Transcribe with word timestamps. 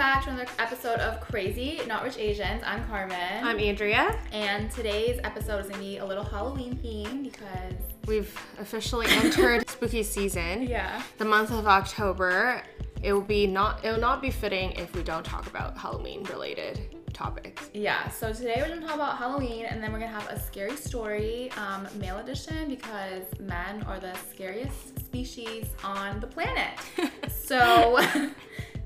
back 0.00 0.24
to 0.24 0.30
another 0.30 0.50
episode 0.58 0.98
of 1.00 1.20
Crazy 1.20 1.78
Not 1.86 2.02
Rich 2.02 2.16
Asians. 2.16 2.62
I'm 2.64 2.82
Carmen. 2.86 3.44
I'm 3.44 3.58
Andrea. 3.58 4.18
and 4.32 4.70
today's 4.70 5.20
episode 5.24 5.58
is 5.58 5.68
gonna 5.68 5.82
be 5.82 5.98
a 5.98 6.04
little 6.06 6.24
Halloween 6.24 6.74
theme 6.76 7.22
because 7.22 7.74
We've 8.06 8.34
officially 8.58 9.06
entered 9.10 9.68
spooky 9.68 10.02
season. 10.02 10.62
yeah. 10.62 11.02
The 11.18 11.26
month 11.26 11.50
of 11.50 11.66
October. 11.66 12.62
It 13.02 13.12
will 13.12 13.20
be 13.20 13.46
not 13.46 13.84
it 13.84 13.90
will 13.90 14.00
not 14.00 14.22
be 14.22 14.30
fitting 14.30 14.72
if 14.72 14.94
we 14.94 15.02
don't 15.02 15.22
talk 15.22 15.46
about 15.48 15.76
Halloween 15.76 16.24
related 16.24 16.96
topics. 17.12 17.68
Yeah, 17.74 18.08
so 18.08 18.32
today 18.32 18.54
we're 18.56 18.68
gonna 18.68 18.86
talk 18.86 18.94
about 18.94 19.18
Halloween 19.18 19.66
and 19.66 19.82
then 19.82 19.92
we're 19.92 19.98
gonna 20.00 20.18
have 20.18 20.30
a 20.30 20.40
scary 20.40 20.76
story, 20.76 21.50
um, 21.58 21.86
male 21.98 22.16
edition, 22.16 22.70
because 22.70 23.24
men 23.38 23.82
are 23.82 24.00
the 24.00 24.14
scariest 24.30 24.98
species 24.98 25.66
on 25.84 26.20
the 26.20 26.26
planet. 26.26 26.70
so 27.28 28.00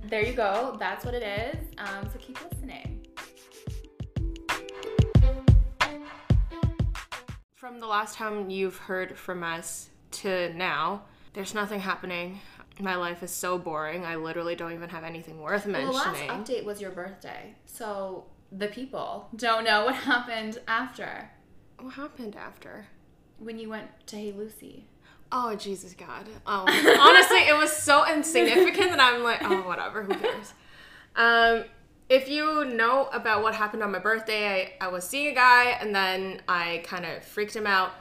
there 0.09 0.25
you 0.25 0.33
go, 0.33 0.77
that's 0.79 1.05
what 1.05 1.15
it 1.15 1.23
is. 1.23 1.67
Um, 1.79 2.09
so 2.13 2.19
keep 2.19 2.39
listening. 2.51 3.07
From 7.55 7.81
the 7.81 7.87
last 7.87 8.17
time 8.17 8.51
you've 8.51 8.77
heard 8.77 9.17
from 9.17 9.43
us 9.43 9.89
to 10.13 10.53
now, 10.55 11.03
there's 11.33 11.55
nothing 11.55 11.81
happening. 11.81 12.41
My 12.81 12.97
life 12.97 13.23
is 13.23 13.31
so 13.31 13.57
boring. 13.59 14.05
I 14.05 14.17
literally 14.17 14.55
don't 14.55 14.73
even 14.73 14.89
have 14.91 15.05
anything 15.05 15.41
worth 15.41 15.67
Well, 15.67 15.87
the 15.87 15.93
last 15.93 16.21
update 16.23 16.65
was 16.65 16.81
your 16.81 16.91
birthday, 16.91 17.55
so 17.67 18.27
the 18.53 18.69
people 18.69 19.29
don't 19.37 19.65
know 19.65 19.85
what 19.87 19.95
happened 20.13 20.59
after 20.69 21.31
what 21.81 21.95
happened 21.95 22.37
after? 22.37 22.87
when 23.39 23.59
you 23.59 23.69
went 23.69 23.89
to 24.07 24.17
Hey 24.17 24.33
Lucy. 24.33 24.87
Oh 25.33 25.55
Jesus 25.57 25.95
God! 25.95 26.29
Oh, 26.47 26.65
honestly, 27.01 27.39
it 27.39 27.57
was 27.57 27.73
so 27.73 28.07
insignificant 28.07 28.91
that 28.91 29.01
I'm 29.01 29.23
like, 29.23 29.43
oh, 29.43 29.63
whatever. 29.63 30.03
Who 30.03 30.15
cares? 30.15 30.53
Um, 31.17 31.65
if 32.09 32.29
you 32.29 32.65
know 32.65 33.09
about 33.13 33.43
what 33.43 33.55
happened 33.55 33.83
on 33.83 33.91
my 33.91 33.99
birthday, 33.99 34.75
I, 34.81 34.87
I 34.87 34.89
was 34.89 35.09
seeing 35.09 35.29
a 35.29 35.35
guy 35.35 35.71
and 35.81 35.95
then 35.95 36.43
I 36.49 36.83
kind 36.85 37.05
of 37.05 37.25
freaked 37.25 37.57
him 37.57 37.67
out. 37.67 37.93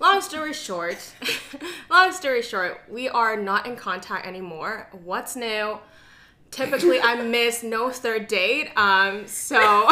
Long 0.00 0.20
story 0.20 0.52
short, 0.52 1.12
long 1.90 2.12
story 2.12 2.40
short, 2.40 2.82
we 2.88 3.08
are 3.08 3.36
not 3.36 3.66
in 3.66 3.74
contact 3.74 4.26
anymore. 4.26 4.88
What's 5.04 5.34
new? 5.34 5.78
Typically, 6.50 7.00
I 7.00 7.20
miss 7.22 7.62
no 7.62 7.90
third 7.90 8.28
date. 8.28 8.70
Um, 8.76 9.26
so, 9.26 9.58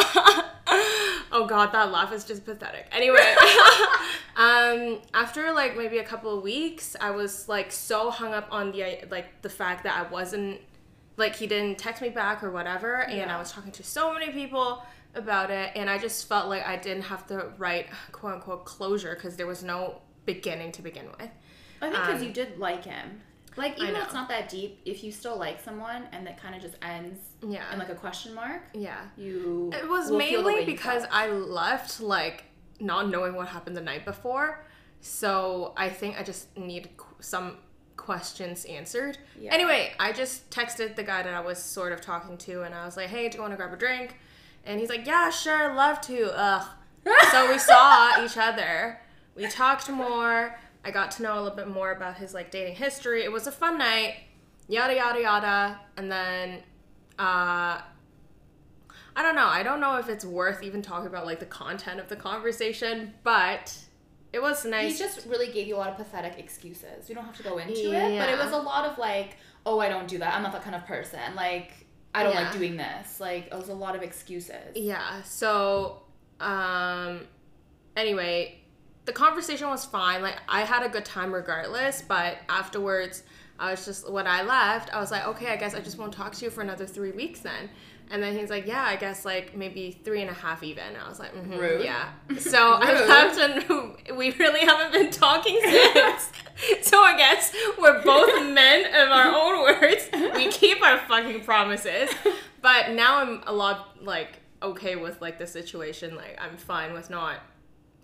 oh 1.36 1.46
god, 1.46 1.72
that 1.72 1.90
laugh 1.92 2.12
is 2.12 2.24
just 2.24 2.44
pathetic. 2.44 2.86
Anyway, 2.92 3.18
um, 4.36 4.98
after 5.14 5.52
like 5.52 5.76
maybe 5.76 5.98
a 5.98 6.04
couple 6.04 6.36
of 6.36 6.42
weeks, 6.42 6.96
I 7.00 7.10
was 7.10 7.48
like 7.48 7.70
so 7.72 8.10
hung 8.10 8.32
up 8.32 8.48
on 8.50 8.72
the 8.72 9.04
like 9.10 9.42
the 9.42 9.48
fact 9.50 9.84
that 9.84 9.96
I 9.98 10.10
wasn't 10.10 10.60
like 11.16 11.36
he 11.36 11.46
didn't 11.46 11.78
text 11.78 12.02
me 12.02 12.08
back 12.08 12.42
or 12.42 12.50
whatever, 12.50 13.02
and 13.02 13.16
Yeah. 13.18 13.34
I 13.36 13.38
was 13.38 13.52
talking 13.52 13.72
to 13.72 13.82
so 13.82 14.12
many 14.12 14.30
people 14.32 14.82
about 15.14 15.50
it, 15.50 15.72
and 15.74 15.88
I 15.88 15.98
just 15.98 16.28
felt 16.28 16.48
like 16.48 16.66
I 16.66 16.76
didn't 16.76 17.04
have 17.04 17.26
the 17.26 17.50
right 17.58 17.86
quote 18.12 18.34
unquote 18.34 18.64
closure 18.64 19.14
because 19.14 19.36
there 19.36 19.46
was 19.46 19.62
no 19.62 20.00
beginning 20.24 20.72
to 20.72 20.82
begin 20.82 21.06
with. 21.18 21.30
I 21.80 21.90
think 21.90 21.92
because 21.92 22.20
Um, 22.20 22.26
you 22.26 22.32
did 22.32 22.58
like 22.58 22.84
him. 22.84 23.20
Like 23.56 23.78
even 23.80 23.94
though 23.94 24.02
it's 24.02 24.14
not 24.14 24.28
that 24.28 24.48
deep, 24.48 24.80
if 24.84 25.02
you 25.02 25.10
still 25.12 25.36
like 25.38 25.60
someone 25.62 26.04
and 26.12 26.26
it 26.28 26.36
kind 26.36 26.54
of 26.54 26.60
just 26.62 26.76
ends 26.82 27.18
Yeah. 27.42 27.72
in 27.72 27.78
like 27.78 27.88
a 27.88 27.94
question 27.94 28.34
mark, 28.34 28.62
Yeah. 28.74 29.00
you 29.16 29.70
It 29.74 29.88
was 29.88 30.10
will 30.10 30.20
feel 30.20 30.42
the 30.42 30.46
way 30.48 30.54
mainly 30.56 30.72
because. 30.72 31.04
I 31.10 31.28
left 31.28 32.00
like 32.00 32.44
not 32.80 33.08
knowing 33.08 33.34
what 33.34 33.48
happened 33.48 33.76
the 33.76 33.80
night 33.80 34.04
before. 34.04 34.64
So 35.00 35.72
I 35.76 35.88
think 35.88 36.18
I 36.18 36.22
just 36.22 36.54
need 36.56 36.90
qu- 36.96 37.14
some 37.20 37.58
questions 37.96 38.64
answered. 38.66 39.18
Yeah. 39.40 39.52
Anyway, 39.54 39.92
I 39.98 40.12
just 40.12 40.50
texted 40.50 40.96
the 40.96 41.02
guy 41.02 41.22
that 41.22 41.32
I 41.34 41.40
was 41.40 41.58
sort 41.58 41.92
of 41.92 42.00
talking 42.00 42.36
to 42.38 42.62
and 42.62 42.74
I 42.74 42.84
was 42.84 42.96
like, 42.96 43.08
"Hey, 43.08 43.28
do 43.28 43.36
you 43.36 43.42
want 43.42 43.52
to 43.52 43.56
grab 43.56 43.72
a 43.72 43.76
drink?" 43.76 44.16
And 44.64 44.78
he's 44.80 44.88
like, 44.90 45.06
"Yeah, 45.06 45.30
sure, 45.30 45.74
love 45.74 46.00
to." 46.02 46.30
Ugh. 46.36 46.66
so 47.30 47.50
we 47.50 47.58
saw 47.58 48.22
each 48.24 48.36
other. 48.36 49.00
We 49.34 49.46
talked 49.48 49.88
more. 49.90 50.58
I 50.86 50.92
got 50.92 51.10
to 51.12 51.22
know 51.22 51.34
a 51.34 51.40
little 51.42 51.56
bit 51.56 51.66
more 51.68 51.90
about 51.90 52.16
his 52.16 52.32
like 52.32 52.50
dating 52.52 52.76
history. 52.76 53.24
It 53.24 53.32
was 53.32 53.46
a 53.48 53.52
fun 53.52 53.76
night. 53.76 54.14
Yada 54.68 54.94
yada 54.94 55.20
yada. 55.20 55.80
And 55.96 56.10
then 56.10 56.62
uh 57.18 57.80
I 59.18 59.22
don't 59.22 59.34
know. 59.34 59.46
I 59.48 59.62
don't 59.62 59.80
know 59.80 59.96
if 59.96 60.08
it's 60.08 60.24
worth 60.24 60.62
even 60.62 60.82
talking 60.82 61.08
about 61.08 61.26
like 61.26 61.40
the 61.40 61.46
content 61.46 61.98
of 61.98 62.08
the 62.08 62.16
conversation, 62.16 63.14
but 63.24 63.76
it 64.32 64.40
was 64.40 64.64
nice. 64.64 64.92
he 64.92 64.98
just 64.98 65.26
really 65.26 65.50
gave 65.52 65.66
you 65.66 65.74
a 65.76 65.78
lot 65.78 65.88
of 65.88 65.96
pathetic 65.96 66.38
excuses. 66.38 67.08
You 67.08 67.14
don't 67.14 67.24
have 67.24 67.36
to 67.38 67.42
go 67.42 67.58
into 67.58 67.92
it, 67.92 68.18
but 68.18 68.28
it 68.28 68.38
was 68.38 68.52
a 68.52 68.58
lot 68.58 68.84
of 68.84 68.98
like, 68.98 69.38
oh, 69.64 69.80
I 69.80 69.88
don't 69.88 70.06
do 70.06 70.18
that. 70.18 70.34
I'm 70.34 70.42
not 70.42 70.52
that 70.52 70.62
kind 70.62 70.76
of 70.76 70.84
person. 70.86 71.34
Like 71.34 71.72
I 72.14 72.22
don't 72.22 72.34
like 72.34 72.52
doing 72.52 72.76
this. 72.76 73.18
Like 73.18 73.46
it 73.46 73.54
was 73.54 73.70
a 73.70 73.74
lot 73.74 73.96
of 73.96 74.02
excuses. 74.02 74.76
yeah. 74.76 75.22
So 75.22 76.02
um 76.38 77.22
anyway, 77.96 78.60
the 79.06 79.12
conversation 79.12 79.68
was 79.68 79.84
fine. 79.84 80.22
Like 80.22 80.36
I 80.48 80.60
had 80.62 80.82
a 80.84 80.88
good 80.88 81.04
time 81.04 81.32
regardless, 81.32 82.02
but 82.02 82.38
afterwards 82.48 83.22
I 83.58 83.70
was 83.70 83.84
just 83.86 84.10
when 84.10 84.26
I 84.26 84.42
left, 84.42 84.94
I 84.94 85.00
was 85.00 85.10
like, 85.10 85.26
okay, 85.28 85.48
I 85.48 85.56
guess 85.56 85.74
I 85.74 85.80
just 85.80 85.96
won't 85.98 86.12
talk 86.12 86.34
to 86.34 86.44
you 86.44 86.50
for 86.50 86.60
another 86.60 86.86
three 86.86 87.12
weeks 87.12 87.40
then. 87.40 87.70
And 88.08 88.22
then 88.22 88.36
he's 88.38 88.50
like, 88.50 88.66
yeah, 88.68 88.84
I 88.84 88.94
guess 88.96 89.24
like 89.24 89.56
maybe 89.56 89.98
three 90.04 90.20
and 90.20 90.30
a 90.30 90.34
half 90.34 90.62
even. 90.62 90.94
I 91.02 91.08
was 91.08 91.18
like, 91.18 91.34
mhm, 91.34 91.58
Rude. 91.58 91.84
yeah. 91.84 92.10
So 92.38 92.74
I 92.74 92.92
left 93.06 93.38
and 93.38 94.16
we 94.18 94.30
really 94.32 94.60
haven't 94.60 94.92
been 94.92 95.10
talking 95.10 95.58
since. 95.64 96.30
so 96.82 97.00
I 97.00 97.16
guess 97.16 97.52
we're 97.78 98.02
both 98.04 98.44
men 98.52 98.86
of 98.94 99.10
our 99.10 99.32
own 99.34 99.62
words. 99.62 100.08
We 100.36 100.50
keep 100.52 100.82
our 100.82 100.98
fucking 100.98 101.42
promises. 101.44 102.10
But 102.62 102.90
now 102.92 103.18
I'm 103.18 103.42
a 103.46 103.52
lot 103.52 104.04
like 104.04 104.40
okay 104.62 104.96
with 104.96 105.20
like 105.20 105.38
the 105.38 105.46
situation. 105.46 106.14
Like 106.16 106.38
I'm 106.40 106.56
fine 106.56 106.92
with 106.92 107.10
not 107.10 107.40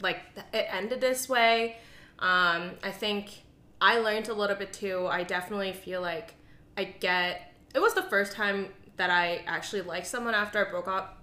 like 0.02 0.20
it 0.52 0.66
ended 0.70 1.00
this 1.00 1.28
way. 1.28 1.76
Um, 2.18 2.72
I 2.82 2.90
think 2.90 3.44
I 3.80 3.98
learned 3.98 4.28
a 4.28 4.34
little 4.34 4.56
bit 4.56 4.72
too. 4.72 5.06
I 5.06 5.22
definitely 5.22 5.72
feel 5.72 6.00
like 6.00 6.34
I 6.76 6.84
get. 6.84 7.54
It 7.74 7.80
was 7.80 7.94
the 7.94 8.02
first 8.02 8.32
time 8.32 8.68
that 8.96 9.10
I 9.10 9.42
actually 9.46 9.82
liked 9.82 10.06
someone 10.06 10.34
after 10.34 10.64
I 10.64 10.70
broke 10.70 10.88
up, 10.88 11.22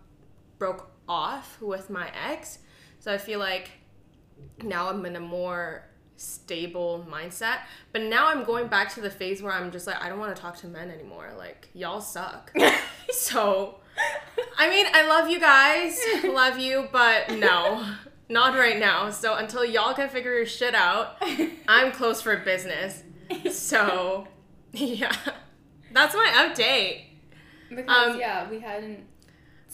broke 0.58 0.92
off 1.08 1.62
with 1.62 1.90
my 1.90 2.10
ex. 2.28 2.60
So 3.00 3.14
I 3.14 3.18
feel 3.18 3.40
like 3.40 3.72
now 4.64 4.90
I'm 4.90 5.06
in 5.06 5.16
a 5.16 5.20
more 5.20 5.86
stable 6.18 7.06
mindset. 7.10 7.60
But 7.92 8.04
now 8.04 8.28
I'm 8.28 8.44
going 8.44 8.68
back 8.68 8.94
to 8.96 9.02
the 9.02 9.10
phase 9.10 9.42
where 9.42 9.54
I'm 9.54 9.72
just 9.72 9.88
like 9.88 10.02
I 10.02 10.10
don't 10.10 10.20
want 10.20 10.36
to 10.36 10.42
talk 10.42 10.58
to 10.58 10.68
men 10.68 10.92
anymore. 10.92 11.32
Like 11.38 11.70
y'all 11.74 12.02
suck. 12.02 12.52
so 13.12 13.80
I 14.58 14.70
mean, 14.70 14.86
I 14.94 15.08
love 15.08 15.30
you 15.30 15.40
guys, 15.40 16.00
love 16.24 16.60
you, 16.60 16.88
but 16.92 17.32
no, 17.38 17.86
not 18.30 18.56
right 18.56 18.80
now. 18.80 19.10
So 19.10 19.36
until 19.36 19.66
y'all 19.66 19.94
can 19.94 20.08
figure 20.10 20.34
your 20.34 20.46
shit 20.46 20.76
out, 20.76 21.18
I'm 21.68 21.92
closed 21.92 22.24
for 22.24 22.38
business. 22.38 23.04
So, 23.52 24.28
yeah, 24.72 25.12
that's 25.92 26.14
my 26.16 26.32
update. 26.36 27.04
Because 27.70 28.14
Um, 28.14 28.20
yeah, 28.20 28.50
we 28.50 28.60
hadn't. 28.60 29.06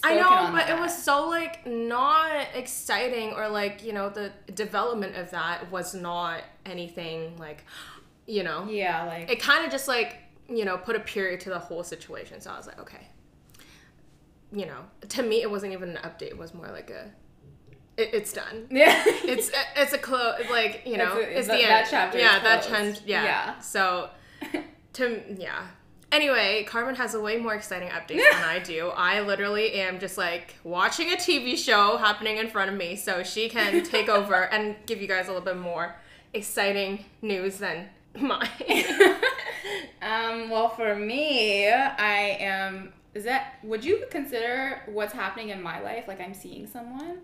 I 0.04 0.16
know, 0.16 0.50
but 0.52 0.70
it 0.70 0.78
was 0.78 0.96
so 1.04 1.30
like 1.30 1.66
not 1.66 2.48
exciting, 2.54 3.32
or 3.32 3.48
like 3.48 3.84
you 3.84 3.94
know 3.94 4.10
the 4.10 4.32
development 4.54 5.16
of 5.16 5.32
that 5.32 5.72
was 5.72 5.96
not 5.96 6.44
anything 6.66 7.38
like, 7.38 7.64
you 8.28 8.44
know, 8.44 8.68
Yeah, 8.70 9.06
like 9.06 9.32
it 9.32 9.42
kind 9.42 9.64
of 9.66 9.72
just 9.72 9.88
like 9.88 10.18
you 10.50 10.66
know 10.66 10.78
put 10.78 10.98
a 10.98 11.00
period 11.00 11.40
to 11.42 11.50
the 11.50 11.60
whole 11.60 11.82
situation. 11.84 12.42
So 12.42 12.52
I 12.52 12.58
was 12.58 12.68
like, 12.68 12.80
okay, 12.82 13.08
you 14.52 14.66
know, 14.66 14.80
to 15.10 15.24
me 15.24 15.42
it 15.42 15.50
wasn't 15.50 15.72
even 15.72 15.92
an 15.92 15.98
update. 16.04 16.28
It 16.28 16.38
was 16.38 16.54
more 16.54 16.68
like 16.68 16.90
a, 16.90 17.10
it, 17.98 18.10
it's 18.14 18.34
done. 18.34 18.68
yeah. 18.72 19.04
It's 19.06 19.52
it's 19.76 19.94
a 19.94 19.98
close 19.98 20.42
like 20.50 20.84
you 20.86 20.98
know 20.98 21.18
It's 21.18 21.28
a- 21.28 21.38
it's, 21.40 21.48
the 21.48 21.54
end. 21.56 21.64
that 21.72 21.88
chapter 21.90 22.18
Yeah, 22.20 22.40
that 22.40 22.66
chapter. 22.68 23.02
Yeah. 23.06 23.24
Yeah. 23.24 23.60
So 23.60 24.10
to 24.94 25.22
yeah. 25.38 25.68
Anyway, 26.12 26.64
Carmen 26.66 26.96
has 26.96 27.14
a 27.14 27.20
way 27.20 27.36
more 27.38 27.56
exciting 27.56 27.90
updates 27.90 28.24
than 28.32 28.44
I 28.44 28.60
do. 28.60 28.90
I 28.96 29.20
literally 29.22 29.74
am 29.74 30.00
just 30.00 30.18
like 30.18 30.56
watching 30.64 31.12
a 31.12 31.16
TV 31.18 31.58
show 31.58 31.98
happening 31.98 32.38
in 32.38 32.48
front 32.48 32.72
of 32.72 32.78
me, 32.78 32.96
so 32.96 33.22
she 33.24 33.50
can 33.50 33.84
take 33.84 34.08
over 34.08 34.46
and 34.46 34.76
give 34.86 35.02
you 35.02 35.08
guys 35.08 35.26
a 35.28 35.32
little 35.34 35.44
bit 35.44 35.58
more 35.58 35.96
exciting 36.34 37.04
news 37.22 37.58
than 37.58 37.90
mine. 38.18 38.48
Um, 40.02 40.50
well, 40.50 40.70
for 40.70 40.96
me, 40.96 41.68
I 41.70 42.38
am. 42.40 42.94
Is 43.14 43.24
that? 43.24 43.56
Would 43.64 43.84
you 43.84 44.06
consider 44.12 44.82
what's 44.86 45.14
happening 45.14 45.50
in 45.50 45.62
my 45.62 45.82
life 45.82 46.08
like 46.08 46.22
I'm 46.22 46.34
seeing 46.34 46.68
someone? 46.68 47.20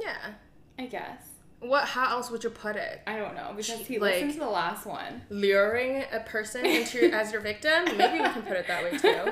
Yeah. 0.00 0.32
I 0.78 0.86
guess. 0.86 1.28
What? 1.60 1.84
How 1.84 2.10
else 2.16 2.30
would 2.30 2.42
you 2.42 2.50
put 2.50 2.74
it? 2.76 3.02
I 3.06 3.16
don't 3.16 3.36
know 3.36 3.52
because 3.56 3.86
he 3.86 3.98
Like- 3.98 4.14
listened 4.14 4.32
to 4.34 4.38
the 4.40 4.46
last 4.50 4.84
one. 4.84 5.22
Luring 5.30 6.04
a 6.12 6.20
person 6.20 6.66
into 6.66 7.10
as 7.12 7.30
your 7.32 7.40
victim? 7.40 7.84
Maybe 7.96 8.18
we 8.20 8.28
can 8.28 8.42
put 8.42 8.56
it 8.56 8.66
that 8.66 8.82
way 8.82 8.98
too. 8.98 9.30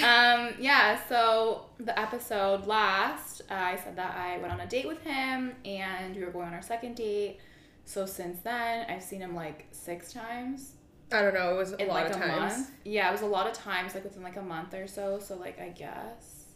um, 0.04 0.54
yeah. 0.58 0.98
So 1.08 1.66
the 1.78 1.96
episode 1.98 2.66
last, 2.66 3.42
uh, 3.50 3.54
I 3.54 3.76
said 3.76 3.94
that 3.96 4.16
I 4.16 4.38
went 4.38 4.52
on 4.52 4.60
a 4.60 4.66
date 4.66 4.88
with 4.88 5.00
him, 5.02 5.52
and 5.64 6.16
we 6.16 6.24
were 6.24 6.30
going 6.32 6.48
on 6.48 6.54
our 6.54 6.62
second 6.62 6.96
date. 6.96 7.38
So 7.84 8.04
since 8.06 8.40
then, 8.40 8.86
I've 8.90 9.02
seen 9.02 9.20
him 9.20 9.34
like 9.36 9.66
six 9.70 10.12
times. 10.12 10.72
I 11.12 11.22
don't 11.22 11.34
know. 11.34 11.54
It 11.54 11.58
was 11.58 11.72
a 11.74 11.82
in 11.82 11.86
lot 11.88 11.94
like 11.94 12.10
of 12.10 12.16
a 12.16 12.18
times. 12.26 12.56
month. 12.56 12.70
Yeah, 12.84 13.08
it 13.10 13.12
was 13.12 13.20
a 13.22 13.26
lot 13.26 13.46
of 13.46 13.52
times, 13.52 13.94
like 13.94 14.02
within 14.02 14.22
like 14.24 14.36
a 14.38 14.42
month 14.42 14.74
or 14.74 14.88
so. 14.88 15.20
So 15.20 15.36
like 15.36 15.60
I 15.60 15.68
guess 15.68 16.46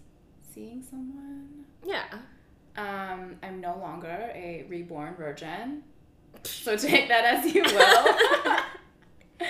seeing 0.52 0.82
someone. 0.82 1.66
Yeah. 1.86 2.06
Um, 2.78 3.34
I'm 3.42 3.60
no 3.60 3.76
longer 3.76 4.30
a 4.34 4.64
reborn 4.69 5.16
virgin. 5.16 5.82
So 6.44 6.76
take 6.76 7.08
that 7.08 7.25
as 7.25 7.52
you 7.52 7.64
will. 7.64 8.54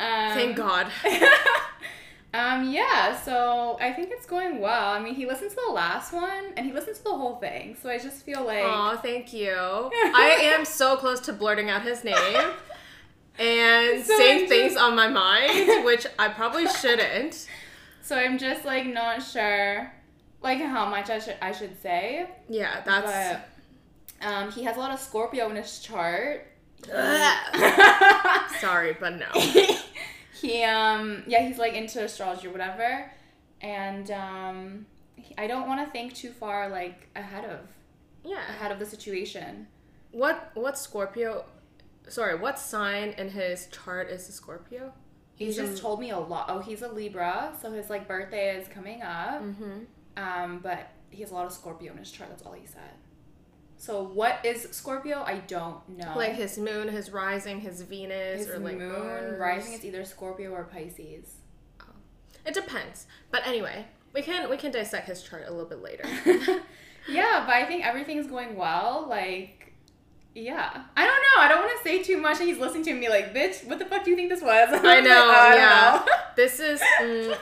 um, 0.00 0.34
Thank 0.34 0.56
God. 0.56 0.86
um, 2.34 2.68
yeah, 2.68 3.16
so 3.20 3.78
I 3.80 3.92
think 3.92 4.10
it's 4.10 4.26
going 4.26 4.60
well. 4.60 4.90
I 4.92 4.98
mean, 4.98 5.14
he 5.14 5.26
listened 5.26 5.50
to 5.50 5.60
the 5.64 5.72
last 5.72 6.12
one 6.12 6.46
and 6.56 6.66
he 6.66 6.72
listened 6.72 6.96
to 6.96 7.04
the 7.04 7.16
whole 7.16 7.36
thing. 7.36 7.76
So 7.80 7.88
I 7.88 7.98
just 7.98 8.24
feel 8.24 8.44
like 8.44 8.64
Oh, 8.64 8.98
thank 9.00 9.32
you. 9.32 9.54
I 9.54 10.36
am 10.56 10.64
so 10.64 10.96
close 10.96 11.20
to 11.20 11.32
blurting 11.32 11.70
out 11.70 11.82
his 11.82 12.02
name 12.02 12.50
and 13.38 14.04
So 14.04 14.16
saying 14.18 14.42
I'm 14.42 14.48
things 14.48 14.76
on 14.76 14.96
my 14.96 15.06
mind, 15.06 15.84
which 15.84 16.04
I 16.18 16.28
probably 16.30 16.66
shouldn't. 16.66 17.46
so 18.02 18.16
I'm 18.16 18.38
just 18.38 18.64
like 18.64 18.86
not 18.86 19.22
sure 19.22 19.92
like 20.42 20.60
how 20.60 20.88
much 20.88 21.10
I 21.10 21.18
should 21.18 21.36
I 21.42 21.52
should 21.52 21.80
say. 21.82 22.28
Yeah, 22.48 22.80
that's. 22.84 23.40
But 24.20 24.26
um, 24.26 24.50
he 24.52 24.64
has 24.64 24.76
a 24.76 24.80
lot 24.80 24.90
of 24.92 25.00
Scorpio 25.00 25.48
in 25.50 25.56
his 25.56 25.80
chart. 25.80 26.46
Sorry, 28.60 28.96
but 28.98 29.18
no. 29.18 29.26
he 30.40 30.62
um 30.64 31.22
yeah 31.26 31.42
he's 31.46 31.58
like 31.58 31.74
into 31.74 32.02
astrology 32.02 32.48
or 32.48 32.50
whatever, 32.52 33.10
and 33.60 34.10
um 34.10 34.86
I 35.38 35.46
don't 35.46 35.66
want 35.68 35.84
to 35.86 35.90
think 35.92 36.14
too 36.14 36.30
far 36.30 36.68
like 36.68 37.08
ahead 37.16 37.44
of 37.44 37.60
Yeah. 38.24 38.38
ahead 38.48 38.72
of 38.72 38.78
the 38.78 38.86
situation. 38.86 39.66
What 40.12 40.50
what 40.54 40.78
Scorpio? 40.78 41.44
Sorry, 42.08 42.34
what 42.36 42.58
sign 42.58 43.10
in 43.18 43.28
his 43.30 43.68
chart 43.68 44.10
is 44.10 44.28
a 44.28 44.32
Scorpio? 44.32 44.92
He's 45.36 45.56
just 45.56 45.80
told 45.80 46.00
me 46.00 46.10
a 46.10 46.18
lot. 46.18 46.46
Oh, 46.50 46.58
he's 46.58 46.82
a 46.82 46.88
Libra, 46.88 47.54
so 47.62 47.72
his 47.72 47.88
like 47.88 48.06
birthday 48.06 48.56
is 48.60 48.68
coming 48.68 49.00
up. 49.02 49.42
Mm-hmm. 49.42 49.84
Um, 50.20 50.60
but 50.62 50.90
he 51.10 51.22
has 51.22 51.30
a 51.30 51.34
lot 51.34 51.46
of 51.46 51.52
Scorpio 51.52 51.92
in 51.92 51.98
his 51.98 52.10
chart. 52.10 52.30
That's 52.30 52.42
all 52.42 52.52
he 52.52 52.66
said. 52.66 52.90
So 53.76 54.02
what 54.02 54.44
is 54.44 54.68
Scorpio? 54.72 55.22
I 55.22 55.38
don't 55.46 55.88
know. 55.88 56.12
Like 56.14 56.34
his 56.34 56.58
moon, 56.58 56.88
his 56.88 57.10
rising, 57.10 57.60
his 57.60 57.80
Venus, 57.80 58.40
his 58.46 58.48
or 58.50 58.58
like 58.58 58.76
moon 58.76 58.92
Mars. 58.92 59.40
rising 59.40 59.72
is 59.72 59.84
either 59.84 60.04
Scorpio 60.04 60.50
or 60.50 60.64
Pisces. 60.64 61.36
It 62.46 62.54
depends. 62.54 63.06
But 63.30 63.46
anyway, 63.46 63.86
we 64.14 64.22
can 64.22 64.48
we 64.50 64.56
can 64.56 64.70
dissect 64.70 65.06
his 65.08 65.22
chart 65.22 65.44
a 65.46 65.50
little 65.50 65.68
bit 65.68 65.82
later. 65.82 66.04
yeah, 67.08 67.44
but 67.46 67.54
I 67.54 67.64
think 67.66 67.86
everything's 67.86 68.26
going 68.26 68.56
well. 68.56 69.06
Like, 69.08 69.72
yeah. 70.34 70.84
I 70.96 71.06
don't 71.06 71.22
know. 71.22 71.38
I 71.42 71.48
don't 71.48 71.60
want 71.64 71.78
to 71.78 71.82
say 71.88 72.02
too 72.02 72.18
much. 72.18 72.38
And 72.40 72.48
he's 72.48 72.58
listening 72.58 72.84
to 72.84 72.94
me 72.94 73.08
like, 73.08 73.34
bitch, 73.34 73.66
what 73.66 73.78
the 73.78 73.84
fuck 73.86 74.04
do 74.04 74.10
you 74.10 74.16
think 74.16 74.30
this 74.30 74.42
was? 74.42 74.68
I 74.72 74.80
like, 74.82 75.04
know, 75.04 75.24
"Oh, 75.26 75.30
I 75.50 75.54
yeah. 75.56 76.04
know." 76.06 76.12
This 76.36 76.60
is 76.60 76.80
mm, 77.02 77.36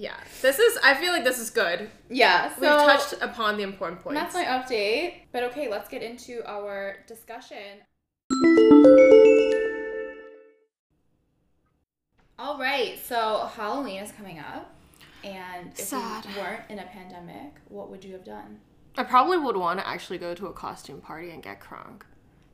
yeah. 0.00 0.16
This 0.42 0.58
is 0.58 0.78
I 0.82 0.94
feel 0.94 1.12
like 1.12 1.24
this 1.24 1.38
is 1.38 1.50
good. 1.50 1.90
yeah. 2.08 2.54
So 2.54 2.60
We've 2.60 2.70
touched 2.86 3.14
upon 3.20 3.56
the 3.56 3.62
important 3.62 4.00
points. 4.02 4.20
that's 4.20 4.34
my 4.34 4.44
update. 4.44 5.22
But 5.32 5.42
okay, 5.44 5.68
let's 5.68 5.88
get 5.88 6.02
into 6.02 6.42
our 6.48 6.96
discussion. 7.06 7.82
All 12.38 12.56
right, 12.58 12.98
so 13.04 13.50
Halloween 13.56 14.00
is 14.02 14.12
coming 14.12 14.38
up, 14.38 14.72
and 15.24 15.70
if 15.72 15.80
Sad. 15.80 16.24
we 16.26 16.40
weren't 16.40 16.62
in 16.68 16.78
a 16.78 16.84
pandemic, 16.86 17.54
what 17.68 17.90
would 17.90 18.04
you 18.04 18.12
have 18.12 18.24
done? 18.24 18.60
I 18.96 19.02
probably 19.02 19.38
would 19.38 19.56
want 19.56 19.80
to 19.80 19.86
actually 19.88 20.18
go 20.18 20.34
to 20.34 20.46
a 20.46 20.52
costume 20.52 21.00
party 21.00 21.30
and 21.30 21.42
get 21.42 21.60
crunk. 21.60 22.02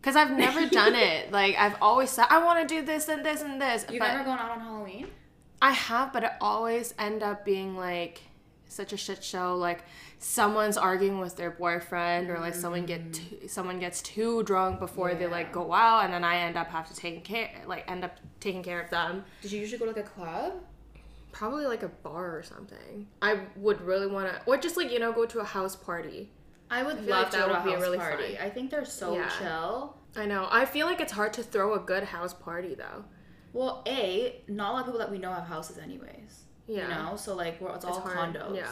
Cause 0.00 0.16
I've 0.16 0.32
never 0.32 0.66
done 0.68 0.94
it. 1.10 1.32
Like 1.32 1.56
I've 1.56 1.76
always 1.82 2.10
said, 2.10 2.26
I 2.30 2.42
want 2.44 2.66
to 2.66 2.74
do 2.74 2.84
this 2.84 3.08
and 3.08 3.24
this 3.24 3.40
and 3.42 3.60
this. 3.60 3.84
You've 3.90 3.98
but 4.00 4.08
never 4.08 4.24
gone 4.24 4.38
out 4.38 4.50
on 4.52 4.60
Halloween? 4.60 5.06
I 5.64 5.70
have, 5.70 6.12
but 6.12 6.24
it 6.24 6.32
always 6.42 6.92
end 6.98 7.22
up 7.22 7.42
being 7.42 7.74
like 7.74 8.20
such 8.68 8.92
a 8.92 8.98
shit 8.98 9.24
show. 9.24 9.56
Like 9.56 9.82
someone's 10.18 10.76
arguing 10.76 11.20
with 11.20 11.36
their 11.36 11.50
boyfriend, 11.50 12.28
or 12.28 12.38
like 12.38 12.54
someone 12.54 12.84
get 12.84 13.00
mm-hmm. 13.12 13.40
too, 13.40 13.48
someone 13.48 13.78
gets 13.78 14.02
too 14.02 14.42
drunk 14.42 14.78
before 14.78 15.14
they 15.14 15.26
like 15.26 15.52
go 15.52 15.72
out, 15.72 16.04
and 16.04 16.12
then 16.12 16.22
I 16.22 16.36
end 16.40 16.58
up 16.58 16.68
have 16.68 16.86
to 16.88 16.94
take 16.94 17.24
care, 17.24 17.50
like 17.66 17.90
end 17.90 18.04
up 18.04 18.18
taking 18.40 18.62
care 18.62 18.78
of 18.82 18.90
them. 18.90 19.24
Did 19.40 19.52
you 19.52 19.60
usually 19.60 19.78
go 19.78 19.86
to 19.86 19.92
like 19.92 20.06
a 20.06 20.08
club? 20.08 20.52
Probably 21.32 21.64
like 21.64 21.82
a 21.82 21.88
bar 21.88 22.36
or 22.36 22.42
something. 22.42 23.06
I 23.22 23.40
would 23.56 23.80
really 23.80 24.06
want 24.06 24.28
to, 24.28 24.42
or 24.44 24.58
just 24.58 24.76
like 24.76 24.92
you 24.92 24.98
know, 24.98 25.14
go 25.14 25.24
to 25.24 25.40
a 25.40 25.44
house 25.44 25.74
party. 25.74 26.30
I 26.70 26.82
would 26.82 26.98
feel 26.98 27.08
love 27.08 27.22
like 27.22 27.30
to 27.30 27.36
that 27.38 27.48
would 27.48 27.56
a 27.56 27.64
be 27.64 27.70
house 27.70 27.80
really 27.80 27.98
party. 27.98 28.36
fun. 28.36 28.46
I 28.46 28.50
think 28.50 28.70
they're 28.70 28.84
so 28.84 29.14
Yeah. 29.14 29.30
chill. 29.38 29.96
I 30.14 30.26
know. 30.26 30.46
I 30.50 30.66
feel 30.66 30.86
like 30.86 31.00
it's 31.00 31.12
hard 31.12 31.32
to 31.32 31.42
throw 31.42 31.72
a 31.72 31.78
good 31.78 32.04
house 32.04 32.34
party 32.34 32.74
though. 32.74 33.04
Well, 33.54 33.82
a 33.88 34.42
not 34.48 34.70
a 34.70 34.72
lot 34.72 34.80
of 34.80 34.84
people 34.86 34.98
that 34.98 35.10
we 35.10 35.16
know 35.18 35.32
have 35.32 35.46
houses, 35.46 35.78
anyways. 35.78 36.44
Yeah. 36.66 36.82
You 36.82 36.88
know, 37.10 37.16
so 37.16 37.34
like 37.34 37.58
we're 37.60 37.74
it's 37.74 37.84
all 37.86 38.00
hard, 38.00 38.34
condos. 38.34 38.56
yeah. 38.56 38.68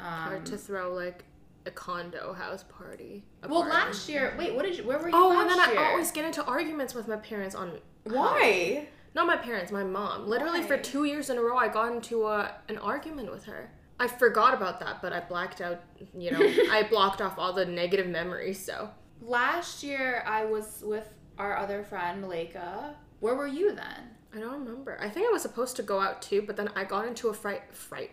Um, 0.00 0.06
Hard 0.06 0.46
to 0.46 0.56
throw 0.58 0.92
like 0.92 1.24
a 1.66 1.70
condo 1.70 2.32
house 2.32 2.64
party. 2.64 3.24
well, 3.48 3.62
party. 3.62 3.70
last 3.70 4.08
year, 4.08 4.34
wait, 4.36 4.54
what 4.54 4.64
did 4.64 4.76
you? 4.76 4.84
Where 4.84 4.98
were 4.98 5.08
you 5.08 5.14
Oh, 5.14 5.28
last 5.28 5.50
and 5.52 5.60
then 5.60 5.70
year? 5.70 5.80
I 5.84 5.90
always 5.92 6.10
get 6.10 6.24
into 6.24 6.44
arguments 6.44 6.94
with 6.94 7.06
my 7.06 7.16
parents 7.16 7.54
on 7.54 7.78
Why? 8.04 8.88
Not 9.14 9.26
my 9.28 9.36
parents, 9.36 9.70
my 9.70 9.84
mom. 9.84 10.26
Literally 10.26 10.62
for 10.62 10.76
two 10.76 11.04
years 11.04 11.30
in 11.30 11.38
a 11.38 11.42
row, 11.42 11.56
I 11.56 11.68
got 11.68 11.92
into 11.92 12.26
a, 12.26 12.52
an 12.68 12.78
argument 12.78 13.30
with 13.30 13.44
her. 13.44 13.70
I 14.00 14.08
forgot 14.08 14.54
about 14.54 14.80
that, 14.80 15.00
but 15.00 15.12
I 15.12 15.20
blacked 15.20 15.60
out. 15.60 15.80
You 16.18 16.32
know, 16.32 16.40
I 16.70 16.86
blocked 16.90 17.20
off 17.22 17.38
all 17.38 17.52
the 17.52 17.64
negative 17.64 18.08
memories. 18.08 18.58
So 18.64 18.90
Last 19.22 19.82
year, 19.84 20.24
I 20.26 20.44
was 20.44 20.82
with 20.84 21.08
our 21.38 21.56
other 21.56 21.84
friend 21.84 22.20
Malika. 22.20 22.96
Where 23.24 23.34
were 23.34 23.46
you 23.46 23.74
then? 23.74 24.10
I 24.34 24.38
don't 24.38 24.52
remember. 24.52 24.98
I 25.00 25.08
think 25.08 25.26
I 25.26 25.32
was 25.32 25.40
supposed 25.40 25.76
to 25.76 25.82
go 25.82 25.98
out 25.98 26.20
too, 26.20 26.42
but 26.46 26.58
then 26.58 26.68
I 26.76 26.84
got 26.84 27.08
into 27.08 27.28
a 27.28 27.32
fright, 27.32 27.74
fright, 27.74 28.10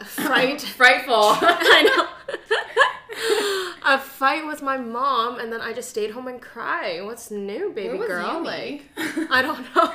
a 0.00 0.04
fright. 0.06 0.62
Frightful. 0.80 1.12
I 1.14 1.82
know. 1.92 2.06
a 3.94 3.98
fight 3.98 4.46
with 4.46 4.62
my 4.62 4.78
mom, 4.78 5.38
and 5.40 5.52
then 5.52 5.60
I 5.60 5.74
just 5.74 5.90
stayed 5.90 6.12
home 6.12 6.26
and 6.26 6.40
cried. 6.40 7.04
What's 7.04 7.30
new, 7.30 7.70
baby 7.74 7.98
girl? 7.98 8.42
Like, 8.42 8.84
I 8.96 9.42
don't 9.42 9.60
know. 9.74 9.92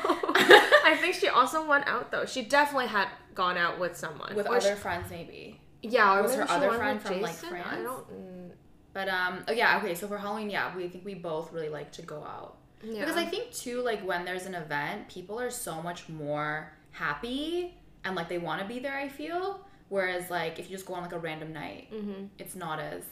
I 0.85 0.95
think 1.01 1.15
she 1.15 1.27
also 1.27 1.67
went 1.67 1.87
out 1.87 2.11
though. 2.11 2.27
She 2.27 2.43
definitely 2.43 2.85
had 2.87 3.07
gone 3.33 3.57
out 3.57 3.79
with 3.79 3.97
someone. 3.97 4.35
with 4.35 4.45
Or 4.47 4.57
other 4.57 4.75
she- 4.75 4.79
friends, 4.79 5.09
maybe. 5.09 5.59
yeah, 5.81 6.19
or 6.19 6.21
was 6.21 6.35
her 6.35 6.47
other 6.47 6.69
friend 6.73 7.01
from, 7.01 7.19
like, 7.19 7.33
France? 7.33 7.65
I 7.67 7.81
don't. 7.81 8.51
But 8.93 9.09
um, 9.09 9.43
oh 9.47 9.53
yeah, 9.53 9.79
okay. 9.79 9.95
So 9.95 10.07
for 10.07 10.19
Halloween, 10.19 10.51
yeah, 10.51 10.75
we 10.75 10.87
think 10.87 11.03
we 11.03 11.15
both 11.15 11.51
really 11.51 11.69
like 11.69 11.91
to 11.93 12.03
go 12.03 12.17
out. 12.23 12.57
Yeah. 12.83 13.00
Because 13.01 13.18
I 13.18 13.25
think 13.25 13.51
too, 13.54 13.81
like 13.81 14.01
when 14.06 14.25
there's 14.25 14.45
an 14.45 14.56
event, 14.56 15.07
people 15.10 15.39
are 15.39 15.51
so 15.51 15.81
much 15.81 16.10
more 16.10 16.72
happy 16.92 17.73
and 18.04 18.16
like 18.16 18.30
they 18.30 18.38
want 18.38 18.61
to 18.61 18.68
be 18.68 18.80
there. 18.80 18.97
I 18.97 19.07
feel. 19.09 19.66
Whereas 19.90 20.30
like 20.30 20.57
if 20.59 20.69
you 20.69 20.76
just 20.78 20.85
go 20.88 20.94
on 20.94 21.02
like 21.04 21.11
a 21.14 21.19
random 21.19 21.52
night, 21.54 21.90
Mhm. 21.94 22.30
it's 22.40 22.56
not 22.56 22.80
as 22.80 23.04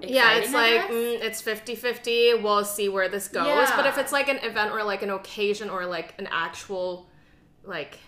Yeah, 0.00 0.36
it's 0.38 0.52
like 0.52 0.82
mm, 0.82 1.20
it's 1.20 1.42
50-50. 1.42 2.40
We'll 2.42 2.64
see 2.64 2.88
where 2.88 3.08
this 3.08 3.26
goes. 3.28 3.70
But 3.74 3.86
if 3.86 3.98
it's 3.98 4.12
like 4.12 4.28
an 4.28 4.38
event 4.38 4.72
or 4.72 4.84
like 4.84 5.02
an 5.02 5.10
occasion 5.10 5.68
or 5.70 5.84
like 5.86 6.14
an 6.18 6.28
actual, 6.30 7.08
like, 7.64 7.98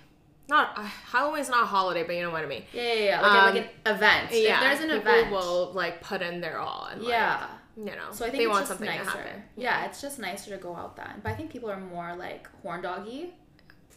not 0.48 0.72
uh, 0.78 0.82
Halloween's 0.82 1.48
not 1.48 1.64
a 1.64 1.66
holiday, 1.66 2.04
but 2.04 2.14
you 2.14 2.22
know 2.22 2.30
what 2.30 2.42
I 2.44 2.46
mean. 2.46 2.64
yeah, 2.72 2.82
yeah, 2.82 2.94
yeah. 2.94 3.20
Like, 3.20 3.30
Um, 3.32 3.54
like 3.54 3.64
an 3.86 3.94
event. 3.96 4.28
Yeah, 4.32 4.54
if 4.54 4.60
there's 4.60 4.80
an 4.90 4.96
people 4.98 5.12
event, 5.12 5.30
will 5.32 5.72
like 5.74 6.00
put 6.00 6.22
in 6.22 6.40
their 6.40 6.58
all 6.60 6.88
and 6.92 7.02
yeah. 7.02 7.46
You 7.76 7.84
know, 7.86 8.10
So 8.12 8.24
I 8.24 8.30
think 8.30 8.40
they 8.42 8.44
it's 8.44 8.52
want 8.52 8.66
something 8.66 8.86
nicer. 8.86 9.04
to 9.04 9.10
happen. 9.10 9.42
Yeah, 9.56 9.86
it's 9.86 10.00
just 10.00 10.18
nicer 10.18 10.50
to 10.50 10.56
go 10.62 10.74
out 10.76 10.96
then. 10.96 11.20
But 11.22 11.32
I 11.32 11.34
think 11.34 11.50
people 11.50 11.70
are 11.70 11.80
more 11.80 12.14
like 12.16 12.48
horn 12.62 12.82
doggy. 12.82 13.32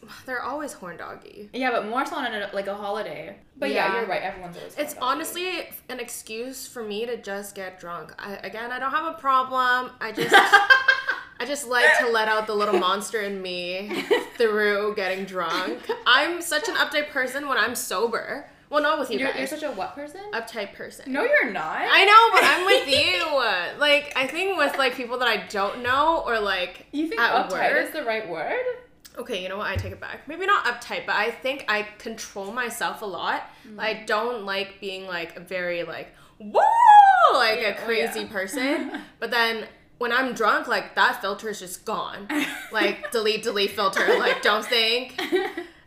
They're 0.25 0.42
always 0.44 0.74
horn 0.74 0.98
doggy. 0.98 1.50
Yeah, 1.53 1.72
but 1.72 1.88
more 1.88 2.06
so 2.06 2.15
on 2.15 2.25
a, 2.34 2.50
like 2.53 2.68
a 2.68 2.75
holiday. 2.75 3.38
But 3.58 3.70
yeah, 3.72 3.88
Yeah. 3.94 4.00
you're 4.01 4.10
right. 4.10 4.22
Everyone's 4.22 4.58
always. 4.58 4.75
It's 4.77 4.96
honestly 5.01 5.70
an 5.89 6.00
excuse 6.00 6.68
for 6.68 6.84
me 6.84 7.06
to 7.06 7.18
just 7.18 7.56
get 7.56 7.80
drunk. 7.80 8.13
I, 8.20 8.34
again, 8.44 8.72
I 8.72 8.80
don't 8.80 8.92
have 8.92 9.15
a 9.15 9.18
problem. 9.18 9.92
I 10.01 10.12
just 10.12 10.34
I 11.39 11.46
just 11.46 11.68
like 11.68 11.98
to 12.00 12.08
let 12.10 12.27
out 12.30 12.48
the 12.48 12.53
little 12.56 12.80
monster 12.80 13.20
in 13.22 13.42
me 13.42 14.03
through 14.38 14.96
getting 14.96 15.25
drunk. 15.25 15.80
I'm 16.06 16.42
such 16.42 16.70
an 16.70 16.75
uptight 16.75 17.10
person 17.10 17.48
when 17.50 17.58
I'm 17.58 17.75
sober. 17.75 18.50
Well, 18.74 18.82
not 18.82 18.98
with 18.98 19.12
you 19.12 19.20
You're, 19.20 19.30
guys. 19.30 19.38
you're 19.38 19.60
such 19.60 19.62
a 19.63 19.72
what 19.72 19.94
person? 19.94 20.22
uptight 20.34 20.74
person. 20.74 21.12
no, 21.12 21.24
you're 21.24 21.51
not. 21.51 21.77
I 21.77 22.06
know, 22.06 22.32
but 22.34 22.44
I'm 22.44 22.65
with 22.65 22.88
you. 23.77 23.80
Like, 23.80 24.12
I 24.15 24.25
think 24.25 24.58
with 24.58 24.75
like 24.80 24.96
people 24.96 25.20
that 25.20 25.27
I 25.27 25.46
don't 25.48 25.84
know 25.84 26.24
or 26.25 26.39
like 26.39 26.88
you 26.92 27.08
think 27.08 27.22
at 27.22 27.50
uptight 27.50 27.72
work. 27.75 27.86
is 27.88 27.92
the 27.94 28.03
right 28.03 28.27
word? 28.27 28.63
Okay, 29.15 29.44
you 29.44 29.48
know 29.48 29.58
what? 29.60 29.68
I 29.68 29.75
take 29.75 29.92
it 29.92 30.00
back. 30.01 30.27
Maybe 30.27 30.48
not 30.48 30.65
uptight, 30.65 31.06
but 31.06 31.15
I 31.15 31.30
think 31.30 31.65
I 31.68 31.84
control 32.00 32.51
myself 32.51 33.03
a 33.03 33.06
lot. 33.06 33.44
Mm. 33.68 33.80
I 33.80 34.03
don't 34.08 34.44
like 34.44 34.80
being 34.82 35.06
like 35.06 35.38
a 35.38 35.39
very 35.39 35.84
like 35.84 36.08
whoa, 36.39 36.60
like 37.34 37.60
Yeah, 37.62 37.77
a 37.77 37.80
oh, 37.80 37.86
crazy 37.86 38.22
yeah. 38.22 38.27
person. 38.27 38.92
but 39.20 39.30
then 39.30 39.65
when 40.00 40.12
I'm 40.12 40.34
drunk, 40.34 40.68
like 40.68 40.96
that 40.96 41.22
filter 41.22 41.48
is 41.50 41.60
just 41.60 41.86
gone. 41.86 42.27
Like 42.72 43.12
delete, 43.12 43.44
delete 43.44 43.70
filter. 43.70 44.18
Like 44.18 44.42
don't 44.42 44.65
think. 44.65 45.15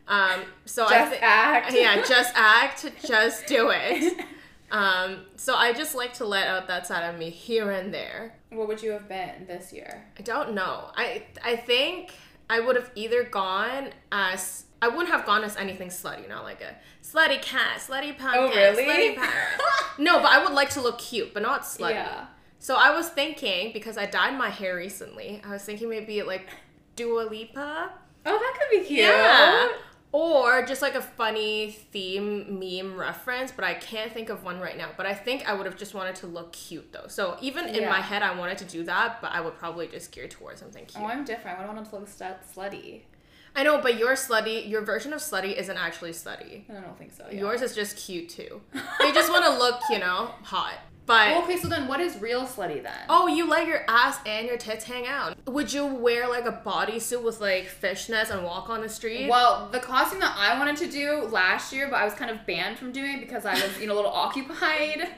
Um, 0.09 0.43
so 0.65 0.85
I 0.87 0.89
Just 0.99 1.11
think 1.11 1.23
act. 1.23 1.73
yeah, 1.75 2.03
just 2.03 2.33
act, 2.37 2.87
just 3.05 3.47
do 3.47 3.71
it. 3.73 4.25
Um, 4.69 5.21
so 5.37 5.55
I 5.55 5.73
just 5.73 5.95
like 5.95 6.15
to 6.15 6.25
let 6.25 6.49
out 6.49 6.67
that 6.67 6.89
side 6.89 7.09
of 7.09 7.17
me 7.17 7.31
here 7.31 7.71
and 7.71 7.95
there. 7.95 8.35
What 8.51 8.67
would 8.67 8.83
you 8.83 8.91
have 8.91 9.09
been 9.09 9.47
this 9.47 9.73
year? 9.73 10.05
I 10.19 10.23
don't 10.23 10.55
know. 10.55 10.91
I 10.97 11.23
I 11.45 11.55
think 11.55 12.11
I 12.51 12.59
would 12.59 12.75
have 12.75 12.91
either 12.97 13.23
gone 13.23 13.91
as 14.11 14.65
I 14.83 14.89
wouldn't 14.89 15.11
have 15.11 15.25
gone 15.25 15.45
as 15.45 15.57
anything 15.57 15.87
slutty, 15.89 16.29
not 16.29 16.43
like 16.43 16.63
a 16.63 16.75
slutty 17.01 17.41
cat, 17.41 17.79
slutty 17.79 18.19
pumpkin, 18.19 18.43
Oh, 18.43 18.49
really? 18.49 18.83
slutty 18.85 19.17
pirate. 19.19 19.61
no, 19.99 20.19
but 20.19 20.33
I 20.33 20.43
would 20.43 20.53
like 20.53 20.71
to 20.71 20.81
look 20.81 20.99
cute, 20.99 21.33
but 21.33 21.45
not 21.45 21.63
slutty. 21.63 21.91
Yeah. 21.91 22.27
So 22.59 22.75
I 22.75 22.91
was 22.91 23.09
thinking 23.09 23.73
because 23.73 23.97
I 23.97 24.07
dyed 24.07 24.37
my 24.37 24.51
hair 24.51 24.75
recently, 24.75 25.41
I 25.47 25.51
was 25.53 25.63
thinking 25.63 25.89
maybe 25.89 26.25
like 26.25 26.49
Dua 26.97 27.23
Lipa. 27.23 27.93
Oh, 28.27 28.37
that 28.37 28.59
could 28.59 28.81
be 28.81 28.85
cute. 28.85 28.99
Yeah. 29.03 29.69
Or 30.19 30.65
just 30.65 30.81
like 30.81 30.95
a 30.95 31.03
funny 31.03 31.73
theme 31.93 32.59
meme 32.59 32.99
reference, 32.99 33.53
but 33.53 33.67
I 33.67 33.75
can't 33.75 34.11
think 34.11 34.31
of 34.31 34.45
one 34.45 34.61
right 34.61 34.79
now. 34.79 34.89
But 34.97 35.05
I 35.05 35.13
think 35.13 35.47
I 35.47 35.53
would 35.53 35.67
have 35.67 35.77
just 35.77 35.93
wanted 35.93 36.15
to 36.17 36.27
look 36.27 36.55
cute 36.55 36.91
though. 36.91 37.07
So 37.09 37.37
even 37.43 37.69
in 37.69 37.83
Yeah. 37.83 37.91
my 37.91 38.01
head, 38.01 38.23
I 38.23 38.35
wanted 38.35 38.57
to 38.59 38.65
do 38.65 38.83
that, 38.85 39.21
but 39.21 39.33
I 39.33 39.43
would 39.43 39.59
probably 39.59 39.89
just 39.89 40.13
gear 40.13 40.27
towards 40.27 40.61
something 40.61 40.85
oh, 40.89 40.91
cute. 40.91 41.05
Oh, 41.05 41.07
I'm 41.07 41.27
different. 41.27 41.59
I 41.59 41.67
want 41.67 41.85
to 41.85 41.95
look 41.95 42.09
slut- 42.09 42.39
slutty. 42.51 43.03
I 43.55 43.63
know, 43.63 43.79
but 43.83 43.99
your 43.99 44.15
slutty, 44.15 44.67
your 44.67 44.81
version 44.81 45.13
of 45.13 45.21
slutty 45.21 45.55
isn't 45.55 45.77
actually 45.77 46.13
slutty. 46.13 46.65
I 46.71 46.81
don't 46.81 46.97
think 46.97 47.13
so. 47.13 47.27
Yeah. 47.31 47.41
Yours 47.41 47.61
is 47.61 47.75
just 47.75 47.99
cute 47.99 48.31
too. 48.31 48.63
you 48.73 49.13
just 49.13 49.31
want 49.31 49.45
to 49.45 49.51
look, 49.51 49.83
you 49.91 49.99
know, 49.99 50.31
hot. 50.45 50.79
But 51.07 51.29
Well, 51.31 51.43
okay, 51.45 51.57
so 51.57 51.69
then 51.69 51.87
what 51.87 52.01
is 52.01 52.21
real 52.21 52.43
slutty 52.47 52.83
then? 52.83 52.93
Oh, 53.09 53.29
you 53.29 53.49
let 53.49 53.69
your 53.69 53.85
ass 53.89 54.19
and 54.27 54.47
your 54.49 54.57
tits 54.57 54.85
hang 54.85 55.07
out. 55.07 55.37
Would 55.47 55.73
you 55.73 55.87
wear 55.87 56.29
like 56.29 56.47
a 56.47 56.61
bodysuit 56.67 57.23
with 57.23 57.41
like 57.41 57.69
fishnets 57.69 58.31
and 58.31 58.45
walk 58.45 58.69
on 58.69 58.81
the 58.83 58.89
street? 58.89 59.29
Well, 59.29 59.69
the 59.71 59.79
costume 59.79 60.19
that 60.21 60.35
I 60.37 60.59
wanted 60.59 60.77
to 60.79 60.91
do 60.91 61.23
last 61.31 61.73
year, 61.73 61.87
but 61.89 61.97
I 61.97 62.05
was 62.05 62.15
kind 62.15 62.31
of 62.31 62.45
banned 62.45 62.79
from 62.79 62.91
doing 62.91 63.21
because 63.21 63.47
I 63.47 63.55
was, 63.55 63.79
you 63.81 63.87
know, 63.87 63.95
a 63.95 63.97
little 63.97 64.11
occupied 64.27 65.09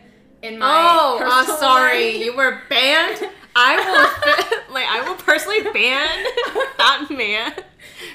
in 0.42 0.58
my. 0.58 0.66
Oh, 0.68 1.20
uh, 1.24 1.56
sorry, 1.56 2.12
life. 2.12 2.24
you 2.24 2.36
were 2.36 2.60
banned. 2.68 3.24
I 3.56 3.76
will, 4.68 4.72
like, 4.74 4.86
I 4.86 5.08
will 5.08 5.16
personally 5.16 5.62
ban 5.62 5.72
that 6.78 7.06
man 7.10 7.52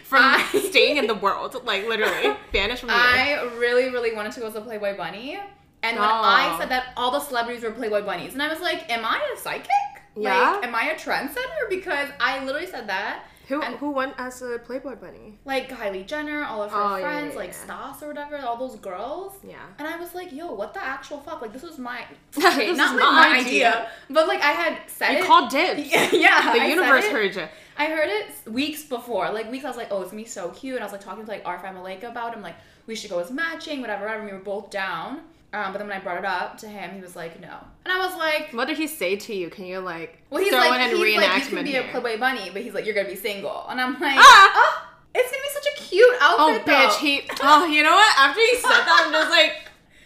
from 0.04 0.22
I- 0.24 0.68
staying 0.70 0.98
in 0.98 1.08
the 1.08 1.16
world. 1.16 1.60
Like, 1.66 1.88
literally, 1.88 2.36
banished 2.54 2.82
from 2.82 2.90
the 2.90 2.96
earth. 2.96 3.02
I 3.04 3.42
really, 3.58 3.90
really 3.90 4.14
wanted 4.16 4.32
to 4.34 4.40
go 4.42 4.48
as 4.48 4.56
a 4.56 4.62
Playboy 4.62 4.96
bunny. 4.96 5.40
And 5.84 5.98
when 6.00 6.08
I 6.10 6.56
said 6.60 6.70
that 6.70 6.94
all 6.98 7.12
the 7.12 7.20
celebrities 7.20 7.64
were 7.64 7.72
Playboy 7.72 8.04
bunnies, 8.04 8.34
and 8.34 8.42
I 8.42 8.48
was 8.48 8.62
like, 8.62 8.90
am 8.92 9.04
I 9.06 9.22
a 9.36 9.38
psychic? 9.40 9.70
Yeah. 10.16 10.52
Like, 10.54 10.66
am 10.66 10.74
I 10.76 10.92
a 10.92 10.96
trendsetter? 10.96 11.70
Because 11.70 12.10
I 12.20 12.44
literally 12.46 12.68
said 12.68 12.88
that. 12.88 13.26
Who 13.50 13.62
and- 13.62 13.76
who 13.76 13.92
went 13.92 14.14
as 14.18 14.42
a 14.42 14.58
Playboy 14.60 14.96
bunny? 14.96 15.38
Like 15.44 15.70
Kylie 15.70 16.08
Jenner, 16.08 16.46
all 16.46 16.64
of 16.64 16.72
her 16.72 16.78
Oh, 16.82 17.02
friends, 17.02 17.34
yeah, 17.34 17.40
like 17.40 17.50
yeah. 17.50 17.66
Stassie 17.92 18.04
or 18.04 18.08
whatever, 18.08 18.38
all 18.38 18.56
those 18.56 18.78
girls. 18.78 19.34
Yeah. 19.46 19.58
And 19.78 19.86
I 19.86 19.98
was 19.98 20.16
like, 20.16 20.32
yo, 20.32 20.54
what 20.54 20.74
the 20.74 20.82
actual 20.82 21.20
fuck? 21.20 21.42
Like, 21.42 21.52
this 21.52 21.62
was 21.64 21.78
my. 21.78 22.06
Okay, 22.38 22.70
is 22.70 22.78
not 22.78 22.96
like 22.96 23.04
my 23.04 23.40
idea. 23.40 23.70
idea. 23.70 23.90
But, 24.10 24.30
like, 24.30 24.40
I 24.42 24.52
had 24.54 24.80
said 24.88 25.12
You 25.12 25.18
it. 25.24 25.28
called 25.28 25.50
dibs. 25.50 25.82
yeah, 25.92 26.10
yeah. 26.14 26.54
The 26.54 26.62
I 26.62 26.68
universe 26.68 27.06
heard 27.08 27.36
you. 27.36 27.44
I 27.78 27.88
heard 27.88 28.08
it 28.08 28.28
weeks 28.50 28.84
before. 28.84 29.30
Like, 29.32 29.52
weeks, 29.52 29.66
I 29.66 29.68
was 29.68 29.78
like, 29.78 29.90
oh, 29.92 30.02
it's 30.04 30.12
gonna 30.12 30.24
be 30.24 30.30
so 30.30 30.50
cute. 30.52 30.76
And 30.76 30.82
I 30.84 30.86
was, 30.86 30.94
like, 30.94 31.04
talking 31.04 31.26
to, 31.26 31.30
like, 31.30 31.44
Arfa 31.44 31.74
Malika 31.74 32.08
about 32.08 32.34
him. 32.34 32.42
Like, 32.42 32.56
we 32.88 32.96
should 32.96 33.10
go 33.10 33.20
as 33.20 33.30
matching, 33.30 33.82
whatever, 33.82 34.04
whatever. 34.06 34.22
And 34.22 34.32
we 34.32 34.38
were 34.38 34.44
both 34.44 34.70
down. 34.70 35.20
Um, 35.54 35.72
but 35.72 35.78
then 35.78 35.88
when 35.88 35.96
I 35.96 36.00
brought 36.02 36.18
it 36.18 36.26
up 36.26 36.58
to 36.60 36.68
him, 36.68 36.96
he 36.96 37.00
was 37.02 37.16
like, 37.16 37.40
no. 37.40 37.56
And 37.86 37.94
I 37.94 38.00
was 38.06 38.18
like, 38.18 38.52
What 38.54 38.66
did 38.68 38.78
he 38.78 38.88
say 38.88 39.16
to 39.18 39.36
you? 39.36 39.50
Can 39.52 39.66
you 39.66 39.80
like 39.80 40.22
well, 40.32 40.42
he's 40.42 40.50
throw 40.52 40.60
like, 40.60 40.74
in 40.74 40.82
a 40.82 40.90
he's 40.90 40.98
like, 41.00 41.08
you 41.08 41.20
reenactment 41.22 41.56
can 41.58 41.64
be 41.66 41.72
here? 41.72 41.82
a 41.84 41.92
Playboy 41.92 42.20
bunny, 42.20 42.50
but 42.52 42.62
he's 42.64 42.74
like, 42.74 42.86
you're 42.86 42.96
gonna 42.96 43.08
be 43.10 43.16
single. 43.16 43.66
And 43.70 43.80
I'm 43.80 43.94
like, 44.00 44.18
Ah! 44.18 44.52
oh, 44.56 44.90
it's 45.14 45.30
gonna 45.32 45.44
be 45.44 45.50
such 45.50 45.68
a 45.78 45.90
cute 45.90 46.16
Oh, 46.22 46.50
outfit. 46.56 46.66
bitch, 46.66 46.90
though. 46.90 47.06
he. 47.06 47.22
Oh, 47.44 47.66
you 47.66 47.84
know 47.84 47.92
what? 47.94 48.18
After 48.20 48.40
he 48.42 48.56
said 48.56 48.70
that, 48.72 49.04
I'm 49.06 49.12
just 49.14 49.30
like, 49.30 49.54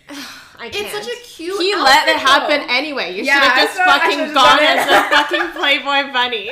I 0.59 0.69
can't. 0.69 0.75
It's 0.75 0.91
such 0.91 1.07
a 1.07 1.19
cute. 1.23 1.61
He 1.61 1.73
let 1.75 2.09
it 2.09 2.17
happen 2.17 2.67
though. 2.67 2.73
anyway. 2.73 3.15
You 3.15 3.23
Yeah, 3.23 3.39
should 3.41 3.51
have 3.51 3.63
just 3.63 3.77
so 3.77 3.85
fucking 3.85 4.33
gone 4.33 4.59
as 4.59 4.85
a 4.85 5.09
fucking 5.15 5.51
Playboy 5.61 6.11
bunny. 6.11 6.51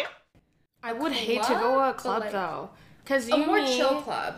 I 0.84 0.94
would 0.94 1.12
hate 1.12 1.44
to 1.44 1.54
go 1.56 1.80
to 1.84 1.90
a 1.90 1.94
Club, 1.94 2.22
like, 2.22 2.32
though, 2.32 2.70
because 3.04 3.28
A 3.30 3.36
more 3.38 3.58
mean- 3.58 3.76
chill 3.78 4.02
club. 4.02 4.36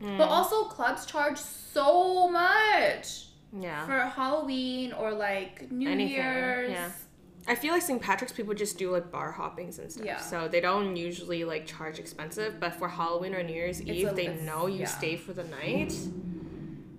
Hmm. 0.00 0.18
But 0.18 0.28
also, 0.28 0.64
clubs 0.64 1.06
charge 1.06 1.38
so 1.38 2.28
much 2.28 3.28
yeah. 3.58 3.84
for 3.86 3.98
Halloween 3.98 4.92
or 4.92 5.12
like 5.12 5.70
New 5.70 5.88
Anything, 5.88 6.14
Year's. 6.14 6.70
yeah. 6.70 6.90
I 7.48 7.56
feel 7.56 7.72
like 7.72 7.82
St. 7.82 8.00
Patrick's 8.00 8.32
people 8.32 8.54
just 8.54 8.78
do 8.78 8.90
like 8.92 9.10
bar 9.10 9.32
hoppings 9.32 9.78
and 9.80 9.90
stuff. 9.90 10.04
Yeah. 10.06 10.18
So 10.20 10.46
they 10.46 10.60
don't 10.60 10.94
usually 10.96 11.44
like 11.44 11.66
charge 11.66 11.98
expensive, 11.98 12.60
but 12.60 12.74
for 12.76 12.88
Halloween 12.88 13.34
or 13.34 13.42
New 13.42 13.52
Year's 13.54 13.82
Eve, 13.82 14.14
they 14.14 14.26
it's- 14.26 14.42
know 14.42 14.66
you 14.66 14.80
yeah. 14.80 14.86
stay 14.86 15.16
for 15.16 15.32
the 15.32 15.44
night. 15.44 15.92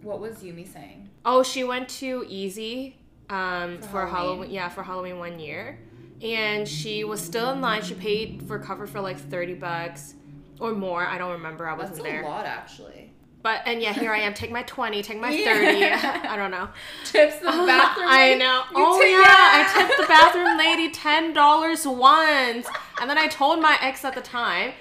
What 0.01 0.19
was 0.19 0.37
Yumi 0.37 0.71
saying? 0.71 1.09
Oh, 1.23 1.43
she 1.43 1.63
went 1.63 1.87
to 1.89 2.25
Easy 2.27 2.97
um, 3.29 3.77
For 3.77 3.87
for, 3.87 4.07
Halloween. 4.07 4.09
Halloween. 4.09 4.51
Yeah, 4.51 4.67
for 4.69 4.83
Halloween 4.83 5.19
one 5.19 5.39
year, 5.39 5.79
and 6.21 6.67
she 6.67 7.05
was 7.05 7.21
still 7.21 7.51
in 7.51 7.61
line. 7.61 7.81
She 7.81 7.93
paid 7.93 8.43
for 8.45 8.59
cover 8.59 8.85
for 8.85 8.99
like 8.99 9.17
thirty 9.17 9.53
bucks 9.53 10.15
or 10.59 10.73
more. 10.73 11.05
I 11.07 11.17
don't 11.17 11.31
remember. 11.31 11.65
I 11.69 11.73
wasn't 11.73 11.99
a 11.99 12.03
there. 12.03 12.23
A 12.23 12.27
lot, 12.27 12.45
actually. 12.45 13.12
But 13.43 13.61
and 13.65 13.81
yeah, 13.81 13.91
here 13.91 14.13
I 14.13 14.19
am. 14.19 14.33
Take 14.33 14.51
my 14.51 14.63
twenty. 14.63 15.03
Take 15.03 15.19
my 15.19 15.29
Yeah. 15.29 15.53
thirty. 15.53 15.83
I 16.29 16.37
don't 16.37 16.49
know. 16.49 16.69
Tips 17.03 17.39
the 17.39 17.49
ah, 17.49 17.65
bathroom. 17.67 18.07
I 18.09 18.33
know. 18.35 18.63
Oh 18.73 18.99
tip- 18.99 19.11
yeah, 19.11 19.19
I 19.27 19.73
tipped 19.77 19.99
the 19.99 20.07
bathroom 20.07 20.57
lady 20.57 20.89
ten 20.89 21.33
dollars 21.33 21.85
once, 21.85 22.67
and 23.01 23.09
then 23.09 23.17
I 23.17 23.27
told 23.27 23.61
my 23.61 23.77
ex 23.81 24.05
at 24.05 24.15
the 24.15 24.21
time, 24.21 24.71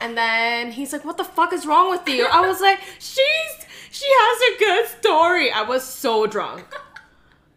and 0.00 0.16
then 0.18 0.70
he's 0.72 0.92
like, 0.92 1.02
"What 1.04 1.16
the 1.16 1.24
fuck 1.24 1.54
is 1.54 1.64
wrong 1.64 1.90
with 1.90 2.06
you?" 2.06 2.26
I 2.30 2.46
was 2.46 2.60
like, 2.60 2.78
"She's 2.98 3.66
she 3.90 4.04
has 4.06 4.54
a 4.54 4.58
good 4.58 4.86
story." 5.00 5.50
I 5.50 5.62
was 5.62 5.82
so 5.82 6.26
drunk. 6.26 6.66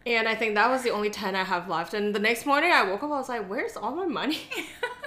And 0.06 0.28
I 0.28 0.34
think 0.34 0.54
that 0.54 0.68
was 0.68 0.82
the 0.82 0.90
only 0.90 1.08
10 1.08 1.34
I 1.34 1.44
have 1.44 1.66
left. 1.66 1.94
And 1.94 2.14
the 2.14 2.18
next 2.18 2.44
morning 2.44 2.70
I 2.70 2.82
woke 2.82 3.02
up, 3.02 3.10
I 3.10 3.18
was 3.18 3.30
like, 3.30 3.48
where's 3.48 3.74
all 3.74 3.94
my 3.94 4.04
money? 4.04 4.36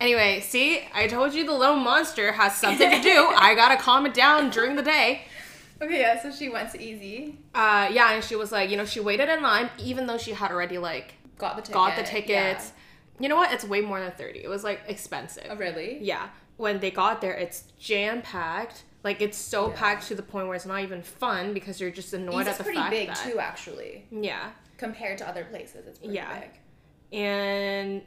anyway, 0.00 0.40
see, 0.40 0.82
I 0.94 1.06
told 1.06 1.34
you 1.34 1.44
the 1.46 1.54
little 1.54 1.76
monster 1.76 2.32
has 2.32 2.56
something 2.56 2.90
to 2.90 3.00
do. 3.02 3.28
I 3.36 3.54
gotta 3.54 3.76
calm 3.76 4.06
it 4.06 4.14
down 4.14 4.50
during 4.50 4.76
the 4.76 4.82
day. 4.82 5.22
Okay, 5.82 6.00
yeah. 6.00 6.20
So 6.20 6.30
she 6.30 6.48
went 6.48 6.70
to 6.72 6.82
Easy, 6.82 7.38
Uh, 7.54 7.88
yeah, 7.90 8.12
and 8.12 8.22
she 8.24 8.36
was 8.36 8.52
like, 8.52 8.68
you 8.70 8.76
know, 8.76 8.84
she 8.84 9.00
waited 9.00 9.28
in 9.28 9.42
line 9.42 9.70
even 9.78 10.06
though 10.06 10.18
she 10.18 10.32
had 10.32 10.50
already 10.50 10.78
like 10.78 11.14
got 11.38 11.56
the 11.56 11.62
ticket. 11.62 11.74
got 11.74 11.96
the 11.96 12.02
tickets. 12.02 12.72
You 13.18 13.28
know 13.28 13.36
what? 13.36 13.52
It's 13.52 13.64
way 13.64 13.80
more 13.80 14.00
than 14.00 14.12
30. 14.12 14.40
It 14.44 14.48
was 14.48 14.64
like 14.64 14.80
expensive. 14.88 15.46
Oh, 15.50 15.56
really? 15.56 15.98
Yeah. 16.02 16.28
When 16.56 16.80
they 16.80 16.90
got 16.90 17.20
there, 17.22 17.32
it's 17.34 17.64
jam 17.78 18.20
packed. 18.22 18.82
Like 19.02 19.22
it's 19.22 19.38
so 19.38 19.68
Yeah. 19.70 19.76
packed 19.76 20.06
to 20.08 20.14
the 20.14 20.22
point 20.22 20.46
where 20.48 20.56
it's 20.56 20.66
not 20.66 20.82
even 20.82 21.02
fun 21.02 21.54
because 21.54 21.80
you're 21.80 21.90
just 21.90 22.12
annoyed 22.12 22.42
Easy's 22.42 22.48
at 22.48 22.58
the 22.58 22.64
pretty 22.64 22.78
fact 22.78 22.90
big 22.90 23.08
that 23.08 23.16
too, 23.16 23.38
actually, 23.38 24.04
yeah, 24.10 24.50
compared 24.76 25.16
to 25.18 25.28
other 25.28 25.44
places. 25.44 25.86
It's 25.86 25.98
pretty 25.98 26.14
Yeah. 26.14 26.40
big. 26.40 26.50
and 27.12 28.02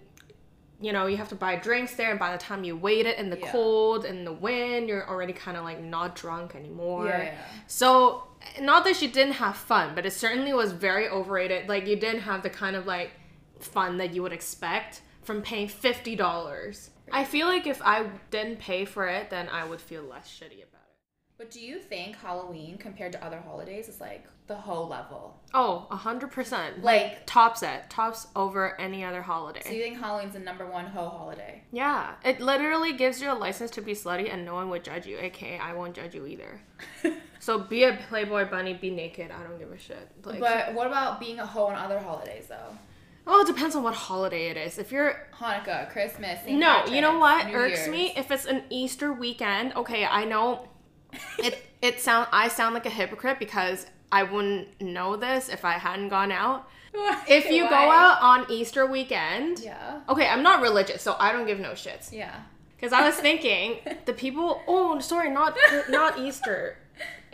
you 0.83 0.91
know 0.91 1.05
you 1.07 1.17
have 1.17 1.29
to 1.29 1.35
buy 1.35 1.55
drinks 1.55 1.95
there, 1.95 2.09
and 2.11 2.19
by 2.19 2.31
the 2.31 2.37
time 2.37 2.63
you 2.63 2.75
wait 2.75 3.05
it 3.05 3.17
in 3.17 3.29
the 3.29 3.39
Yeah. 3.39 3.51
cold 3.51 4.03
and 4.05 4.27
the 4.27 4.33
wind, 4.33 4.89
you're 4.89 5.07
already 5.07 5.33
kind 5.33 5.55
of 5.57 5.63
like 5.63 5.81
not 5.81 6.15
drunk 6.15 6.55
anymore. 6.55 7.07
Yeah, 7.07 7.23
yeah. 7.23 7.37
So 7.67 8.23
not 8.59 8.83
that 8.83 8.95
she 8.97 9.07
didn't 9.07 9.33
have 9.45 9.55
fun, 9.55 9.95
but 9.95 10.05
it 10.05 10.11
certainly 10.11 10.53
was 10.53 10.73
very 10.73 11.07
overrated. 11.07 11.69
Like 11.69 11.87
you 11.87 11.95
didn't 11.95 12.21
have 12.21 12.43
the 12.43 12.49
kind 12.49 12.75
of 12.75 12.85
like 12.85 13.11
fun 13.59 13.97
that 13.97 14.13
you 14.13 14.21
would 14.21 14.33
expect 14.33 15.01
from 15.21 15.41
paying 15.41 15.69
fifty 15.69 16.15
dollars. 16.15 16.89
I 17.11 17.23
feel 17.23 17.47
like 17.47 17.65
if 17.67 17.81
I 17.81 18.07
didn't 18.31 18.59
pay 18.59 18.85
for 18.85 19.07
it, 19.07 19.29
then 19.29 19.47
I 19.49 19.65
would 19.65 19.79
feel 19.81 20.03
less 20.03 20.27
shitty 20.27 20.63
about 20.63 20.87
it. 20.89 20.97
But 21.37 21.51
do 21.51 21.59
you 21.59 21.79
think 21.79 22.15
Halloween 22.17 22.77
compared 22.77 23.11
to 23.13 23.23
other 23.23 23.39
holidays 23.39 23.87
is 23.87 24.01
like 24.01 24.25
the 24.47 24.55
whole 24.55 24.87
level? 24.87 25.39
Oh, 25.53 25.87
a 25.91 25.95
hundred 25.95 26.31
percent. 26.31 26.83
Like, 26.83 27.25
tops 27.25 27.61
it, 27.63 27.89
tops 27.89 28.27
over 28.35 28.79
any 28.81 29.03
other 29.03 29.21
holiday. 29.21 29.61
so 29.63 29.71
you 29.71 29.81
think 29.81 29.99
Halloween's 29.99 30.33
the 30.33 30.39
number 30.39 30.65
one 30.65 30.85
ho 30.85 31.09
holiday? 31.09 31.63
Yeah, 31.71 32.13
it 32.25 32.41
literally 32.41 32.93
gives 32.93 33.21
you 33.21 33.31
a 33.31 33.35
license 33.35 33.71
to 33.71 33.81
be 33.81 33.93
slutty 33.93 34.33
and 34.33 34.43
no 34.45 34.55
one 34.55 34.69
would 34.71 34.83
judge 34.83 35.05
you, 35.05 35.17
aka 35.19 35.59
I 35.59 35.73
won't 35.73 35.95
judge 35.95 36.15
you 36.15 36.25
either. 36.25 36.59
So 37.39 37.59
be 37.59 37.83
a 37.83 37.99
Playboy 38.07 38.49
bunny, 38.49 38.73
be 38.73 38.89
naked, 38.89 39.29
I 39.29 39.43
don't 39.43 39.59
give 39.59 39.69
a 39.69 39.77
shit. 39.77 40.09
Like, 40.23 40.39
but 40.39 40.73
what 40.73 40.87
about 40.87 41.19
being 41.19 41.39
a 41.39 41.45
hoe 41.45 41.65
on 41.65 41.75
other 41.75 41.99
holidays 41.99 42.45
though? 42.47 42.77
well, 43.25 43.41
it 43.41 43.47
depends 43.47 43.75
on 43.75 43.83
what 43.83 43.93
holiday 43.93 44.47
it 44.49 44.55
is. 44.55 44.77
If 44.77 44.93
you're 44.93 45.27
Hanukkah, 45.37 45.91
Christmas. 45.91 46.39
St. 46.45 46.57
no, 46.57 46.85
you 46.85 47.01
know 47.01 47.19
what 47.19 47.47
New 47.47 47.53
irks 47.53 47.79
Year's. 47.79 47.89
me 47.89 48.13
if 48.15 48.31
it's 48.31 48.45
an 48.45 48.63
Easter 48.69 49.11
weekend. 49.11 49.73
Okay, 49.75 50.05
I 50.05 50.23
know 50.23 50.69
it. 51.37 51.61
It 51.81 51.99
sound 51.99 52.29
I 52.31 52.47
sound 52.47 52.75
like 52.75 52.85
a 52.85 52.89
hypocrite 52.89 53.39
because 53.39 53.87
I 54.19 54.21
wouldn't 54.31 54.67
know 54.95 55.09
this 55.17 55.49
if 55.49 55.61
I 55.65 55.75
hadn't 55.87 56.09
gone 56.17 56.31
out. 56.43 56.59
If 57.39 57.45
you 57.55 57.63
go 57.77 57.83
out 58.03 58.17
on 58.31 58.39
Easter 58.57 58.83
weekend, 58.97 59.53
Yeah. 59.59 60.01
okay, 60.11 60.27
I'm 60.33 60.43
not 60.49 60.61
religious, 60.61 61.01
so 61.01 61.11
I 61.25 61.27
don't 61.33 61.47
give 61.51 61.59
no 61.59 61.71
shits. 61.83 62.05
Yeah. 62.21 62.35
Because 62.75 62.93
I 62.93 63.01
was 63.09 63.15
thinking 63.27 63.67
the 64.09 64.13
people. 64.23 64.47
Oh, 64.73 64.99
sorry, 64.99 65.29
not 65.39 65.51
not 65.89 66.11
Easter. 66.25 66.77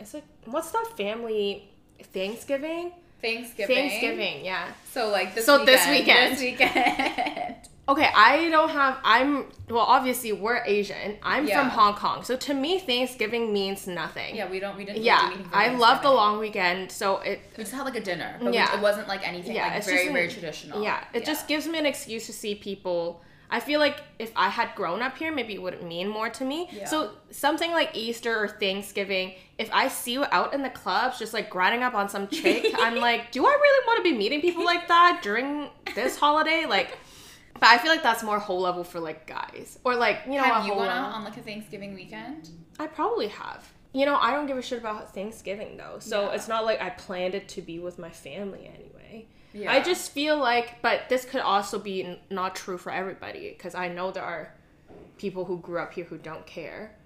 It's 0.00 0.12
like 0.16 0.24
what's 0.54 0.70
that 0.76 0.86
family 0.96 1.44
Thanksgiving? 2.16 2.84
Thanksgiving. 3.20 3.76
Thanksgiving, 3.76 4.36
yeah. 4.50 4.64
So 4.94 5.00
like 5.18 5.34
this 5.34 5.44
So 5.44 5.52
weekend. 5.60 5.68
this 5.68 5.82
weekend. 5.94 6.28
This 6.32 6.40
weekend. 6.48 7.56
Okay, 7.90 8.08
I 8.14 8.48
don't 8.50 8.68
have. 8.68 8.98
I'm 9.02 9.46
well. 9.68 9.80
Obviously, 9.80 10.30
we're 10.32 10.62
Asian. 10.64 11.16
I'm 11.24 11.46
Yeah. 11.46 11.58
from 11.58 11.70
Hong 11.70 11.94
Kong, 11.94 12.22
so 12.22 12.36
to 12.36 12.54
me, 12.54 12.78
Thanksgiving 12.78 13.52
means 13.52 13.88
nothing. 13.88 14.36
yeah, 14.36 14.48
we 14.48 14.60
don't 14.60 14.76
we 14.76 14.84
didn't 14.84 14.98
do 14.98 15.06
Yeah, 15.06 15.22
anything 15.26 15.48
I 15.52 15.68
love 15.70 16.00
the 16.00 16.10
long 16.10 16.38
weekend, 16.38 16.92
so 16.92 17.16
it. 17.18 17.40
We 17.56 17.64
just 17.64 17.74
had 17.74 17.82
like 17.82 17.96
a 17.96 18.00
dinner, 18.00 18.36
but 18.40 18.54
Yeah. 18.54 18.70
we, 18.72 18.78
it 18.78 18.82
wasn't 18.82 19.08
like 19.08 19.26
anything 19.26 19.56
Yeah, 19.56 19.66
like 19.68 19.78
it's 19.78 19.86
very 19.86 20.04
just 20.04 20.12
very 20.12 20.28
traditional. 20.28 20.82
Yeah, 20.84 21.02
it 21.12 21.24
just 21.24 21.48
gives 21.48 21.66
me 21.66 21.78
an 21.80 21.86
excuse 21.86 22.26
to 22.26 22.32
see 22.32 22.54
people 22.54 23.22
I 23.52 23.58
feel 23.58 23.80
like 23.80 23.96
if 24.20 24.30
I 24.36 24.48
had 24.48 24.76
grown 24.76 25.02
up 25.02 25.18
here, 25.18 25.32
maybe 25.34 25.54
it 25.54 25.62
would 25.62 25.82
mean 25.82 26.06
more 26.06 26.28
to 26.30 26.44
me. 26.44 26.68
Yeah. 26.70 26.84
So 26.84 27.10
something 27.32 27.72
like 27.72 27.90
Easter 27.96 28.38
or 28.38 28.46
Thanksgiving, 28.46 29.34
if 29.58 29.68
I 29.72 29.88
see 29.88 30.12
you 30.12 30.24
out 30.30 30.54
in 30.54 30.62
the 30.62 30.70
clubs 30.70 31.18
just 31.18 31.34
like 31.34 31.50
grinding 31.50 31.82
up 31.82 31.94
on 31.94 32.08
some 32.08 32.28
chick, 32.28 32.72
I'm 32.78 32.94
like, 33.00 33.32
do 33.32 33.44
I 33.44 33.50
really 33.50 33.86
want 33.88 33.96
to 33.96 34.02
be 34.04 34.16
meeting 34.16 34.40
people 34.40 34.64
like 34.64 34.86
that 34.86 35.18
during 35.24 35.68
this 35.96 36.16
holiday? 36.16 36.64
Like, 36.64 36.96
but 37.60 37.68
I 37.68 37.78
feel 37.78 37.90
like 37.90 38.02
that's 38.02 38.22
more 38.22 38.38
whole 38.38 38.60
level 38.60 38.82
for 38.84 38.98
like 39.00 39.26
guys 39.26 39.78
or 39.84 39.94
like 39.94 40.20
you 40.26 40.32
know 40.34 40.42
Have 40.42 40.66
you 40.66 40.72
gone 40.74 40.88
out 40.88 41.12
on 41.12 41.24
like 41.24 41.36
a 41.36 41.42
Thanksgiving 41.42 41.94
weekend? 41.94 42.48
I 42.78 42.86
probably 42.86 43.28
have. 43.28 43.70
You 43.92 44.06
know, 44.06 44.16
I 44.16 44.30
don't 44.32 44.46
give 44.46 44.56
a 44.56 44.62
shit 44.62 44.78
about 44.78 45.14
Thanksgiving 45.14 45.76
though, 45.76 45.98
so 45.98 46.22
Yeah. 46.22 46.34
it's 46.34 46.48
not 46.48 46.64
like 46.64 46.80
I 46.80 46.90
planned 46.90 47.34
it 47.34 47.48
to 47.50 47.62
be 47.62 47.78
with 47.78 47.98
my 47.98 48.10
family 48.10 48.70
anyway. 48.72 49.26
Yeah. 49.52 49.72
I 49.72 49.82
just 49.82 50.12
feel 50.12 50.36
like, 50.38 50.80
but 50.80 51.08
this 51.08 51.24
could 51.24 51.40
also 51.40 51.78
be 51.80 52.04
n- 52.04 52.18
not 52.30 52.54
true 52.54 52.78
for 52.78 52.92
everybody 52.92 53.48
because 53.50 53.74
I 53.74 53.88
know 53.88 54.12
there 54.12 54.22
are 54.22 54.54
people 55.18 55.44
who 55.44 55.58
grew 55.58 55.80
up 55.80 55.92
here 55.92 56.04
who 56.04 56.18
don't 56.18 56.46
care, 56.46 56.96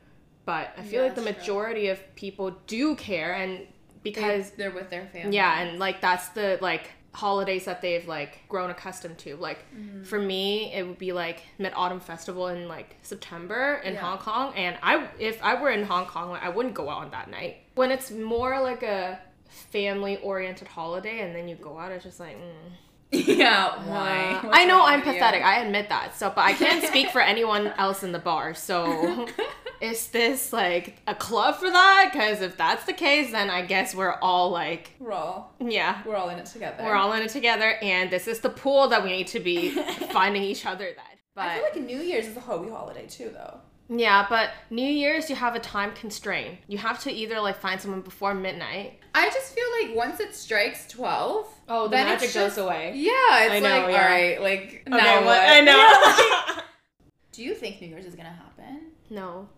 but 0.45 0.73
I 0.77 0.83
feel 0.83 1.01
Yeah, 1.01 1.07
like 1.07 1.15
the 1.15 1.23
that's 1.23 1.37
true. 1.47 1.55
majority 1.55 1.89
of 1.89 2.15
people 2.17 2.51
do 2.67 2.95
care, 2.97 3.33
and 3.33 3.67
because 4.03 4.51
they, 4.51 4.67
are 4.67 4.71
with 4.71 4.91
their 4.91 5.07
family. 5.07 5.35
yeah, 5.35 5.59
and 5.61 5.79
like 5.79 6.03
that's 6.03 6.29
the 6.31 6.59
like 6.61 6.91
holidays 7.15 7.65
that 7.65 7.81
they've 7.81 8.07
like 8.07 8.41
grown 8.49 8.71
accustomed 8.71 9.17
to. 9.19 9.37
Like 9.37 9.59
Mm-hmm. 9.75 10.03
for 10.05 10.19
me, 10.19 10.73
it 10.75 10.87
would 10.87 10.99
be 10.99 11.13
like 11.13 11.43
Mid 11.59 11.73
Autumn 11.75 12.01
Festival 12.01 12.49
in 12.49 12.69
like 12.69 12.97
September 13.03 13.81
in 13.85 13.95
Yeah. 13.95 14.01
Hong 14.01 14.19
Kong, 14.19 14.53
and 14.57 14.77
I 14.83 15.09
if 15.19 15.43
I 15.43 15.61
were 15.61 15.71
in 15.71 15.85
Hong 15.85 16.07
Kong, 16.07 16.31
like, 16.31 16.43
I 16.43 16.49
wouldn't 16.51 16.75
go 16.75 16.89
out 16.91 17.05
on 17.05 17.11
that 17.13 17.31
night. 17.31 17.57
When 17.77 17.91
it's 17.91 18.11
more 18.11 18.61
like 18.61 18.83
a 18.83 19.19
family 19.49 20.17
oriented 20.19 20.69
holiday, 20.69 21.21
and 21.21 21.35
then 21.35 21.49
you 21.49 21.55
go 21.57 21.79
out, 21.79 21.93
it's 21.93 22.05
just 22.05 22.21
like. 22.21 22.37
Mm. 22.37 22.81
yeah. 23.39 23.77
Why? 23.89 24.33
Uh, 24.43 24.47
What's 24.47 24.59
I 24.59 24.65
know 24.65 24.85
I'm 24.85 24.99
with 24.99 25.07
you? 25.07 25.13
pathetic. 25.13 25.45
I 25.45 25.61
admit 25.61 25.89
that. 25.91 26.17
So, 26.17 26.31
but 26.35 26.41
I 26.41 26.53
can't 26.53 26.83
speak 26.91 27.11
for 27.11 27.21
anyone 27.21 27.69
else 27.79 28.03
in 28.03 28.11
the 28.11 28.19
bar. 28.19 28.55
So, 28.55 29.29
is 29.85 30.09
this 30.09 30.53
like 30.53 30.97
a 31.07 31.15
club 31.15 31.57
for 31.57 31.71
that? 31.71 32.11
Because 32.13 32.41
if 32.41 32.57
that's 32.57 32.85
the 32.85 32.93
case, 32.93 33.31
then 33.33 33.51
I 33.51 33.63
guess 33.63 33.95
we're 33.95 34.15
all 34.21 34.51
like, 34.51 34.93
We're 34.99 35.13
all 35.13 35.55
yeah, 35.61 36.03
we're 36.07 36.17
all 36.17 36.29
in 36.31 36.39
it 36.39 36.47
together. 36.47 36.83
we're 36.85 36.95
all 36.95 37.13
in 37.13 37.23
it 37.23 37.31
together, 37.31 37.77
and 37.83 38.11
this 38.11 38.27
is 38.27 38.41
the 38.41 38.51
pool 38.51 38.89
that 38.89 39.03
we 39.05 39.11
need 39.11 39.27
to 39.29 39.41
be 39.41 39.71
finding 40.13 40.43
each 40.43 40.67
other. 40.67 40.85
Then, 40.87 41.05
but 41.35 41.45
I 41.47 41.55
feel 41.57 41.65
like 41.65 41.81
New 41.83 42.01
Year's 42.01 42.27
is 42.27 42.37
a 42.37 42.41
holy 42.41 42.71
holiday 42.71 43.07
too, 43.07 43.31
though. 43.33 43.61
yeah, 43.89 44.27
but 44.29 44.51
New 44.71 44.87
Year's 44.89 45.29
you 45.29 45.37
have 45.37 45.55
a 45.55 45.61
time 45.61 45.93
constraint. 45.95 46.59
You 46.69 46.79
have 46.79 46.99
to 47.01 47.13
either 47.13 47.41
like 47.41 47.59
find 47.61 47.81
someone 47.81 48.01
before 48.01 48.35
midnight. 48.35 49.01
I 49.15 49.31
just 49.31 49.55
feel 49.55 49.67
like 49.81 49.97
once 49.97 50.19
it 50.21 50.35
strikes 50.35 50.89
twelve, 50.89 51.47
Oh, 51.69 51.85
the 51.85 51.91
then 51.97 52.07
magic 52.07 52.31
just- 52.33 52.57
goes 52.57 52.59
away. 52.65 52.93
Yeah, 52.97 53.45
it's 53.45 53.53
I 53.55 53.61
know, 53.61 53.69
like 53.83 53.93
yeah. 53.93 54.03
all 54.03 54.11
right, 54.11 54.41
like 54.41 54.83
Okay, 54.87 54.97
now 54.97 55.25
what? 55.25 55.39
I 55.41 55.61
know. 55.61 56.63
Do 57.33 57.43
you 57.43 57.55
think 57.55 57.81
New 57.81 57.89
Year's 57.89 58.07
is 58.07 58.15
gonna 58.15 58.29
happen? 58.31 58.91
no, 59.11 59.49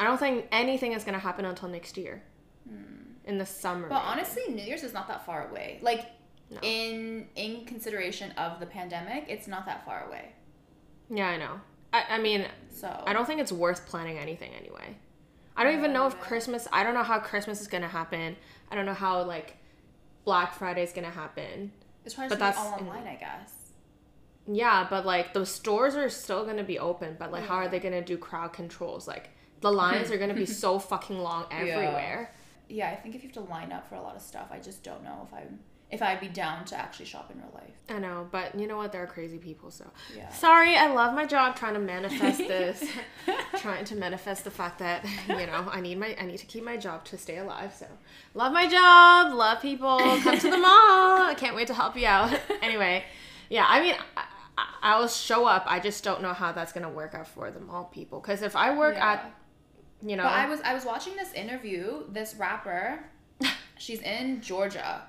I 0.00 0.04
don't 0.04 0.18
think 0.18 0.46
anything 0.50 0.92
is 0.92 1.04
gonna 1.04 1.18
happen 1.18 1.44
until 1.44 1.68
next 1.68 1.96
year. 1.96 2.22
Hmm. 2.68 2.82
In 3.24 3.38
the 3.38 3.46
summer. 3.46 3.88
But 3.88 4.02
honestly, 4.02 4.42
New 4.48 4.62
Year's 4.62 4.82
is 4.82 4.92
not 4.92 5.06
that 5.08 5.24
far 5.26 5.48
away. 5.48 5.78
Like 5.82 6.06
No. 6.50 6.58
in 6.62 7.28
in 7.36 7.64
consideration 7.66 8.32
of 8.32 8.58
the 8.60 8.66
pandemic, 8.66 9.26
it's 9.28 9.46
not 9.46 9.66
that 9.66 9.84
far 9.84 10.06
away. 10.08 10.32
Yeah, 11.08 11.28
I 11.28 11.36
know. 11.36 11.60
I, 11.92 12.04
I 12.10 12.18
mean, 12.18 12.46
So 12.70 12.88
I 13.06 13.12
don't 13.12 13.26
think 13.26 13.40
it's 13.40 13.52
worth 13.52 13.86
planning 13.86 14.16
anything 14.18 14.52
anyway. 14.54 14.96
I 15.56 15.64
don't 15.64 15.76
even 15.76 15.92
know 15.92 16.06
if. 16.06 16.18
Christmas, 16.20 16.68
I 16.72 16.82
don't 16.84 16.94
know 16.94 17.02
how 17.02 17.18
Christmas 17.18 17.60
is 17.60 17.66
going 17.66 17.82
to 17.82 17.88
happen. 17.88 18.36
I 18.70 18.76
don't 18.76 18.86
know 18.86 18.94
how, 18.94 19.24
like, 19.24 19.56
Black 20.24 20.54
Friday 20.54 20.84
is 20.84 20.92
going 20.92 21.04
to 21.04 21.10
happen. 21.10 21.72
it's 22.04 22.14
probably 22.14 22.28
but 22.28 22.38
that's 22.38 22.56
all 22.58 22.78
in- 22.78 22.86
online, 22.86 23.06
I 23.08 23.16
guess. 23.16 23.72
Yeah, 24.46 24.86
but, 24.88 25.04
like, 25.04 25.34
the 25.34 25.44
stores 25.44 25.96
are 25.96 26.08
still 26.08 26.44
going 26.44 26.56
to 26.58 26.62
be 26.64 26.78
open, 26.78 27.16
but, 27.18 27.32
like, 27.32 27.44
how 27.44 27.56
are 27.56 27.68
they 27.68 27.80
going 27.80 27.92
to 27.94 28.02
do 28.02 28.16
crowd 28.16 28.52
controls? 28.52 29.06
Like, 29.08 29.30
the 29.60 29.70
lines 29.72 30.10
are 30.10 30.16
going 30.18 30.28
to 30.30 30.34
be 30.34 30.46
so 30.64 30.78
fucking 30.78 31.18
long 31.18 31.46
everywhere. 31.50 32.32
Yeah, 32.68 32.88
I 32.90 32.96
think 32.96 33.14
if 33.14 33.22
you 33.22 33.28
have 33.28 33.34
to 33.44 33.50
line 33.50 33.72
up 33.72 33.88
for 33.88 33.96
a 33.96 34.00
lot 34.02 34.14
of 34.16 34.22
stuff, 34.22 34.48
I 34.50 34.58
just 34.58 34.82
don't 34.82 35.02
know 35.02 35.26
if 35.28 35.34
I'm 35.34 35.58
if 35.90 36.02
I'd 36.02 36.20
be 36.20 36.28
down 36.28 36.64
to 36.66 36.76
actually 36.78 37.06
shop 37.06 37.32
in 37.34 37.38
real 37.38 37.50
life. 37.52 37.74
I 37.88 37.98
know, 37.98 38.28
but 38.30 38.56
you 38.56 38.68
know 38.68 38.76
what? 38.76 38.92
There 38.92 39.02
are 39.02 39.08
crazy 39.08 39.38
people, 39.38 39.72
so. 39.72 39.84
Yeah. 40.16 40.28
Sorry, 40.28 40.76
I 40.76 40.86
love 40.94 41.14
my 41.14 41.26
job 41.26 41.56
trying 41.56 41.74
to 41.74 41.80
manifest 41.80 42.38
this. 42.46 42.84
trying 43.56 43.84
to 43.86 43.96
manifest 43.96 44.44
the 44.44 44.52
fact 44.52 44.78
that, 44.78 45.04
you 45.28 45.34
know, 45.46 45.68
I 45.68 45.80
need 45.80 45.98
my 45.98 46.14
I 46.16 46.26
need 46.26 46.38
to 46.38 46.46
keep 46.46 46.62
my 46.64 46.76
job 46.76 47.04
to 47.06 47.18
stay 47.18 47.38
alive. 47.38 47.74
So 47.76 47.86
love 48.34 48.52
my 48.52 48.68
job, 48.68 49.34
love 49.34 49.60
people, 49.60 49.98
come 49.98 50.38
to 50.38 50.50
the 50.50 50.58
mall. 50.68 51.22
I 51.26 51.34
can't 51.36 51.56
wait 51.56 51.66
to 51.66 51.74
help 51.74 51.96
you 51.96 52.06
out. 52.06 52.38
Anyway, 52.62 53.02
yeah, 53.48 53.64
I 53.68 53.80
mean 53.82 53.94
I, 54.16 54.24
I, 54.58 54.66
I'll 54.82 55.08
show 55.08 55.44
up. 55.44 55.64
I 55.66 55.80
just 55.80 56.04
don't 56.04 56.22
know 56.22 56.32
how 56.32 56.52
that's 56.52 56.72
gonna 56.72 56.88
work 56.88 57.14
out 57.14 57.26
for 57.26 57.50
the 57.50 57.58
mall 57.60 57.86
people. 57.92 58.20
Because 58.20 58.42
if 58.42 58.54
I 58.54 58.76
work 58.78 58.94
Yeah. 58.94 59.12
at, 59.14 59.32
you 60.02 60.16
know, 60.16 60.24
But 60.24 60.32
I 60.32 60.48
was 60.48 60.60
I 60.62 60.74
was 60.74 60.84
watching 60.84 61.16
this 61.16 61.32
interview. 61.32 62.04
This 62.10 62.34
rapper, 62.36 63.00
she's 63.78 64.00
in 64.00 64.40
Georgia, 64.40 65.02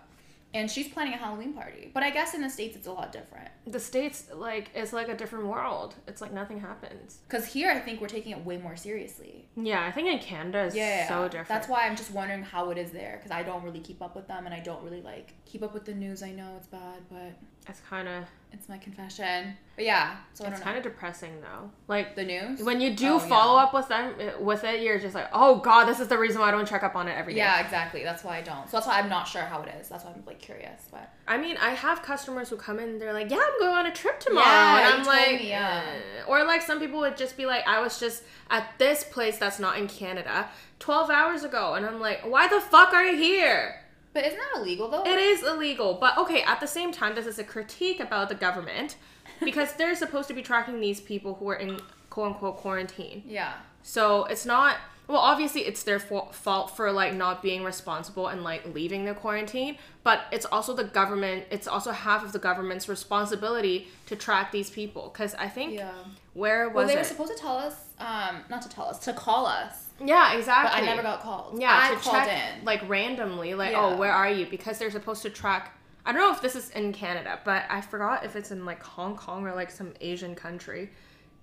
and 0.53 0.69
she's 0.69 0.87
planning 0.89 1.13
a 1.13 1.17
Halloween 1.17 1.53
party. 1.53 1.91
But 1.93 2.03
I 2.03 2.09
guess 2.09 2.33
in 2.33 2.41
the 2.41 2.49
states 2.49 2.75
it's 2.75 2.87
a 2.87 2.91
lot 2.91 3.11
different. 3.11 3.49
the 3.67 3.79
states 3.79 4.27
like 4.33 4.69
it's 4.73 4.91
like 4.93 5.07
a 5.07 5.15
different 5.15 5.45
world. 5.47 5.95
It's 6.07 6.21
like 6.21 6.33
nothing 6.33 6.59
happens. 6.59 7.19
Cause 7.29 7.45
here 7.45 7.69
I 7.71 7.79
think 7.79 8.01
we're 8.01 8.07
taking 8.07 8.31
it 8.33 8.43
way 8.45 8.57
more 8.57 8.75
seriously. 8.75 9.47
Yeah, 9.55 9.85
I 9.85 9.91
think 9.91 10.07
in 10.07 10.19
Canada 10.19 10.63
is 10.65 10.75
Yeah, 10.75 11.07
so 11.07 11.23
different. 11.25 11.47
That's 11.47 11.67
why 11.67 11.87
I'm 11.87 11.95
just 11.95 12.11
wondering 12.11 12.43
how 12.43 12.69
it 12.71 12.77
is 12.77 12.91
there. 12.91 13.19
Cause 13.21 13.31
I 13.31 13.43
don't 13.43 13.63
really 13.63 13.79
keep 13.81 14.01
up 14.01 14.15
with 14.15 14.27
them, 14.27 14.45
and 14.45 14.53
I 14.55 14.59
don't 14.59 14.83
really 14.83 15.01
like 15.01 15.33
keep 15.45 15.63
up 15.63 15.73
with 15.73 15.85
the 15.85 15.93
news. 15.93 16.21
I 16.23 16.31
know 16.31 16.55
it's 16.57 16.67
bad, 16.67 16.99
but 17.09 17.31
it's 17.67 17.79
kind 17.89 18.07
of 18.07 18.25
it's 18.53 18.67
my 18.67 18.77
confession. 18.77 19.55
But 19.77 19.85
yeah, 19.85 20.17
so 20.33 20.43
it's 20.45 20.59
kind 20.59 20.75
of 20.75 20.83
depressing 20.83 21.39
though. 21.39 21.71
Like 21.87 22.17
the 22.17 22.23
news. 22.25 22.61
when 22.61 22.81
you 22.81 22.93
do 22.93 23.13
Oh, 23.13 23.19
follow 23.19 23.55
yeah. 23.57 23.63
up 23.63 23.73
with 23.73 23.87
them 23.87 24.13
with 24.41 24.65
it, 24.65 24.81
you're 24.81 24.99
just 24.99 25.15
like, 25.15 25.29
oh 25.31 25.59
god, 25.59 25.85
this 25.85 26.01
is 26.01 26.09
the 26.09 26.17
reason 26.17 26.41
why 26.41 26.49
I 26.49 26.51
don't 26.51 26.67
check 26.67 26.83
up 26.83 26.95
on 26.97 27.07
it 27.07 27.13
every 27.17 27.33
day. 27.33 27.37
Yeah, 27.39 27.61
exactly. 27.63 28.03
That's 28.03 28.25
why 28.25 28.37
I 28.39 28.41
don't. 28.41 28.69
So 28.69 28.75
that's 28.75 28.87
why 28.87 28.99
I'm 28.99 29.07
not 29.07 29.25
sure 29.27 29.43
how 29.43 29.61
it 29.61 29.73
is. 29.79 29.87
That's 29.87 30.03
why 30.03 30.11
I'm 30.11 30.21
like 30.25 30.39
curious. 30.39 30.81
But 30.91 31.13
I 31.29 31.37
mean, 31.37 31.55
I 31.57 31.69
have 31.69 32.01
customers 32.01 32.49
who 32.49 32.57
come 32.57 32.77
in, 32.79 32.99
they're 32.99 33.13
like, 33.13 33.29
yeah, 33.31 33.37
I'm 33.37 33.59
going 33.59 33.71
on 33.73 33.85
a 33.85 33.93
trip 33.93 34.19
tomorrow, 34.19 34.45
Yeah, 34.45 34.91
and 34.93 35.01
I'm 35.01 35.05
like, 35.07 35.41
me, 35.41 35.49
yeah. 35.49 35.81
eh. 36.19 36.23
or 36.27 36.43
like 36.43 36.61
some 36.61 36.79
people 36.79 36.99
would 36.99 37.15
just 37.15 37.37
be 37.37 37.45
like, 37.45 37.65
I 37.65 37.79
was 37.79 37.99
just 38.01 38.23
at 38.49 38.67
this 38.79 39.05
place 39.05 39.37
that's 39.37 39.59
not 39.59 39.77
in 39.77 39.87
Canada 39.87 40.49
12 40.79 41.09
hours 41.09 41.43
ago, 41.45 41.75
and 41.75 41.85
I'm 41.85 42.01
like, 42.01 42.25
why 42.29 42.49
the 42.49 42.59
fuck 42.59 42.91
are 42.93 43.05
you 43.05 43.15
here? 43.15 43.80
But 44.13 44.25
isn't 44.25 44.37
that 44.39 44.59
illegal 44.61 44.89
though? 44.89 45.03
It 45.03 45.19
is 45.19 45.43
illegal, 45.43 45.95
but 45.99 46.17
okay, 46.17 46.41
at 46.43 46.59
the 46.59 46.67
same 46.67 46.91
time, 46.91 47.15
this 47.15 47.25
is 47.25 47.39
a 47.39 47.43
critique 47.43 47.99
about 47.99 48.29
the 48.29 48.35
government 48.35 48.95
because 49.43 49.73
they're 49.73 49.95
supposed 49.95 50.27
to 50.27 50.33
be 50.33 50.41
tracking 50.41 50.79
these 50.79 50.99
people 51.01 51.35
who 51.35 51.49
are 51.49 51.55
in 51.55 51.79
quote 52.09 52.27
unquote 52.33 52.57
quarantine. 52.57 53.23
Yeah. 53.27 53.53
So 53.83 54.25
it's 54.25 54.45
not 54.45 54.77
well, 55.07 55.19
obviously 55.19 55.61
it's 55.61 55.83
their 55.83 55.99
fa- 55.99 56.27
fault 56.31 56.75
for 56.77 56.89
like 56.91 57.13
not 57.13 57.41
being 57.41 57.65
responsible 57.65 58.27
and 58.29 58.43
like 58.43 58.65
leaving 58.73 59.03
the 59.03 59.13
quarantine, 59.13 59.77
but 60.03 60.21
it's 60.31 60.45
also 60.45 60.73
the 60.73 60.85
government. 60.85 61.45
It's 61.51 61.67
also 61.67 61.91
half 61.91 62.23
of 62.23 62.31
the 62.31 62.39
government's 62.39 62.87
responsibility 62.87 63.87
to 64.05 64.15
track 64.15 64.53
these 64.53 64.69
people. 64.69 65.09
Because 65.11 65.35
I 65.35 65.49
think 65.49 65.73
Yeah. 65.73 65.91
where 66.33 66.69
was 66.69 66.75
Well, 66.75 66.87
they 66.87 66.93
it? 66.93 66.97
were 66.99 67.03
supposed 67.03 67.33
to 67.35 67.37
tell 67.37 67.57
us, 67.57 67.75
um, 68.01 68.41
not 68.49 68.61
to 68.63 68.69
tell 68.69 68.85
us, 68.85 68.99
to 68.99 69.13
call 69.13 69.45
us, 69.45 69.89
yeah, 70.03 70.33
exactly. 70.33 70.71
but 70.81 70.83
I 70.83 70.85
never 70.85 71.01
got 71.03 71.21
called. 71.21 71.59
Yeah, 71.61 71.77
I 71.81 71.93
to 71.95 71.99
called 72.01 72.15
check 72.15 72.27
in. 72.59 72.65
like 72.65 72.87
randomly, 72.89 73.53
like, 73.53 73.71
Yeah. 73.71 73.85
oh, 73.93 73.97
where 73.97 74.11
are 74.11 74.29
you? 74.29 74.45
Because 74.47 74.79
they're 74.79 74.91
supposed 74.91 75.21
to 75.23 75.29
track. 75.29 75.77
I 76.05 76.11
don't 76.11 76.21
know 76.21 76.33
if 76.33 76.41
this 76.41 76.55
is 76.55 76.69
in 76.71 76.93
Canada, 76.93 77.39
but 77.45 77.63
I 77.69 77.81
forgot 77.81 78.25
if 78.25 78.35
it's 78.35 78.49
in 78.51 78.65
like 78.65 78.81
Hong 78.83 79.15
Kong 79.15 79.45
or 79.45 79.53
like 79.53 79.69
some 79.71 79.93
Asian 80.01 80.33
country. 80.35 80.89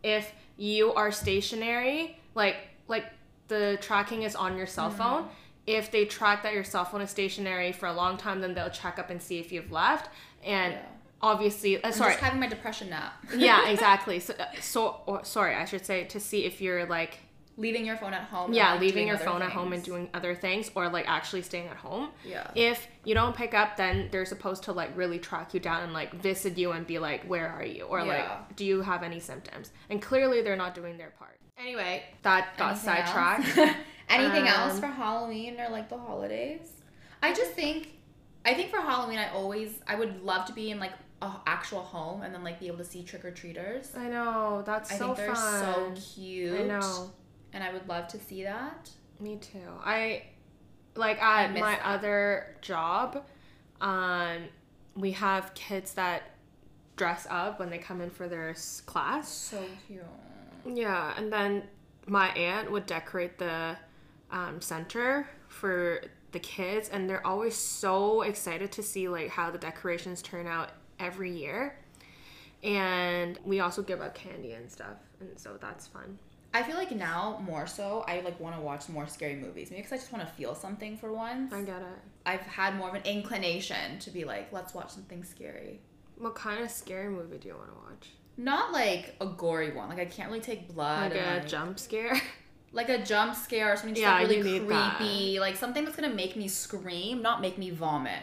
If 0.03 0.33
you 0.57 0.93
are 0.95 1.13
stationary, 1.13 2.19
like 2.35 2.57
like 2.89 3.07
the 3.49 3.79
tracking 3.81 4.23
is 4.25 4.35
on 4.35 4.57
your 4.57 4.67
cell 4.67 4.89
Mm-hmm. 4.91 4.99
phone. 4.99 5.29
If 5.67 5.91
they 5.91 6.07
track 6.07 6.43
that 6.45 6.55
your 6.55 6.65
cell 6.65 6.85
phone 6.87 7.03
is 7.03 7.11
stationary 7.11 7.73
for 7.73 7.87
a 7.87 7.93
long 7.93 8.17
time, 8.17 8.41
then 8.41 8.55
they'll 8.55 8.71
check 8.71 8.99
up 8.99 9.11
and 9.11 9.21
see 9.23 9.39
if 9.39 9.53
you've 9.53 9.71
left. 9.71 10.09
And 10.43 10.73
Yeah. 10.75 10.81
Obviously, 11.23 11.83
uh, 11.83 11.89
I'm 11.89 11.93
sorry, 11.93 12.13
just 12.13 12.23
having 12.25 12.41
my 12.41 12.47
depression 12.49 12.91
nap. 12.91 13.13
yeah, 13.37 13.69
exactly. 13.75 14.21
So, 14.21 14.35
uh, 14.39 14.47
so 14.61 15.01
or, 15.07 15.25
sorry, 15.25 15.55
I 15.55 15.65
should 15.65 15.85
say 15.85 16.05
to 16.05 16.21
see 16.21 16.45
if 16.45 16.61
you're 16.61 16.87
like 16.87 17.19
leaving 17.57 17.85
your 17.85 17.97
phone 17.97 18.15
at 18.15 18.23
home. 18.23 18.53
yeah 18.53 18.71
like, 18.71 18.81
leaving 18.83 19.09
your 19.09 19.19
phone 19.19 19.43
at 19.43 19.51
home 19.51 19.73
and 19.73 19.83
doing 19.83 20.09
other 20.15 20.33
things 20.33 20.71
or 20.77 20.89
like 20.89 21.09
actually 21.09 21.43
staying 21.43 21.67
at 21.67 21.77
home 21.77 22.09
Yeah. 22.25 22.49
if 22.55 22.87
you 23.05 23.15
don't 23.15 23.35
pick 23.35 23.53
up 23.53 23.77
then 23.77 24.09
they're 24.13 24.27
supposed 24.27 24.63
to 24.65 24.73
like 24.73 24.97
really 24.97 25.19
track 25.19 25.55
you 25.55 25.59
down 25.59 25.83
and 25.83 25.93
like 25.93 26.15
visit 26.23 26.57
you 26.57 26.71
and 26.71 26.87
be 26.87 27.01
like 27.01 27.25
where 27.25 27.49
are 27.49 27.65
you 27.65 27.83
or 27.83 27.99
Yeah. 27.99 28.07
like 28.07 28.55
do 28.55 28.65
you 28.65 28.81
have 28.83 29.03
any 29.03 29.19
symptoms 29.19 29.73
and 29.91 30.01
clearly 30.01 30.41
they're 30.41 30.55
not 30.55 30.73
doing 30.73 30.99
their 30.99 31.11
part 31.19 31.37
anyway 31.59 32.05
that 32.23 32.57
got 32.57 32.75
Anything 32.77 32.89
else? 32.95 33.45
sidetracked 33.57 33.77
Anything 34.09 34.47
else 34.47 34.75
Um, 34.75 34.81
for 34.81 34.87
Halloween 34.87 35.61
or 35.61 35.69
like 35.69 35.89
the 35.89 35.99
holidays? 35.99 36.71
I 37.25 37.33
just 37.35 37.51
think, 37.55 37.89
I 38.45 38.55
think 38.55 38.71
for 38.71 38.81
Halloween, 38.81 39.19
I 39.19 39.31
always, 39.31 39.81
I 39.89 39.97
would 39.97 40.23
love 40.23 40.45
to 40.47 40.53
be 40.53 40.71
in 40.71 40.79
like 40.79 40.93
a 41.21 41.33
actual 41.47 41.81
home 41.83 42.23
and 42.23 42.33
then 42.35 42.45
like 42.45 42.61
be 42.61 42.67
able 42.69 42.79
to 42.79 42.85
see 42.85 43.03
trick 43.03 43.25
or 43.25 43.31
treaters. 43.33 43.93
i 43.97 44.07
know 44.09 44.63
that's 44.65 44.93
I 44.93 44.97
so 44.99 45.07
think 45.07 45.17
they're 45.17 45.35
fun 45.35 45.97
so 45.97 46.01
cute. 46.15 46.61
i 46.61 46.63
know 46.65 47.11
And 47.53 47.65
I 47.65 47.73
would 47.73 47.89
love 47.89 48.07
to 48.09 48.19
see 48.21 48.43
that. 48.45 48.91
Me 49.21 49.37
too. 49.37 49.59
I 49.85 50.25
like 50.95 51.21
at 51.23 51.53
miss 51.53 51.61
my 51.61 51.73
that. 51.77 51.85
other 51.87 52.57
job, 52.61 53.25
um, 53.81 54.45
we 54.95 55.13
have 55.13 55.55
kids 55.55 55.95
that 55.95 56.23
dress 56.97 57.27
up 57.31 57.59
when 57.59 57.71
they 57.71 57.79
come 57.79 58.01
in 58.01 58.11
for 58.11 58.29
their 58.29 58.55
class. 58.87 59.29
So 59.29 59.65
cute. 59.87 60.03
Yeah, 60.67 61.15
and 61.17 61.33
then 61.33 61.65
my 62.07 62.29
aunt 62.31 62.71
would 62.71 62.87
decorate 62.87 63.39
the 63.39 63.77
um, 64.31 64.61
center 64.61 65.29
for 65.49 66.03
the 66.33 66.39
kids, 66.41 66.89
and 66.91 67.09
they're 67.09 67.27
always 67.27 67.57
so 67.57 68.23
excited 68.23 68.71
to 68.73 68.83
see 68.83 69.09
like 69.09 69.31
how 69.31 69.51
the 69.51 69.59
decorations 69.59 70.21
turn 70.23 70.47
out 70.47 70.71
every 70.99 71.31
year. 71.31 71.77
And 72.63 73.39
we 73.45 73.61
also 73.61 73.83
give 73.83 74.01
out 74.01 74.15
candy 74.15 74.53
and 74.53 74.71
stuff, 74.71 74.97
and 75.21 75.39
so 75.39 75.57
that's 75.61 75.87
fun. 75.87 76.19
I 76.53 76.63
feel 76.63 76.77
like 76.77 76.91
now 76.91 77.41
more 77.47 77.67
so, 77.67 78.05
I 78.09 78.21
like 78.21 78.41
want 78.41 78.57
to 78.57 78.63
watch 78.63 78.89
more 78.89 79.07
scary 79.07 79.37
movies. 79.37 79.71
Maybe 79.71 79.83
because 79.83 79.93
I 79.93 79.97
just 79.97 80.13
want 80.13 80.27
to 80.27 80.33
feel 80.35 80.55
something 80.55 80.97
for 80.97 81.13
once. 81.13 81.53
I 81.53 81.63
get 81.63 81.83
it. 81.83 81.99
I've 82.27 82.41
had 82.41 82.77
more 82.77 82.89
of 82.89 82.95
an 82.95 83.03
inclination 83.05 83.99
to 84.01 84.11
be 84.11 84.25
like, 84.25 84.53
let's 84.53 84.75
watch 84.75 84.91
something 84.91 85.23
scary. 85.25 85.81
What 86.17 86.35
kind 86.35 86.63
of 86.63 86.71
scary 86.71 87.11
movie 87.11 87.39
do 87.39 87.49
you 87.49 87.55
want 87.55 87.69
to 87.69 87.75
watch? 87.75 88.09
Not 88.37 88.73
like 88.73 89.15
a 89.21 89.27
gory 89.27 89.73
one. 89.73 89.89
Like 89.89 89.99
I 89.99 90.07
can't 90.07 90.29
really 90.31 90.41
take 90.41 90.73
blood. 90.73 91.13
Like 91.13 91.21
and, 91.21 91.45
a 91.45 91.49
jump 91.49 91.79
scare? 91.79 92.21
like 92.73 92.89
a 92.89 93.05
jump 93.05 93.35
scare 93.37 93.73
or 93.73 93.77
something 93.77 93.95
just 93.95 94.03
Yeah, 94.03 94.15
like 94.15 94.29
really 94.29 94.59
that. 94.61 94.97
creepy. 94.97 95.39
Like 95.41 95.57
something 95.57 95.85
that's 95.85 95.97
gonna 95.97 96.15
make 96.15 96.35
me 96.35 96.49
scream, 96.49 97.21
not 97.21 97.41
make 97.41 97.59
me 97.59 97.71
vomit. 97.71 98.23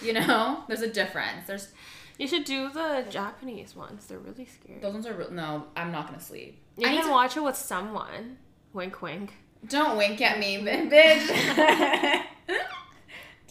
You 0.00 0.14
know? 0.14 0.64
There's 0.68 0.82
a 0.82 0.90
difference. 0.90 1.46
There's 1.46 1.68
you 2.18 2.26
should 2.28 2.44
do 2.44 2.70
the 2.70 3.04
Japanese 3.10 3.74
ones. 3.76 4.06
They're 4.06 4.18
really 4.18 4.46
scary. 4.46 4.80
those 4.80 4.92
ones 4.92 5.06
are 5.06 5.14
real. 5.14 5.30
No, 5.30 5.64
I'm 5.76 5.92
not 5.92 6.06
gonna 6.06 6.20
sleep. 6.20 6.62
You 6.76 6.86
I 6.86 6.90
need 6.90 6.96
can 6.98 7.06
to- 7.06 7.12
watch 7.12 7.36
it 7.36 7.42
with 7.42 7.56
someone. 7.56 8.38
Wink, 8.72 9.00
wink. 9.02 9.32
Don't 9.68 9.96
wink 9.96 10.20
at 10.20 10.38
me, 10.38 10.58
bitch. 10.58 11.26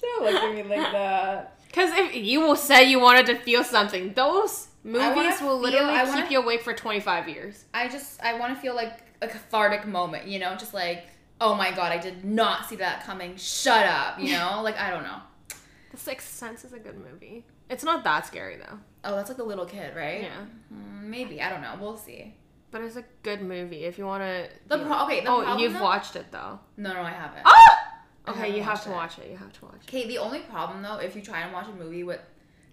Don't 0.02 0.24
look 0.26 0.36
at 0.44 0.54
me 0.56 0.64
like 0.64 0.92
that. 0.92 1.60
Because 1.68 1.92
if 1.98 2.16
you 2.16 2.42
will 2.42 2.56
say 2.56 2.90
you 2.90 3.00
wanted 3.00 3.26
to 3.28 3.36
feel 3.40 3.64
something, 3.64 4.14
those 4.14 4.68
movies 4.84 5.42
will 5.42 5.60
feel- 5.60 5.60
literally 5.60 5.94
I 5.94 6.04
wanna- 6.04 6.22
keep 6.22 6.32
you 6.32 6.42
awake 6.42 6.62
for 6.62 6.74
25 6.74 7.28
years. 7.30 7.66
I 7.74 7.88
just 7.88 8.22
I 8.22 8.38
want 8.40 8.54
to 8.56 8.60
feel 8.62 8.76
like 8.76 9.00
a 9.22 9.28
cathartic 9.28 9.86
moment, 9.88 10.28
you 10.28 10.40
know, 10.40 10.56
just 10.56 10.74
like 10.74 11.08
oh 11.42 11.54
my 11.54 11.70
god, 11.72 11.92
I 11.92 11.98
did 11.98 12.24
not 12.24 12.66
see 12.70 12.78
that 12.78 13.04
coming. 13.04 13.36
Shut 13.36 13.86
up, 13.86 14.20
you 14.20 14.32
know, 14.34 14.62
like 14.64 14.78
I 14.78 14.90
don't 14.90 15.04
know. 15.04 15.20
The 15.92 15.98
Sixth 15.98 16.34
Sense 16.34 16.64
is 16.64 16.74
a 16.74 16.80
good 16.80 16.98
movie. 16.98 17.46
It's 17.70 17.84
not 17.84 18.04
that 18.04 18.26
scary 18.28 18.58
though. 18.58 18.80
Oh, 19.04 19.16
that's 19.16 19.30
like 19.30 19.38
the 19.38 19.44
little 19.44 19.66
kid, 19.66 19.96
right? 19.96 20.24
Yeah. 20.24 20.46
Mm, 20.74 21.04
maybe 21.04 21.42
I 21.42 21.50
don't 21.50 21.62
know. 21.62 21.74
We'll 21.80 21.98
see. 21.98 22.36
But 22.72 22.82
it's 22.82 22.96
a 22.96 23.04
good 23.24 23.42
movie 23.42 23.86
if 23.86 23.98
you 23.98 24.06
want 24.06 24.24
to. 24.24 24.50
The 24.68 24.80
pro- 24.86 25.06
okay, 25.06 25.22
the 25.22 25.30
oh, 25.30 25.58
you've 25.58 25.74
though- 25.74 25.84
watched 25.84 26.16
it 26.16 26.26
though. 26.32 26.60
No, 26.78 26.94
no, 26.94 27.02
I 27.02 27.12
haven't. 27.12 27.42
Ah! 27.46 27.82
I 28.28 28.32
Okay, 28.32 28.40
haven't 28.40 28.56
you 28.56 28.64
have 28.64 28.74
watched 28.74 28.84
to 28.86 28.90
it. 28.90 28.94
watch 28.94 29.20
it. 29.20 29.32
You 29.32 29.38
have 29.38 29.54
to 29.54 29.66
watch 29.66 29.76
it. 29.84 29.90
Okay, 29.90 30.08
the 30.08 30.18
only 30.18 30.40
problem 30.40 30.82
though, 30.82 30.98
if 30.98 31.16
you 31.16 31.22
try 31.22 31.42
and 31.42 31.54
watch 31.54 31.68
a 31.68 31.72
movie 31.72 32.04
with 32.04 32.20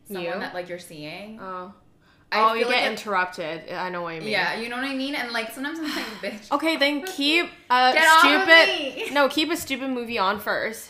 someone 0.07 0.25
You? 0.25 0.31
that 0.41 0.55
like 0.55 0.69
you're 0.69 0.79
seeing, 0.79 1.39
Oh. 1.41 1.75
I 2.35 2.41
oh, 2.51 2.55
you 2.55 2.61
feel 2.65 2.71
get 2.73 2.85
it- 2.85 2.91
interrupted. 2.93 3.71
I 3.73 3.91
know 3.91 4.01
what 4.03 4.15
you 4.15 4.21
mean. 4.23 4.31
yeah, 4.31 4.59
you 4.59 4.71
know 4.71 4.77
what 4.77 4.87
I 4.87 4.95
mean. 4.95 5.15
And 5.15 5.33
like 5.33 5.53
sometimes 5.53 5.79
I'm 5.79 5.85
like, 5.85 6.05
bitch. 6.23 6.51
Okay, 6.51 6.77
then 6.79 7.05
keep 7.05 7.45
a 7.71 7.93
Get 7.93 8.07
off 8.09 8.25
of 8.25 8.31
stupid. 8.49 8.97
me. 9.09 9.11
No, 9.13 9.29
keep 9.29 9.51
a 9.53 9.57
stupid 9.57 9.91
movie 9.91 10.19
on 10.19 10.41
first. 10.41 10.89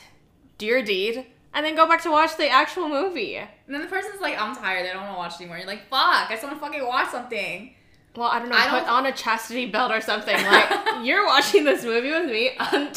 Do 0.59 0.67
your 0.67 0.83
deed, 0.83 1.27
and 1.53 1.67
then 1.67 1.75
go 1.75 1.89
back 1.89 2.03
to 2.03 2.11
watch 2.13 2.37
the 2.37 2.49
actual 2.49 2.89
movie. 2.89 3.41
And 3.73 3.81
then 3.81 3.89
the 3.89 3.95
person's 3.97 4.21
like, 4.21 4.39
I'm 4.39 4.55
tired. 4.55 4.87
I 4.87 4.93
don't 4.93 5.03
want 5.05 5.15
to 5.15 5.19
watch 5.19 5.41
anymore. 5.41 5.57
You're 5.57 5.67
like, 5.67 5.89
fuck. 5.89 6.29
I 6.29 6.33
just 6.33 6.43
want 6.43 6.55
to 6.57 6.61
fucking 6.61 6.87
watch 6.87 7.09
something. 7.11 7.73
Well, 8.15 8.29
I 8.29 8.39
don't 8.39 8.51
know. 8.51 8.55
I 8.57 8.69
put 8.69 8.81
don't- 8.81 8.89
on 8.91 9.07
a 9.07 9.13
chastity 9.13 9.65
belt 9.71 9.91
or 9.91 10.03
something. 10.03 10.37
Like 10.45 11.07
you're 11.07 11.25
watching 11.27 11.65
this 11.65 11.83
movie 11.83 12.11
with 12.11 12.27
me 12.31 12.51
un- 12.59 12.93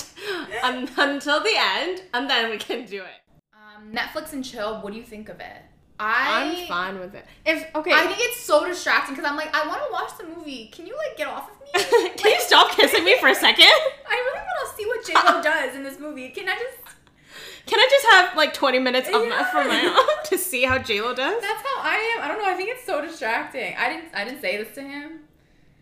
un- 0.64 0.90
until 0.98 1.40
the 1.40 1.54
end, 1.58 2.02
and 2.14 2.30
then 2.30 2.50
we 2.52 2.58
can 2.58 2.84
do 2.86 2.98
it. 3.04 3.54
Um, 3.54 3.94
Netflix 3.94 4.34
and 4.34 4.44
chill. 4.44 4.82
What 4.82 4.92
do 4.92 5.00
you 5.00 5.06
think 5.06 5.30
of 5.30 5.40
it? 5.40 5.62
I 5.98 6.60
I'm 6.60 6.68
fine 6.68 7.00
with 7.00 7.16
it. 7.16 7.26
If 7.46 7.74
okay, 7.74 7.94
I 7.94 8.06
think 8.08 8.18
it's 8.20 8.42
so 8.42 8.66
distracting 8.68 9.16
because 9.16 9.32
I'm 9.32 9.38
like, 9.38 9.56
I 9.56 9.66
want 9.66 9.80
to 9.82 9.88
watch 9.94 10.18
the 10.18 10.26
movie. 10.38 10.68
Can 10.74 10.86
you 10.86 10.98
like 10.98 11.16
get 11.16 11.28
off 11.30 11.50
of 11.50 11.62
me? 11.62 12.10
can 12.18 12.32
you 12.34 12.42
stop 12.42 12.72
kissing 12.76 13.06
me 13.06 13.18
for 13.18 13.30
a 13.30 13.36
second? 13.36 13.64
I 13.66 14.16
really 14.34 14.46
want 14.46 14.70
to 14.70 14.76
see 14.76 14.86
what 14.86 15.06
J 15.06 15.14
Lo 15.34 15.42
does 15.42 15.74
in 15.78 15.84
this 15.84 15.98
movie. 16.02 16.28
Can 16.32 16.50
I 16.50 16.56
just? 16.56 16.85
Can 17.66 17.80
I 17.80 17.88
just 17.90 18.06
have 18.12 18.38
like 18.38 18.54
20 18.54 18.80
minutes 18.80 19.08
of 19.10 19.26
Yeah. 19.26 19.46
for 19.52 19.64
my 19.68 19.82
own 19.86 20.26
to 20.30 20.38
see 20.38 20.64
how 20.64 20.78
J 20.78 21.02
Lo 21.02 21.14
does? 21.16 21.42
That's 21.42 21.62
how 21.62 21.82
I 21.82 22.16
am. 22.18 22.24
I 22.24 22.28
don't 22.28 22.38
know. 22.44 22.50
I 22.50 22.54
think 22.56 22.70
it's 22.70 22.86
so 22.86 23.02
distracting. 23.02 23.76
I 23.78 23.90
didn't. 23.90 24.14
I 24.14 24.24
didn't 24.24 24.42
say 24.42 24.58
this 24.58 24.74
to 24.76 24.82
him. 24.82 25.20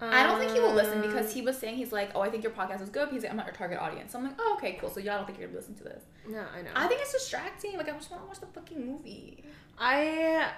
I 0.01 0.23
don't 0.23 0.37
think 0.37 0.51
he 0.51 0.59
will 0.59 0.73
listen 0.73 0.99
because 1.01 1.31
he 1.31 1.41
was 1.41 1.57
saying 1.57 1.77
he's 1.77 1.93
like, 1.93 2.11
oh, 2.13 2.19
I 2.19 2.29
think 2.29 2.43
your 2.43 2.51
podcast 2.51 2.81
is 2.81 2.89
good. 2.89 3.07
He's 3.07 3.21
like, 3.23 3.31
I'm 3.31 3.37
not 3.37 3.45
your 3.45 3.55
target 3.55 3.79
audience. 3.79 4.11
So 4.11 4.17
I'm 4.17 4.25
like, 4.25 4.35
oh, 4.37 4.55
okay, 4.57 4.73
cool. 4.73 4.89
So 4.89 4.99
y'all 4.99 5.15
don't 5.17 5.25
think 5.25 5.39
you're 5.39 5.47
gonna 5.47 5.59
listen 5.59 5.75
to 5.75 5.83
this? 5.85 6.03
No, 6.27 6.39
I 6.53 6.61
know. 6.61 6.71
I 6.75 6.87
think 6.87 6.99
it's 6.99 7.13
distracting. 7.13 7.77
Like 7.77 7.87
I 7.87 7.91
just 7.93 8.11
want 8.11 8.21
to 8.23 8.27
watch 8.27 8.39
the 8.41 8.47
fucking 8.47 8.85
movie. 8.85 9.43
I 9.79 10.51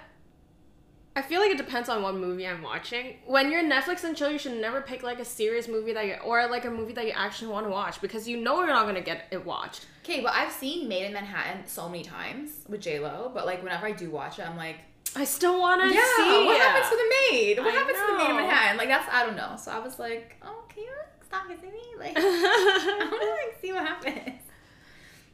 I 1.16 1.22
feel 1.22 1.40
like 1.40 1.50
it 1.50 1.56
depends 1.56 1.88
on 1.88 2.02
what 2.02 2.14
movie 2.14 2.46
I'm 2.46 2.60
watching. 2.60 3.16
When 3.24 3.50
you're 3.50 3.64
Netflix 3.64 4.04
and 4.04 4.14
chill, 4.14 4.30
you 4.30 4.38
should 4.38 4.60
never 4.60 4.82
pick 4.82 5.02
like 5.02 5.18
a 5.18 5.24
serious 5.24 5.66
movie 5.66 5.94
that 5.94 6.04
you 6.04 6.16
or 6.22 6.46
like 6.46 6.66
a 6.66 6.70
movie 6.70 6.92
that 6.92 7.06
you 7.06 7.12
actually 7.16 7.48
want 7.48 7.64
to 7.64 7.70
watch 7.70 8.02
because 8.02 8.28
you 8.28 8.36
know 8.36 8.58
you're 8.58 8.66
not 8.66 8.84
gonna 8.84 9.00
get 9.00 9.24
it 9.30 9.46
watched. 9.46 9.86
Okay, 10.04 10.20
but 10.20 10.34
I've 10.34 10.52
seen 10.52 10.88
Maid 10.88 11.06
in 11.06 11.14
Manhattan 11.14 11.66
so 11.66 11.88
many 11.88 12.04
times 12.04 12.50
with 12.68 12.82
J 12.82 13.00
Lo, 13.00 13.30
but 13.32 13.46
like 13.46 13.62
whenever 13.62 13.86
I 13.86 13.92
do 13.92 14.10
watch 14.10 14.38
it, 14.38 14.46
I'm 14.46 14.58
like, 14.58 14.76
I 15.16 15.24
still 15.24 15.58
want 15.58 15.80
to 15.80 15.88
yeah, 15.88 16.04
see. 16.18 16.44
what 16.44 16.56
it. 16.56 16.62
happens 16.62 16.90
to 16.90 16.96
the 16.96 17.14
maid? 17.32 17.58
What 17.60 17.68
I 17.68 17.70
happens 17.70 17.98
to 17.98 18.06
the 18.12 18.18
maid 18.18 18.30
in. 18.30 18.36
Manhattan? 18.36 18.76
Like 18.76 18.88
that's 18.88 19.08
I 19.10 19.24
don't 19.24 19.36
know. 19.36 19.56
So 19.58 19.70
I 19.70 19.78
was 19.78 19.98
like, 19.98 20.36
oh, 20.42 20.64
can 20.68 20.82
you 20.82 20.90
like, 20.90 21.24
stop 21.24 21.48
kissing 21.48 21.72
me? 21.72 21.80
Like 21.98 22.12
I 22.18 23.08
want 23.10 23.22
to 23.22 23.30
like 23.30 23.60
see 23.62 23.72
what 23.72 23.86
happens. 23.86 24.42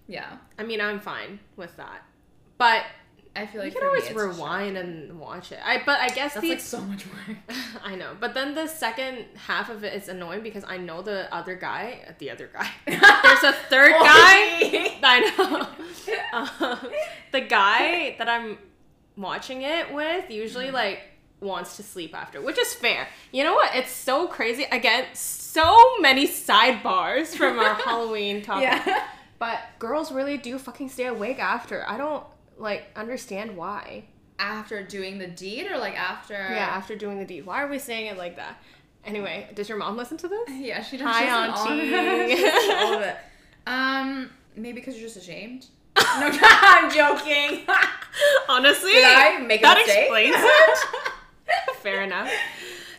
Yeah, 0.07 0.37
I 0.57 0.63
mean, 0.63 0.81
I'm 0.81 1.01
fine 1.01 1.41
with 1.57 1.77
that, 1.77 2.03
but 2.57 2.85
I 3.35 3.47
feel 3.47 3.63
like 3.63 3.73
you 3.73 3.81
can 3.81 3.89
always 3.89 4.13
rewind 4.13 4.77
and 4.77 5.19
watch 5.19 5.53
it. 5.53 5.59
I 5.65 5.83
but 5.87 6.01
I 6.01 6.09
guess 6.09 6.35
That's 6.35 6.45
the 6.45 6.51
like 6.51 6.61
so 6.61 6.81
much 6.83 7.07
work. 7.07 7.39
I 7.83 7.95
know, 7.95 8.11
but 8.21 8.35
then 8.35 8.55
the 8.55 8.67
second 8.67 9.25
half 9.47 9.71
of 9.71 9.85
it 9.85 9.95
is 9.95 10.09
annoying 10.09 10.43
because 10.43 10.65
I 10.69 10.77
know 10.77 11.01
the 11.01 11.33
other 11.35 11.55
guy, 11.57 12.15
the 12.19 12.31
other 12.31 12.51
guy. 12.53 12.69
There's 12.87 13.43
a 13.43 13.53
third 13.71 13.93
guy. 13.93 14.99
I 15.03 15.33
know. 15.39 16.39
Um, 16.39 16.79
the 17.33 17.41
guy 17.41 18.17
that 18.19 18.29
I'm 18.29 18.59
watching 19.17 19.63
it 19.63 19.93
with 19.93 20.31
usually 20.31 20.67
Mm-hmm. 20.67 20.75
like 20.75 21.01
wants 21.41 21.77
to 21.77 21.83
sleep 21.83 22.15
after, 22.15 22.41
which 22.41 22.59
is 22.59 22.73
fair. 22.75 23.09
You 23.33 23.43
know 23.45 23.55
what? 23.55 23.75
It's 23.75 23.91
so 23.91 24.29
crazy. 24.29 24.65
Again, 24.71 25.07
so 25.15 25.77
many 26.01 26.29
sidebars 26.29 27.35
from 27.37 27.59
our 27.59 27.75
Halloween 27.75 28.43
topic. 28.43 28.65
Yeah. 28.65 29.07
But 29.39 29.59
girls 29.81 30.13
really 30.13 30.37
do 30.37 30.57
fucking 30.59 30.89
stay 30.91 31.07
awake 31.07 31.41
after. 31.41 31.85
I 31.89 31.97
don't 31.97 32.23
like 32.59 32.85
understand 32.97 33.57
why. 33.57 34.05
After 34.39 34.83
doing 34.83 35.19
the 35.19 35.27
deed 35.29 35.71
or 35.71 35.79
like 35.79 35.97
after? 35.97 36.35
Yeah, 36.35 36.69
after 36.73 36.97
doing 36.97 37.19
the 37.19 37.25
deed. 37.25 37.47
Why 37.47 37.63
are 37.63 37.69
we 37.69 37.79
saying 37.79 38.07
it 38.07 38.17
like 38.19 38.37
that? 38.37 38.61
Anyway, 39.05 39.49
does 39.55 39.69
your 39.69 39.79
mom 39.79 39.97
listen 39.97 40.17
to 40.19 40.29
this? 40.29 40.49
Yeah, 40.51 40.83
she 40.83 40.97
does. 40.97 41.07
Hi, 41.07 41.21
she 41.21 41.27
does 41.27 41.61
all 41.61 41.73
of 41.73 41.79
Auntie. 41.81 42.73
all 42.85 42.95
of 42.95 43.03
it. 43.03 43.17
Um, 43.67 44.31
maybe 44.57 44.75
because 44.81 44.95
you're 44.97 45.09
just 45.09 45.17
ashamed. 45.17 45.67
No, 46.19 46.31
I'm 46.43 46.91
joking. 46.93 47.65
Honestly, 48.49 48.93
Did 48.93 49.05
I 49.05 49.39
make 49.39 49.61
a 49.61 49.63
that 49.63 49.79
mistake? 49.79 50.01
explains 50.03 50.37
it. 50.39 51.77
Fair 51.77 52.03
enough. 52.03 52.31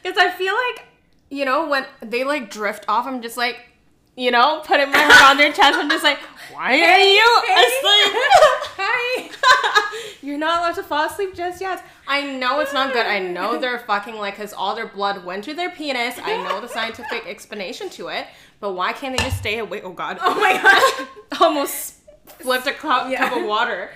Because 0.01 0.17
I 0.17 0.29
feel 0.31 0.53
like, 0.53 0.85
you 1.29 1.45
know, 1.45 1.67
when 1.69 1.85
they 2.01 2.23
like 2.23 2.49
drift 2.49 2.85
off, 2.87 3.05
I'm 3.05 3.21
just 3.21 3.37
like, 3.37 3.57
you 4.15 4.31
know, 4.31 4.61
putting 4.65 4.91
my 4.91 4.97
head 4.97 5.29
on 5.31 5.37
their 5.37 5.51
chest. 5.51 5.77
I'm 5.79 5.89
just 5.89 6.03
like, 6.03 6.19
why 6.51 6.73
are 6.73 6.99
you 6.99 7.21
Hi. 7.47 9.29
asleep? 9.29 10.13
You're 10.23 10.37
not 10.37 10.59
allowed 10.59 10.75
to 10.75 10.83
fall 10.83 11.07
asleep 11.07 11.33
just 11.35 11.59
yet. 11.61 11.83
I 12.07 12.21
know 12.37 12.59
it's 12.59 12.73
not 12.73 12.93
good. 12.93 13.05
I 13.05 13.19
know 13.19 13.57
they're 13.59 13.79
fucking 13.79 14.15
like, 14.15 14.35
because 14.35 14.53
all 14.53 14.75
their 14.75 14.87
blood 14.87 15.25
went 15.25 15.43
to 15.45 15.53
their 15.53 15.69
penis. 15.69 16.15
I 16.21 16.37
know 16.43 16.61
the 16.61 16.67
scientific 16.67 17.25
explanation 17.27 17.89
to 17.91 18.07
it. 18.09 18.27
But 18.59 18.73
why 18.73 18.93
can't 18.93 19.17
they 19.17 19.23
just 19.23 19.37
stay 19.39 19.57
awake? 19.59 19.81
Oh, 19.83 19.91
God. 19.91 20.17
Oh 20.21 20.35
my 20.35 20.53
god. 20.61 21.07
Almost 21.41 21.95
flipped 22.39 22.67
a 22.67 22.71
Yeah. 23.09 23.29
cup 23.29 23.37
of 23.37 23.45
water. 23.45 23.89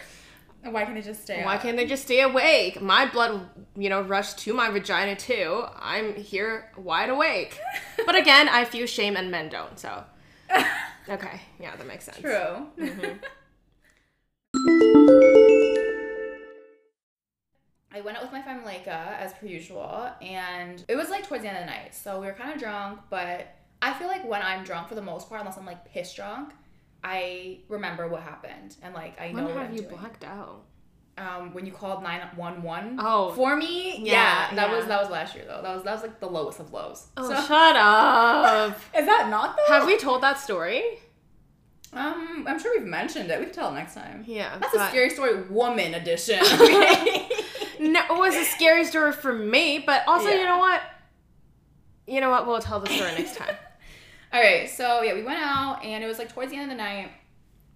Why 0.71 0.85
can't 0.85 0.97
it 0.97 1.05
just 1.05 1.23
stay? 1.23 1.43
Why 1.43 1.55
up? 1.55 1.61
can't 1.61 1.77
they 1.77 1.85
just 1.85 2.03
stay 2.03 2.21
awake? 2.21 2.81
My 2.81 3.05
blood, 3.05 3.47
you 3.75 3.89
know, 3.89 4.01
rushed 4.01 4.39
to 4.39 4.53
my 4.53 4.69
vagina 4.69 5.15
too. 5.15 5.65
I'm 5.79 6.15
here 6.15 6.71
wide 6.77 7.09
awake. 7.09 7.59
But 8.05 8.15
again, 8.15 8.47
I 8.47 8.63
feel 8.63 8.85
shame 8.87 9.17
and 9.17 9.29
men 9.31 9.49
don't, 9.49 9.77
so. 9.79 10.03
Okay, 11.09 11.39
yeah, 11.57 11.73
that 11.73 11.87
makes 11.87 12.03
sense. 12.03 12.17
True. 12.19 12.67
Mhm. 12.77 13.17
I 17.93 18.01
went 18.01 18.17
out 18.17 18.23
with 18.23 18.33
my 18.33 18.41
friend 18.41 18.61
Malika 18.61 19.15
as 19.17 19.31
per 19.33 19.45
usual, 19.45 20.09
and 20.21 20.83
it 20.89 20.95
was 20.97 21.09
like 21.09 21.25
towards 21.27 21.43
the 21.43 21.49
end 21.49 21.57
of 21.57 21.63
the 21.65 21.71
night, 21.71 21.95
so 21.95 22.19
we 22.19 22.27
were 22.27 22.33
kind 22.33 22.51
of 22.53 22.59
drunk. 22.59 22.99
But 23.09 23.47
I 23.81 23.93
feel 23.93 24.07
like 24.07 24.27
when 24.27 24.41
I'm 24.41 24.63
drunk, 24.65 24.89
for 24.89 24.95
the 24.95 25.01
most 25.01 25.29
part, 25.29 25.39
unless 25.41 25.57
I'm 25.57 25.65
like 25.65 25.85
piss 25.91 26.13
drunk, 26.13 26.53
I 27.03 27.59
remember 27.69 28.07
what 28.07 28.21
happened 28.23 28.75
and 28.81 28.93
like 28.93 29.19
I 29.21 29.31
know 29.31 29.45
When 29.45 29.57
have 29.57 29.73
you 29.73 29.81
doing. 29.83 29.95
blacked 29.95 30.23
out? 30.23 30.63
um, 31.19 31.51
when 31.53 31.65
you 31.65 31.71
called 31.71 32.03
nine 32.03 32.21
one 32.35 32.61
one. 32.61 32.97
Oh. 33.01 33.31
for 33.31 33.55
me, 33.55 33.97
Yeah, 34.03 34.49
yeah, 34.51 34.55
that 34.55 34.69
yeah. 34.69 34.75
was 34.77 34.85
that 34.85 35.01
was 35.01 35.09
last 35.09 35.33
year 35.35 35.45
though. 35.47 35.61
That 35.63 35.73
was 35.75 35.83
that 35.83 35.93
was 35.93 36.01
like 36.03 36.19
the 36.19 36.27
lowest 36.29 36.59
of 36.59 36.71
lows. 36.73 37.07
Oh, 37.17 37.27
so, 37.27 37.35
shut 37.47 37.75
up. 37.77 38.77
is 38.95 39.05
that 39.05 39.27
not 39.29 39.57
though? 39.57 39.73
have 39.73 39.87
we 39.87 39.97
told 39.97 40.21
that 40.21 40.39
story? 40.39 40.83
Um, 41.93 42.45
I'm 42.47 42.59
sure 42.59 42.77
we've 42.77 42.87
mentioned 42.87 43.31
it. 43.31 43.39
We 43.39 43.45
can 43.45 43.53
tell 43.55 43.71
it 43.71 43.75
next 43.75 43.95
time. 43.95 44.23
Yeah. 44.27 44.57
That's 44.59 44.73
a 44.75 44.87
scary 44.89 45.09
story, 45.09 45.41
woman 45.43 45.93
edition. 45.93 46.39
No, 47.79 47.99
it 48.01 48.17
was 48.17 48.35
a 48.35 48.43
scary 48.43 48.85
story 48.85 49.11
for 49.11 49.31
me, 49.31 49.77
but 49.85 50.01
also, 50.07 50.29
Yeah. 50.29 50.37
you 50.39 50.43
know 50.45 50.57
what? 50.57 50.81
You 52.07 52.21
know 52.21 52.31
what? 52.31 52.47
We'll 52.47 52.59
tell 52.59 52.79
the 52.79 52.89
story 52.89 53.11
next 53.11 53.35
time. 53.35 53.55
All 54.33 54.41
right, 54.41 54.69
so 54.69 55.01
yeah, 55.01 55.13
we 55.13 55.23
went 55.23 55.39
out 55.39 55.83
and 55.83 56.03
it 56.03 56.07
was 56.07 56.17
like 56.19 56.33
towards 56.33 56.51
the 56.51 56.57
end 56.57 56.71
of 56.71 56.77
the 56.77 56.83
night, 56.83 57.11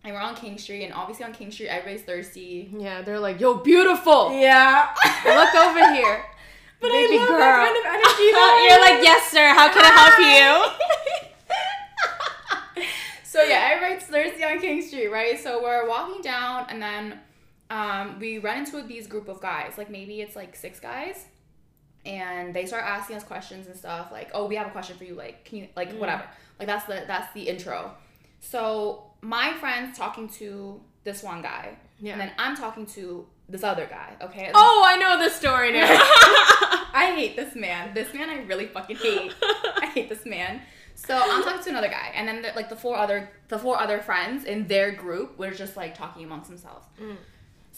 and 0.04 0.14
we're 0.14 0.20
on 0.22 0.36
King 0.36 0.58
Street, 0.58 0.84
and 0.84 0.94
obviously 0.94 1.24
on 1.26 1.32
King 1.34 1.52
Street, 1.52 1.70
everybody's 1.70 2.06
thirsty. 2.06 2.70
Yeah, 2.78 3.02
they're 3.02 3.20
like, 3.20 3.40
yo, 3.40 3.56
beautiful. 3.56 4.32
Yeah. 4.38 4.90
Look 5.26 5.56
over 5.56 5.94
here. 5.94 6.26
But 6.82 6.90
Baby 6.94 7.14
I 7.14 7.18
love 7.20 7.28
girl. 7.28 7.38
that 7.38 7.68
kind 7.68 7.78
of 7.78 7.86
energy. 7.94 8.24
You're 8.74 8.82
like, 8.82 9.04
yes, 9.04 9.32
sir. 9.32 9.50
How 9.54 9.72
can 9.72 9.86
I 9.86 9.94
help 10.02 10.76
you? 12.80 12.84
so 13.24 13.44
yeah, 13.44 13.70
everybody's 13.72 14.08
thirsty 14.08 14.44
on 14.44 14.60
King 14.60 14.82
Street, 14.82 15.10
right? 15.10 15.40
So 15.40 15.62
we're 15.62 15.88
walking 15.88 16.24
down, 16.24 16.66
and 16.70 16.82
then 16.82 17.20
um, 17.70 18.18
we 18.20 18.40
run 18.40 18.58
into 18.66 18.82
these 18.82 19.06
group 19.06 19.28
of 19.28 19.40
guys. 19.40 19.74
Like 19.78 19.92
maybe 19.92 20.22
it's 20.22 20.36
like 20.36 20.56
six 20.56 20.80
guys, 20.80 21.28
and 22.06 22.54
they 22.54 22.66
start 22.66 22.84
asking 22.84 23.16
us 23.18 23.24
questions 23.24 23.68
and 23.68 23.76
stuff. 23.76 24.12
Like, 24.12 24.32
oh, 24.34 24.48
we 24.48 24.56
have 24.56 24.68
a 24.68 24.72
question 24.72 24.98
for 24.98 25.04
you. 25.04 25.16
Like, 25.16 25.46
can 25.46 25.60
you 25.60 25.68
like 25.76 25.92
whatever? 25.94 26.24
Like 26.60 26.68
that's 26.68 26.86
the 26.86 27.04
that's 27.08 27.34
the 27.34 27.44
intro. 27.44 27.92
So 28.40 29.04
my 29.22 29.54
friend's 29.60 29.98
talking 29.98 30.28
to 30.30 30.82
this 31.04 31.24
one 31.24 31.42
guy, 31.42 31.78
Yeah. 32.00 32.14
and 32.14 32.22
then 32.22 32.32
I'm 32.38 32.56
talking 32.56 32.86
to 32.88 33.26
this 33.50 33.64
other 33.64 33.86
guy. 33.86 34.16
Okay. 34.22 34.52
Oh, 34.54 34.84
I 34.86 34.98
know 34.98 35.18
this 35.20 35.36
story 35.36 35.72
now. 35.74 35.86
I 36.94 37.14
hate 37.16 37.36
this 37.36 37.56
man. 37.56 37.94
This 37.94 38.14
man 38.14 38.30
I 38.30 38.44
really 38.44 38.68
fucking 38.68 38.98
hate. 38.98 39.34
I 39.42 39.88
hate 39.94 40.10
this 40.10 40.26
man. 40.26 40.62
So 40.96 41.16
I'm 41.18 41.44
talking 41.44 41.64
to 41.64 41.70
another 41.70 41.88
guy, 41.88 42.12
and 42.14 42.28
then 42.28 42.42
the, 42.42 42.52
like 42.56 42.70
the 42.70 42.76
four 42.76 42.96
other 42.98 43.30
the 43.48 43.58
four 43.58 43.80
other 43.80 44.00
friends 44.00 44.44
in 44.46 44.68
their 44.68 44.92
group 44.92 45.38
were 45.38 45.52
just 45.52 45.76
like 45.78 45.96
talking 45.96 46.24
amongst 46.26 46.50
themselves. 46.50 46.86
Mm. 47.02 47.16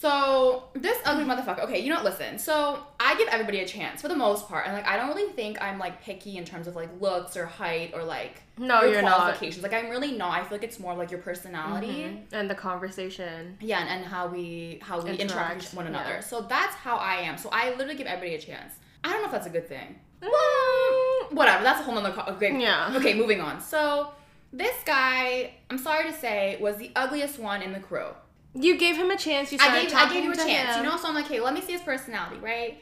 So 0.03 0.65
this 0.73 0.97
ugly 1.05 1.23
motherfucker. 1.23 1.59
Okay, 1.63 1.79
you 1.79 1.87
know 1.89 1.95
what? 1.95 2.03
Listen. 2.03 2.37
So 2.37 2.79
I 2.99 3.15
give 3.17 3.29
everybody 3.29 3.59
a 3.61 3.65
chance 3.65 4.01
for 4.01 4.09
the 4.09 4.15
most 4.17 4.49
part, 4.49 4.65
and 4.67 4.75
like 4.75 4.85
I 4.85 4.97
don't 4.97 5.07
really 5.07 5.31
think 5.31 5.61
I'm 5.61 5.79
like 5.79 6.01
picky 6.03 6.35
in 6.35 6.43
terms 6.43 6.67
of 6.67 6.75
like 6.75 6.89
looks 6.99 7.37
or 7.37 7.45
height 7.45 7.91
or 7.93 8.03
like 8.03 8.41
No, 8.57 8.81
your 8.81 8.91
you're 8.95 9.01
not. 9.01 9.15
qualifications. 9.15 9.63
Like 9.63 9.71
I'm 9.73 9.89
really 9.89 10.11
not. 10.11 10.31
I 10.37 10.43
feel 10.43 10.57
like 10.57 10.65
it's 10.65 10.77
more 10.77 10.93
like 10.93 11.09
your 11.09 11.21
personality. 11.21 11.87
Mhm. 11.87 12.23
And 12.33 12.49
the 12.49 12.55
conversation. 12.55 13.57
Yeah, 13.61 13.79
and, 13.79 13.89
and 13.89 14.05
how 14.05 14.27
we 14.27 14.79
how 14.81 14.97
we 14.99 15.11
interact, 15.11 15.21
Interact, 15.21 15.59
with 15.61 15.73
one 15.73 15.87
another. 15.87 16.15
yeah. 16.15 16.19
So 16.19 16.41
that's 16.41 16.75
how 16.75 16.97
I 16.97 17.15
am. 17.21 17.37
So 17.37 17.47
I 17.53 17.69
literally 17.71 17.95
give 17.95 18.07
everybody 18.07 18.35
a 18.35 18.39
chance. 18.41 18.73
I 19.05 19.09
don't 19.13 19.21
know 19.21 19.27
if 19.27 19.31
that's 19.31 19.47
a 19.47 19.55
good 19.57 19.69
thing. 19.69 19.99
Mm. 20.21 21.31
Whatever. 21.33 21.63
That's 21.63 21.79
a 21.79 21.83
whole 21.83 21.95
nother. 21.95 22.11
Co- 22.11 22.29
okay. 22.33 22.59
Yeah. 22.59 22.93
Okay. 22.97 23.13
Moving 23.13 23.39
on. 23.39 23.61
So 23.61 24.09
this 24.51 24.75
guy, 24.85 25.53
I'm 25.69 25.77
sorry 25.77 26.11
to 26.11 26.13
say, 26.13 26.57
was 26.59 26.75
the 26.75 26.91
ugliest 26.95 27.39
one 27.39 27.61
in 27.61 27.71
the 27.71 27.79
crew. 27.79 28.07
You 28.55 28.77
gave 28.77 28.95
him 28.95 29.09
a 29.11 29.17
chance. 29.17 29.51
You 29.51 29.57
said 29.57 29.69
I 29.69 29.87
started 29.87 29.89
gave 29.89 29.97
I 29.97 30.13
gave 30.13 30.23
you 30.25 30.31
a 30.31 30.35
chance. 30.35 30.75
him. 30.77 30.83
You 30.83 30.89
know. 30.91 30.97
So 30.97 31.07
I'm 31.07 31.15
like, 31.15 31.27
hey, 31.27 31.39
let 31.39 31.53
me 31.53 31.61
see 31.61 31.71
his 31.73 31.81
personality, 31.81 32.37
right? 32.39 32.81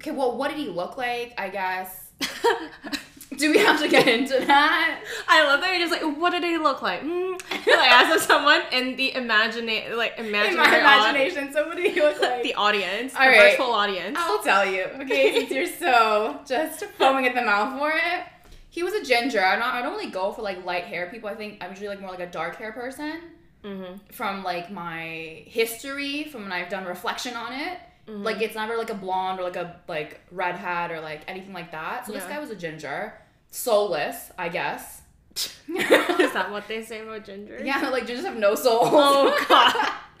Okay. 0.00 0.10
Well, 0.12 0.36
what 0.36 0.48
did 0.50 0.58
he 0.58 0.68
look 0.68 0.96
like? 0.96 1.34
I 1.38 1.48
guess. 1.50 2.00
Do 3.36 3.50
we 3.50 3.58
have 3.58 3.80
to 3.80 3.88
get 3.88 4.06
into 4.06 4.38
that? 4.46 5.00
I 5.26 5.42
love 5.44 5.60
that 5.60 5.70
you're 5.76 5.88
just 5.88 5.90
like, 6.02 6.16
what 6.18 6.30
did 6.30 6.44
he 6.44 6.56
look 6.56 6.82
like? 6.82 7.02
Mm. 7.02 7.32
like 7.50 7.90
as 7.90 8.14
if 8.16 8.22
someone 8.28 8.60
in 8.70 8.94
the 8.94 9.12
imagine 9.14 9.66
like 9.96 10.14
In 10.18 10.26
imaginary 10.26 10.56
my 10.82 10.98
aud- 10.98 11.10
imagination, 11.16 11.52
so 11.52 11.66
what 11.66 11.76
did 11.76 11.92
he 11.92 12.00
look 12.00 12.20
like? 12.20 12.44
the 12.44 12.54
audience, 12.54 13.12
All 13.14 13.22
the 13.22 13.26
right. 13.28 13.50
virtual 13.58 13.72
audience. 13.72 14.16
I'll 14.20 14.40
tell 14.42 14.64
you, 14.64 14.84
okay, 15.00 15.34
since 15.40 15.50
you're 15.50 15.66
so 15.66 16.38
just 16.46 16.84
foaming 16.96 17.26
at 17.26 17.34
the 17.34 17.42
mouth 17.42 17.76
for 17.78 17.90
it. 17.90 18.24
He 18.70 18.84
was 18.84 18.92
a 18.94 19.02
ginger. 19.02 19.44
I 19.44 19.56
don't, 19.56 19.64
I 19.64 19.82
don't 19.82 19.92
really 19.96 20.10
go 20.10 20.30
for 20.32 20.42
like 20.42 20.64
light 20.64 20.84
hair 20.84 21.08
people. 21.10 21.28
I 21.28 21.34
think 21.34 21.58
I'm 21.60 21.70
usually 21.70 21.88
like 21.88 22.00
more 22.00 22.10
like 22.10 22.20
a 22.20 22.26
dark 22.26 22.54
hair 22.56 22.70
person. 22.72 23.20
Mm-hmm. 23.64 23.96
From 24.12 24.44
like 24.44 24.70
my 24.70 25.42
history, 25.46 26.24
from 26.24 26.42
when 26.42 26.52
I've 26.52 26.68
done 26.68 26.84
reflection 26.84 27.34
on 27.34 27.52
it, 27.52 27.78
Mm-hmm. 28.06 28.22
like 28.22 28.42
it's 28.42 28.54
never 28.54 28.76
like 28.76 28.90
a 28.90 28.94
blonde 28.94 29.40
or 29.40 29.44
like 29.44 29.56
a 29.56 29.80
like 29.88 30.20
redhead 30.30 30.90
or 30.90 31.00
like 31.00 31.22
anything 31.26 31.54
like 31.54 31.72
that. 31.72 32.04
So 32.04 32.12
this 32.12 32.24
guy 32.24 32.38
was 32.38 32.50
a 32.50 32.54
ginger, 32.56 33.14
soulless, 33.50 34.30
I 34.38 34.50
guess. 34.50 35.00
Is 35.34 36.32
that 36.34 36.50
what 36.50 36.68
they 36.68 36.82
say 36.82 37.00
about 37.00 37.24
ginger? 37.24 37.58
yeah, 37.64 37.88
like 37.88 38.06
gingers 38.06 38.24
have 38.24 38.36
no 38.36 38.54
soul. 38.54 38.80
Oh, 38.82 39.44
God. 39.48 39.74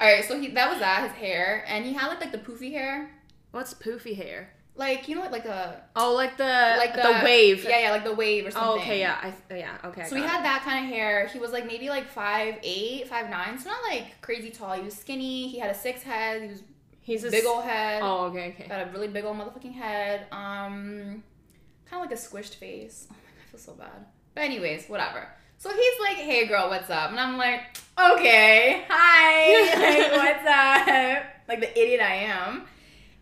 All 0.00 0.12
right, 0.12 0.24
so 0.24 0.40
he 0.40 0.48
that 0.48 0.68
was 0.70 0.80
that 0.80 1.04
his 1.08 1.12
hair, 1.18 1.64
and 1.68 1.84
he 1.84 1.92
had 1.92 2.08
like 2.08 2.20
like 2.20 2.32
the 2.32 2.38
poofy 2.38 2.72
hair, 2.72 3.10
What's 3.52 3.74
poofy 3.74 4.16
hair? 4.16 4.50
Like 4.76 5.08
you 5.08 5.14
know 5.14 5.20
what, 5.20 5.32
like 5.32 5.46
a 5.46 5.82
Oh, 5.96 6.14
like 6.14 6.36
the 6.36 6.74
like 6.78 6.94
the, 6.94 7.20
wave. 7.24 7.64
Yeah, 7.64 7.80
yeah, 7.80 7.90
like 7.90 8.04
the 8.04 8.14
wave 8.14 8.46
or 8.46 8.50
something. 8.50 8.70
Oh, 8.70 8.80
okay, 8.80 9.00
yeah. 9.00 9.18
I 9.22 9.54
yeah, 9.54 9.76
okay. 9.84 10.04
So 10.04 10.14
we 10.14 10.22
had 10.22 10.44
that 10.44 10.62
kind 10.62 10.84
of 10.84 10.90
hair. 10.92 11.26
He 11.26 11.38
was 11.38 11.52
like 11.52 11.66
maybe 11.66 11.88
like 11.88 12.08
five 12.08 12.56
eight, 12.62 13.08
five 13.08 13.28
nine. 13.28 13.58
So 13.58 13.70
not 13.70 13.82
like 13.90 14.20
crazy 14.20 14.50
tall. 14.50 14.74
He 14.74 14.82
was 14.82 14.94
skinny. 14.94 15.48
He 15.48 15.58
had 15.58 15.70
a 15.70 15.74
six 15.74 16.02
head. 16.02 16.42
He 16.42 16.48
was. 16.48 16.62
He's 17.02 17.24
a 17.24 17.30
big 17.30 17.44
old 17.44 17.64
head. 17.64 18.02
Oh, 18.02 18.26
okay, 18.26 18.54
okay. 18.54 18.68
Got 18.68 18.88
a 18.88 18.90
really 18.90 19.08
big 19.08 19.24
old 19.24 19.36
motherfucking 19.36 19.74
head. 19.74 20.26
Um, 20.32 21.22
kind 21.88 22.02
of 22.04 22.10
like 22.10 22.12
a 22.12 22.14
squished 22.14 22.54
face. 22.54 23.08
Oh 23.10 23.14
my 23.14 23.18
god, 23.18 23.42
I 23.46 23.50
feel 23.50 23.60
so 23.60 23.72
bad. 23.74 24.06
But 24.34 24.44
anyways, 24.44 24.86
whatever. 24.88 25.26
So 25.58 25.68
he's 25.68 26.00
like, 26.00 26.16
"Hey 26.16 26.46
girl, 26.46 26.68
what's 26.70 26.88
up?" 26.88 27.10
And 27.10 27.20
I'm 27.20 27.36
like, 27.36 27.76
"Okay, 27.98 28.84
hi, 28.88 29.74
like, 29.74 30.12
what's 30.12 30.48
up?" 30.48 31.24
Like 31.48 31.60
the 31.60 31.78
idiot 31.78 32.00
I 32.00 32.14
am. 32.14 32.62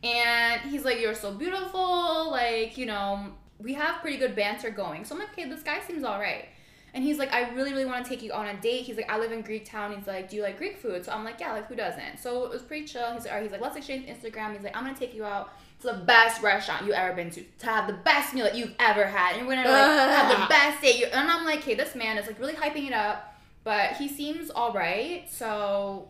And 0.03 0.61
he's 0.63 0.85
like, 0.85 1.01
"You're 1.01 1.15
so 1.15 1.33
beautiful. 1.33 2.31
Like, 2.31 2.77
you 2.79 2.87
know, 2.87 3.33
we 3.59 3.75
have 3.75 4.01
pretty 4.01 4.17
good 4.17 4.37
banter 4.37 4.71
going." 4.71 5.05
So 5.05 5.15
I'm 5.15 5.21
like, 5.21 5.31
"Okay, 5.33 5.49
this 5.49 5.63
guy 5.63 5.81
seems 5.81 6.05
all 6.05 6.21
right." 6.21 6.47
And 6.95 7.05
he's 7.05 7.19
like, 7.19 7.33
I 7.35 7.51
really, 7.51 7.73
really 7.73 7.85
want 7.85 8.03
to 8.05 8.09
take 8.09 8.23
you 8.23 8.33
on 8.33 8.47
a 8.47 8.55
date. 8.61 8.83
He's 8.85 8.97
like, 8.97 9.11
I 9.13 9.19
live 9.19 9.31
in 9.31 9.43
Greek 9.43 9.67
town. 9.67 9.95
He's 9.95 10.07
like, 10.07 10.31
Do 10.31 10.37
you 10.37 10.43
like 10.43 10.57
Greek 10.57 10.79
food? 10.79 11.05
So 11.05 11.13
I'm 11.13 11.23
like, 11.23 11.39
Yeah, 11.39 11.53
like 11.53 11.67
who 11.69 11.77
doesn't? 11.77 12.19
So 12.19 12.45
it 12.47 12.51
was 12.51 12.63
pretty 12.63 12.87
chill. 12.87 13.13
He's 13.13 13.25
like, 13.25 13.31
All 13.31 13.35
right. 13.37 13.43
He's 13.43 13.53
like, 13.53 13.61
Let's 13.61 13.77
exchange 13.77 14.07
Instagram. 14.07 14.55
He's 14.55 14.63
like, 14.65 14.75
I'm 14.75 14.85
gonna 14.85 14.97
take 14.99 15.15
you 15.15 15.23
out 15.25 15.53
to 15.83 15.89
the 15.89 15.93
best 15.93 16.43
restaurant 16.43 16.87
you 16.87 16.95
ever 16.95 17.15
been 17.15 17.29
to, 17.31 17.43
to 17.43 17.67
have 17.67 17.89
the 17.89 17.93
best 17.93 18.33
meal 18.33 18.45
that 18.47 18.57
you've 18.57 18.75
ever 18.81 19.05
had, 19.05 19.37
and 19.37 19.47
we're 19.47 19.57
gonna 19.57 19.69
like 19.69 20.11
have 20.17 20.41
the 20.41 20.47
best 20.49 20.81
date. 20.81 20.99
You- 20.99 21.07
And 21.13 21.31
I'm 21.31 21.45
like, 21.45 21.59
Okay, 21.59 21.75
this 21.75 21.95
man 21.95 22.17
is 22.17 22.27
like 22.27 22.39
really 22.41 22.55
hyping 22.55 22.87
it 22.87 22.95
up, 22.95 23.39
but 23.65 23.93
he 23.97 24.09
seems 24.09 24.49
all 24.49 24.73
right. 24.73 25.31
So 25.31 26.09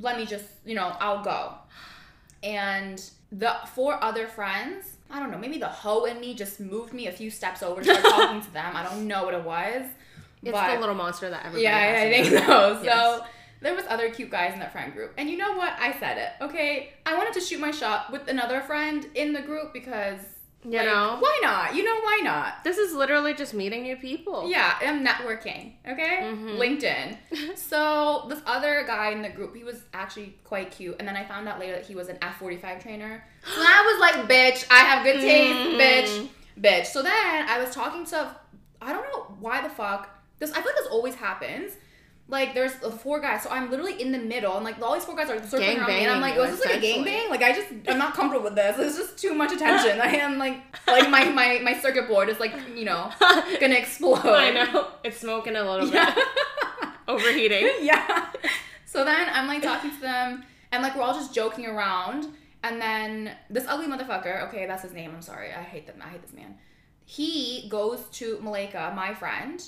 let 0.00 0.16
me 0.16 0.26
just, 0.26 0.44
you 0.64 0.76
know, 0.76 0.94
I'll 1.00 1.24
go. 1.24 1.54
And 2.44 3.02
the 3.32 3.54
four 3.74 4.02
other 4.02 4.26
friends, 4.26 4.96
I 5.10 5.18
don't 5.20 5.30
know, 5.30 5.38
maybe 5.38 5.58
the 5.58 5.68
hoe 5.68 6.04
in 6.04 6.20
me 6.20 6.34
just 6.34 6.60
moved 6.60 6.92
me 6.92 7.06
a 7.06 7.12
few 7.12 7.30
steps 7.30 7.62
over 7.62 7.82
to 7.82 7.94
talking 7.94 8.42
to 8.42 8.52
them. 8.52 8.76
I 8.76 8.82
don't 8.82 9.06
know 9.06 9.24
what 9.24 9.34
it 9.34 9.44
was. 9.44 9.84
It's 10.42 10.52
but- 10.52 10.74
the 10.74 10.80
little 10.80 10.94
monster 10.94 11.28
that 11.30 11.40
everybody 11.40 11.62
yeah, 11.64 11.78
has 11.78 12.06
I 12.06 12.10
think 12.10 12.26
so. 12.46 12.76
So 12.78 12.82
Yes. 12.84 13.20
there 13.60 13.74
was 13.74 13.84
other 13.88 14.10
cute 14.10 14.30
guys 14.30 14.52
in 14.54 14.58
that 14.60 14.72
friend 14.72 14.92
group. 14.92 15.12
And 15.18 15.28
you 15.28 15.36
know 15.36 15.52
what? 15.56 15.74
I 15.78 15.92
said 16.00 16.16
it. 16.18 16.30
Okay. 16.44 16.94
I 17.04 17.16
wanted 17.16 17.34
to 17.34 17.40
shoot 17.40 17.60
my 17.60 17.70
shot 17.70 18.10
with 18.10 18.26
another 18.28 18.62
friend 18.62 19.06
in 19.14 19.32
the 19.32 19.42
group 19.42 19.72
because 19.72 20.18
You 20.62 20.76
like, 20.76 20.86
know? 20.86 21.16
why 21.20 21.38
not? 21.42 21.74
You 21.74 21.84
know 21.84 22.00
why 22.02 22.20
not? 22.22 22.62
This 22.64 22.76
is 22.76 22.92
literally 22.92 23.32
just 23.32 23.54
meeting 23.54 23.82
new 23.82 23.96
people. 23.96 24.50
Yeah, 24.50 24.74
I'm 24.82 25.02
networking. 25.04 25.72
Okay, 25.88 26.18
Mhm. 26.22 26.58
LinkedIn. 26.58 27.56
so 27.56 28.26
this 28.28 28.40
other 28.44 28.84
guy 28.86 29.10
in 29.10 29.22
the 29.22 29.30
group, 29.30 29.56
he 29.56 29.64
was 29.64 29.82
actually 29.94 30.36
quite 30.44 30.70
cute, 30.70 30.96
and 30.98 31.08
then 31.08 31.16
I 31.16 31.24
found 31.24 31.48
out 31.48 31.58
later 31.58 31.72
that 31.76 31.86
he 31.86 31.94
was 31.94 32.08
an 32.10 32.18
F45 32.20 32.82
trainer. 32.82 33.24
So 33.44 33.60
I 33.60 33.82
was 33.86 34.00
like, 34.00 34.28
"Bitch, 34.28 34.66
I 34.70 34.80
have 34.80 35.02
good 35.02 35.20
taste, 35.20 35.58
Mm. 35.70 35.78
bitch, 35.80 36.28
bitch." 36.60 36.86
So 36.86 37.02
then 37.02 37.48
I 37.48 37.58
was 37.58 37.74
talking 37.74 38.04
to, 38.06 38.36
I 38.82 38.92
don't 38.92 39.04
know 39.12 39.34
why 39.40 39.62
the 39.62 39.70
fuck 39.70 40.10
this. 40.40 40.50
I 40.52 40.56
feel 40.56 40.66
like 40.66 40.76
this 40.76 40.88
always 40.88 41.14
happens. 41.14 41.72
Like 42.30 42.54
there's 42.54 42.72
four 42.72 43.20
guys, 43.20 43.42
so 43.42 43.50
I'm 43.50 43.70
literally 43.70 44.00
in 44.00 44.12
the 44.12 44.18
middle, 44.18 44.54
and 44.54 44.64
like 44.64 44.80
all 44.80 44.94
these 44.94 45.04
four 45.04 45.16
guys 45.16 45.28
are 45.30 45.42
circling 45.44 45.78
around 45.78 45.88
me, 45.88 46.04
and 46.04 46.12
I'm 46.12 46.20
like, 46.20 46.36
"Was 46.36 46.50
this 46.52 46.64
like 46.64 46.76
a 46.76 46.80
gangbang?" 46.80 47.28
Like 47.28 47.42
I 47.42 47.52
just, 47.52 47.66
I'm 47.88 47.98
not 47.98 48.14
comfortable 48.14 48.44
with 48.44 48.54
this. 48.54 48.76
It's 48.86 48.96
just 48.96 49.18
too 49.18 49.34
much 49.34 49.52
attention. 49.52 50.00
I 50.00 50.06
am 50.16 50.38
like, 50.38 50.58
like 50.86 51.10
my 51.10 51.24
my 51.30 51.58
my 51.62 51.74
circuit 51.80 52.06
board 52.06 52.28
is 52.28 52.38
like, 52.38 52.54
you 52.76 52.84
know, 52.84 53.10
gonna 53.60 53.74
explode. 53.74 54.24
I 54.24 54.50
know. 54.52 54.88
It's 55.02 55.18
smoking 55.18 55.56
a 55.56 55.62
little 55.68 55.88
Yeah. 55.88 56.14
bit. 56.14 56.24
Overheating. 57.08 57.68
yeah. 57.82 58.26
So 58.86 59.04
then 59.04 59.28
I'm 59.32 59.46
like 59.48 59.62
talking 59.62 59.90
to 59.90 60.00
them, 60.00 60.44
and 60.70 60.82
like 60.82 60.94
we're 60.96 61.02
all 61.02 61.14
just 61.14 61.34
joking 61.34 61.66
around, 61.66 62.28
and 62.62 62.80
then 62.80 63.32
this 63.48 63.64
ugly 63.66 63.86
motherfucker. 63.86 64.46
Okay, 64.48 64.66
that's 64.66 64.82
his 64.84 64.92
name. 64.92 65.10
I'm 65.14 65.22
sorry. 65.22 65.50
I 65.52 65.62
hate 65.62 65.86
them. 65.88 65.96
I 66.04 66.08
hate 66.10 66.22
this 66.22 66.32
man. 66.32 66.54
He 67.04 67.66
goes 67.68 68.04
to 68.12 68.38
Malika, 68.40 68.92
my 68.94 69.14
friend. 69.14 69.60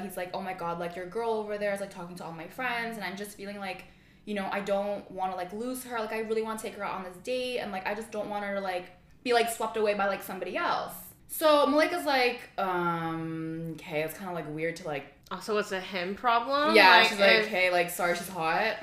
He's 0.00 0.16
like, 0.16 0.30
oh 0.32 0.40
my 0.40 0.54
god, 0.54 0.78
like 0.78 0.96
your 0.96 1.04
girl 1.06 1.32
over 1.32 1.58
there 1.58 1.74
is 1.74 1.80
like 1.80 1.92
talking 1.92 2.16
to 2.16 2.24
all 2.24 2.32
my 2.32 2.48
friends, 2.48 2.96
and 2.96 3.04
I'm 3.04 3.16
just 3.16 3.36
feeling 3.36 3.58
like, 3.58 3.84
you 4.24 4.34
know, 4.34 4.48
I 4.50 4.60
don't 4.60 5.10
want 5.10 5.32
to 5.32 5.36
like 5.36 5.52
lose 5.52 5.84
her. 5.84 5.98
Like 5.98 6.12
I 6.12 6.20
really 6.20 6.40
want 6.42 6.58
to 6.60 6.66
take 6.66 6.76
her 6.76 6.84
out 6.84 6.94
on 6.94 7.04
this 7.04 7.16
date, 7.24 7.58
and 7.58 7.70
like 7.72 7.86
I 7.86 7.94
just 7.94 8.10
don't 8.10 8.30
want 8.30 8.44
her 8.44 8.54
to 8.54 8.60
like 8.60 8.86
be 9.24 9.34
like 9.34 9.50
swept 9.50 9.76
away 9.76 9.92
by 9.94 10.06
like 10.06 10.22
somebody 10.22 10.56
else. 10.56 10.94
So 11.28 11.66
Malika's 11.66 12.04
like, 12.06 12.40
um, 12.58 13.72
okay, 13.74 14.02
it's 14.02 14.14
kind 14.14 14.28
of 14.30 14.34
like 14.34 14.52
weird 14.54 14.76
to 14.76 14.86
like 14.86 15.06
Also, 15.30 15.56
it's 15.58 15.72
a 15.72 15.80
him 15.80 16.14
problem. 16.14 16.74
yeah, 16.74 17.02
she's 17.04 17.18
like, 17.18 17.30
if- 17.40 17.46
hey, 17.48 17.70
like, 17.70 17.90
sorry, 17.90 18.14
she's 18.16 18.28
hot. 18.28 18.76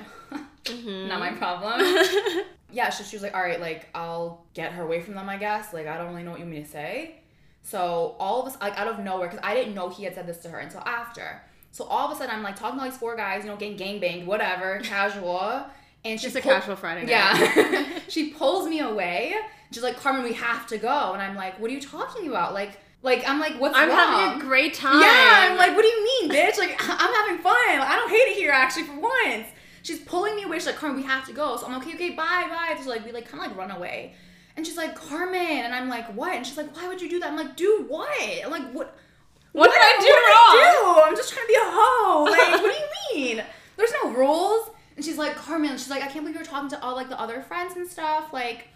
Mhm. 0.64 1.06
Not 1.08 1.20
my 1.20 1.30
problem. 1.32 1.80
yeah, 2.72 2.90
so 2.90 3.04
she 3.04 3.16
was 3.16 3.22
like, 3.22 3.34
all 3.34 3.42
right, 3.42 3.60
like, 3.60 3.88
I'll 3.94 4.44
get 4.54 4.72
her 4.72 4.82
away 4.82 5.00
from 5.00 5.14
them, 5.14 5.28
I 5.28 5.36
guess. 5.36 5.72
Like, 5.72 5.86
I 5.86 5.96
don't 5.96 6.08
really 6.08 6.22
know 6.22 6.32
what 6.32 6.40
you 6.40 6.46
mean 6.46 6.64
to 6.64 6.68
say. 6.70 7.19
So 7.62 8.16
all 8.18 8.40
of 8.42 8.48
us, 8.52 8.60
like, 8.60 8.78
out 8.78 8.88
of 8.88 8.98
nowhere, 8.98 9.28
because 9.28 9.44
I 9.44 9.54
didn't 9.54 9.74
know 9.74 9.88
he 9.88 10.04
had 10.04 10.14
said 10.14 10.26
this 10.26 10.38
to 10.38 10.48
her 10.48 10.58
until 10.58 10.80
after. 10.80 11.40
So 11.72 11.84
all 11.84 12.06
of 12.08 12.12
a 12.12 12.18
sudden, 12.18 12.34
I'm 12.34 12.42
like 12.42 12.56
talking 12.56 12.78
to 12.78 12.84
all 12.84 12.90
these 12.90 12.98
four 12.98 13.14
guys, 13.16 13.44
you 13.44 13.50
know, 13.50 13.56
getting 13.56 13.76
gangbanged, 13.78 14.26
whatever, 14.26 14.80
casual. 14.84 15.64
and 16.04 16.18
she 16.18 16.26
Just 16.26 16.36
a 16.36 16.40
pull- 16.40 16.52
casual 16.52 16.76
Friday 16.76 17.02
night. 17.02 17.10
Yeah. 17.10 17.98
she 18.08 18.30
pulls 18.30 18.68
me 18.68 18.80
away. 18.80 19.34
She's 19.72 19.82
like, 19.84 19.96
Carmen, 19.98 20.24
we 20.24 20.32
have 20.32 20.66
to 20.68 20.78
go. 20.78 21.12
And 21.12 21.22
I'm 21.22 21.36
like, 21.36 21.60
what 21.60 21.70
are 21.70 21.74
you 21.74 21.80
talking 21.80 22.26
about? 22.28 22.54
Like, 22.54 22.80
like 23.02 23.22
I'm 23.28 23.38
like, 23.38 23.54
what's 23.60 23.76
I'm 23.76 23.88
wrong? 23.88 23.98
having 23.98 24.40
a 24.42 24.44
great 24.44 24.74
time. 24.74 25.00
Yeah, 25.00 25.48
I'm 25.50 25.56
like, 25.56 25.76
what 25.76 25.82
do 25.82 25.88
you 25.88 26.04
mean, 26.04 26.30
bitch? 26.30 26.58
Like, 26.58 26.74
I'm 26.80 27.14
having 27.14 27.38
fun. 27.42 27.54
Like, 27.78 27.88
I 27.88 27.94
don't 27.96 28.10
hate 28.10 28.16
it 28.16 28.36
here, 28.36 28.50
actually, 28.50 28.84
for 28.84 28.98
once. 28.98 29.46
She's 29.82 30.00
pulling 30.00 30.34
me 30.36 30.42
away. 30.42 30.58
She's 30.58 30.66
like, 30.66 30.76
Carmen, 30.76 30.96
we 31.00 31.06
have 31.06 31.24
to 31.26 31.32
go. 31.32 31.56
So 31.56 31.66
I'm 31.66 31.72
like, 31.72 31.82
okay, 31.86 31.94
okay, 31.94 32.10
bye, 32.10 32.46
bye. 32.50 32.76
So 32.82 32.90
like, 32.90 33.04
we 33.06 33.12
like 33.12 33.28
kind 33.28 33.44
of 33.44 33.50
like 33.50 33.56
run 33.56 33.70
away. 33.76 34.14
And 34.60 34.66
she's 34.66 34.76
like, 34.76 34.94
Carmen. 34.94 35.40
And 35.40 35.74
I'm 35.74 35.88
like, 35.88 36.06
what? 36.14 36.34
And 36.34 36.46
she's 36.46 36.58
like, 36.58 36.76
why 36.76 36.86
would 36.86 37.00
you 37.00 37.08
do 37.08 37.18
that? 37.20 37.30
I'm 37.30 37.36
like, 37.36 37.56
do 37.56 37.86
what? 37.88 38.10
I'm 38.44 38.50
like, 38.50 38.70
what? 38.72 38.94
What 39.52 39.70
did 39.70 39.80
I 39.80 39.96
do 39.98 40.06
what 40.06 40.16
wrong? 40.28 40.36
I 40.36 41.00
do? 41.00 41.02
I'm 41.10 41.16
just 41.16 41.32
trying 41.32 41.46
to 41.46 41.48
be 41.48 41.54
a 41.54 41.64
hoe. 41.64 42.24
Like, 42.30 42.62
what 42.62 42.74
do 42.74 43.16
you 43.16 43.24
mean? 43.36 43.44
There's 43.78 43.92
no 44.04 44.10
rules. 44.10 44.68
And 44.96 45.02
she's 45.04 45.16
like, 45.16 45.34
Carmen, 45.34 45.70
she's 45.78 45.88
like, 45.88 46.02
I 46.02 46.08
can't 46.08 46.20
believe 46.26 46.34
you're 46.34 46.44
talking 46.44 46.68
to 46.68 46.82
all 46.82 46.94
like 46.94 47.08
the 47.08 47.18
other 47.18 47.40
friends 47.40 47.74
and 47.74 47.88
stuff. 47.88 48.34
Like, 48.34 48.68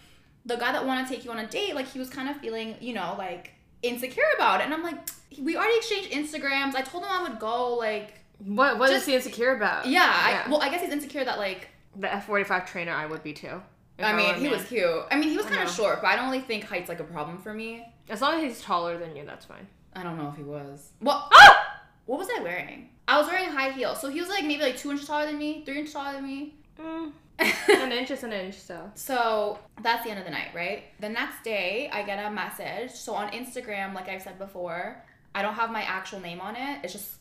the 0.43 0.55
guy 0.55 0.71
that 0.71 0.83
wanted 0.87 1.07
to 1.07 1.13
take 1.13 1.23
you 1.23 1.29
on 1.29 1.37
a 1.37 1.45
date, 1.45 1.75
like 1.75 1.85
he 1.87 1.99
was 1.99 2.09
kind 2.09 2.29
of 2.29 2.37
feeling, 2.37 2.75
you 2.81 2.93
know, 2.93 3.13
like 3.17 3.53
insecure 3.83 4.23
about 4.35 4.61
it. 4.61 4.63
And 4.65 4.73
I'm 4.73 4.81
like, 4.81 4.97
we 5.39 5.55
already 5.55 5.77
exchanged 5.77 6.09
Instagrams. 6.09 6.73
I 6.73 6.81
told 6.81 7.03
him 7.03 7.11
I 7.11 7.21
would 7.29 7.39
go. 7.39 7.75
Like, 7.75 8.15
What 8.39 8.79
what 8.79 8.89
is 8.89 8.95
Just- 8.97 9.07
he 9.07 9.13
insecure 9.15 9.55
about? 9.55 9.85
yeah, 9.85 10.43
I, 10.47 10.49
well, 10.49 10.63
I 10.63 10.69
guess 10.69 10.81
he's 10.81 10.89
insecure 10.91 11.23
that 11.25 11.37
like. 11.37 11.69
the 11.95 12.11
F 12.11 12.25
forty 12.25 12.43
five 12.43 12.65
trainer 12.65 12.91
I 12.91 13.05
would 13.05 13.21
be 13.21 13.33
too. 13.33 13.61
I 13.99 14.13
mean, 14.13 14.35
he 14.35 14.43
man. 14.43 14.51
was 14.51 14.63
cute. 14.65 15.05
I 15.11 15.15
mean, 15.15 15.29
he 15.29 15.37
was 15.37 15.45
kind 15.45 15.61
of 15.61 15.73
short, 15.73 16.01
but 16.01 16.07
I 16.09 16.15
don't 16.15 16.25
really 16.29 16.41
think 16.43 16.65
height's 16.65 16.89
like 16.89 16.99
a 16.99 17.03
problem 17.05 17.37
for 17.37 17.53
me. 17.53 17.85
As 18.09 18.21
long 18.21 18.35
as 18.35 18.41
he's 18.43 18.61
taller 18.61 18.97
than 18.97 19.15
you, 19.15 19.25
that's 19.25 19.45
fine. 19.45 19.67
I 19.93 20.03
don't 20.03 20.17
know 20.17 20.29
if 20.29 20.35
he 20.35 20.43
was. 20.43 20.89
Well, 21.01 21.29
Ah! 21.33 21.81
what 22.05 22.19
was 22.19 22.27
I 22.37 22.41
wearing? 22.41 22.89
I 23.07 23.17
was 23.19 23.27
wearing 23.27 23.49
high 23.49 23.69
heels, 23.71 24.01
so 24.01 24.09
he 24.09 24.19
was 24.19 24.29
like 24.29 24.43
maybe 24.43 24.61
like 24.63 24.77
two 24.77 24.91
inches 24.91 25.07
taller 25.07 25.25
than 25.27 25.37
me, 25.37 25.63
three 25.65 25.79
inches 25.79 25.93
taller 25.93 26.13
than 26.13 26.25
me. 26.25 26.55
Mm, 26.79 27.11
an 27.39 27.91
inch 27.91 28.11
is 28.11 28.23
an 28.23 28.33
inch, 28.33 28.55
so. 28.55 28.91
So 28.95 29.59
that's 29.81 30.03
the 30.03 30.09
end 30.09 30.19
of 30.19 30.25
the 30.25 30.31
night, 30.31 30.49
right? 30.53 30.83
The 30.99 31.09
next 31.09 31.43
day, 31.43 31.89
I 31.93 32.03
get 32.03 32.17
a 32.19 32.29
message. 32.31 32.91
So 32.91 33.13
on 33.13 33.29
Instagram, 33.31 33.93
like 33.93 34.09
I've 34.09 34.21
said 34.21 34.37
before, 34.37 35.01
I 35.33 35.41
don't 35.41 35.53
have 35.53 35.71
my 35.71 35.83
actual 35.83 36.19
name 36.19 36.41
on 36.41 36.55
it. 36.55 36.79
It's 36.83 36.93
just 36.93 37.11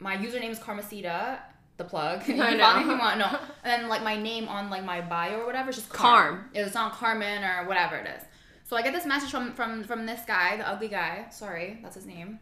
my 0.00 0.16
username 0.16 0.50
is 0.50 0.58
Carmacita, 0.58 1.38
the 1.76 1.84
plug. 1.84 2.24
you 2.28 2.34
I 2.42 2.50
can 2.50 2.58
know. 2.58 2.64
follow 2.64 2.76
me 2.76 2.82
if 2.82 2.90
you 2.90 2.98
want. 2.98 3.18
No, 3.18 3.26
and 3.64 3.82
then 3.82 3.88
like 3.88 4.02
my 4.02 4.16
name 4.16 4.48
on 4.48 4.70
like 4.70 4.84
my 4.84 5.00
bio 5.00 5.40
or 5.40 5.46
whatever 5.46 5.70
is 5.70 5.76
just 5.76 5.88
Carm. 5.90 6.36
Carm. 6.36 6.50
It's 6.54 6.74
not 6.74 6.92
Carmen 6.92 7.42
or 7.44 7.66
whatever 7.66 7.96
it 7.96 8.06
is. 8.06 8.22
So 8.64 8.76
I 8.76 8.82
get 8.82 8.92
this 8.92 9.06
message 9.06 9.30
from 9.30 9.52
from 9.52 9.84
from 9.84 10.06
this 10.06 10.20
guy, 10.26 10.56
the 10.56 10.68
ugly 10.68 10.88
guy. 10.88 11.26
Sorry, 11.30 11.78
that's 11.82 11.94
his 11.96 12.06
name. 12.06 12.38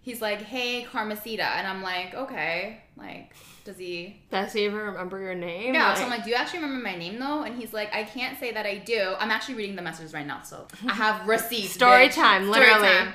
He's 0.00 0.20
like, 0.22 0.40
"Hey, 0.40 0.84
Carmesita," 0.90 1.40
and 1.40 1.66
I'm 1.66 1.82
like, 1.82 2.14
"Okay." 2.14 2.80
Like, 2.96 3.34
does 3.64 3.76
he? 3.76 4.22
Does 4.30 4.52
he 4.54 4.64
even 4.64 4.78
remember 4.78 5.18
your 5.20 5.34
name? 5.34 5.74
Yeah, 5.74 5.92
so 5.94 6.04
I'm 6.04 6.08
like, 6.10 6.24
do 6.24 6.30
you 6.30 6.36
actually 6.36 6.60
remember 6.60 6.82
my 6.82 6.96
name 6.96 7.18
though? 7.18 7.42
And 7.42 7.56
he's 7.58 7.74
like, 7.74 7.92
I 7.94 8.04
can't 8.04 8.38
say 8.40 8.52
that 8.52 8.64
I 8.64 8.78
do. 8.78 9.14
I'm 9.18 9.30
actually 9.30 9.56
reading 9.56 9.76
the 9.76 9.82
messages 9.82 10.14
right 10.14 10.26
now, 10.26 10.40
so 10.42 10.66
I 10.88 10.94
have 10.94 11.28
receipts. 11.28 11.72
Story 11.74 12.08
bitch. 12.08 12.14
time, 12.14 12.44
Story 12.50 12.66
literally. 12.66 12.88
time. 12.88 13.14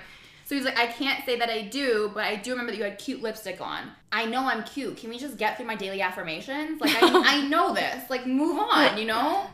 So 0.52 0.58
he's 0.58 0.66
like, 0.66 0.78
I 0.78 0.88
can't 0.88 1.24
say 1.24 1.40
that 1.40 1.50
I 1.50 1.62
do, 1.62 2.12
but 2.14 2.26
I 2.26 2.36
do 2.36 2.52
remember 2.52 2.74
that 2.74 2.78
you 2.78 2.84
had 2.84 2.98
cute 2.98 3.22
lipstick 3.22 3.62
on. 3.62 3.90
I 4.12 4.26
know 4.26 4.42
I'm 4.42 4.66
cute. 4.66 4.98
Can 4.98 5.10
we 5.10 5.18
just 5.18 5.38
get 5.38 5.56
through 5.56 5.66
my 5.66 5.78
daily 5.78 6.02
affirmations? 6.02 6.82
Like, 6.82 6.92
I, 7.02 7.38
I 7.38 7.48
know 7.48 7.74
this. 7.74 8.10
Like, 8.10 8.28
move 8.28 8.60
on, 8.60 8.98
you 8.98 9.06
know? 9.06 9.48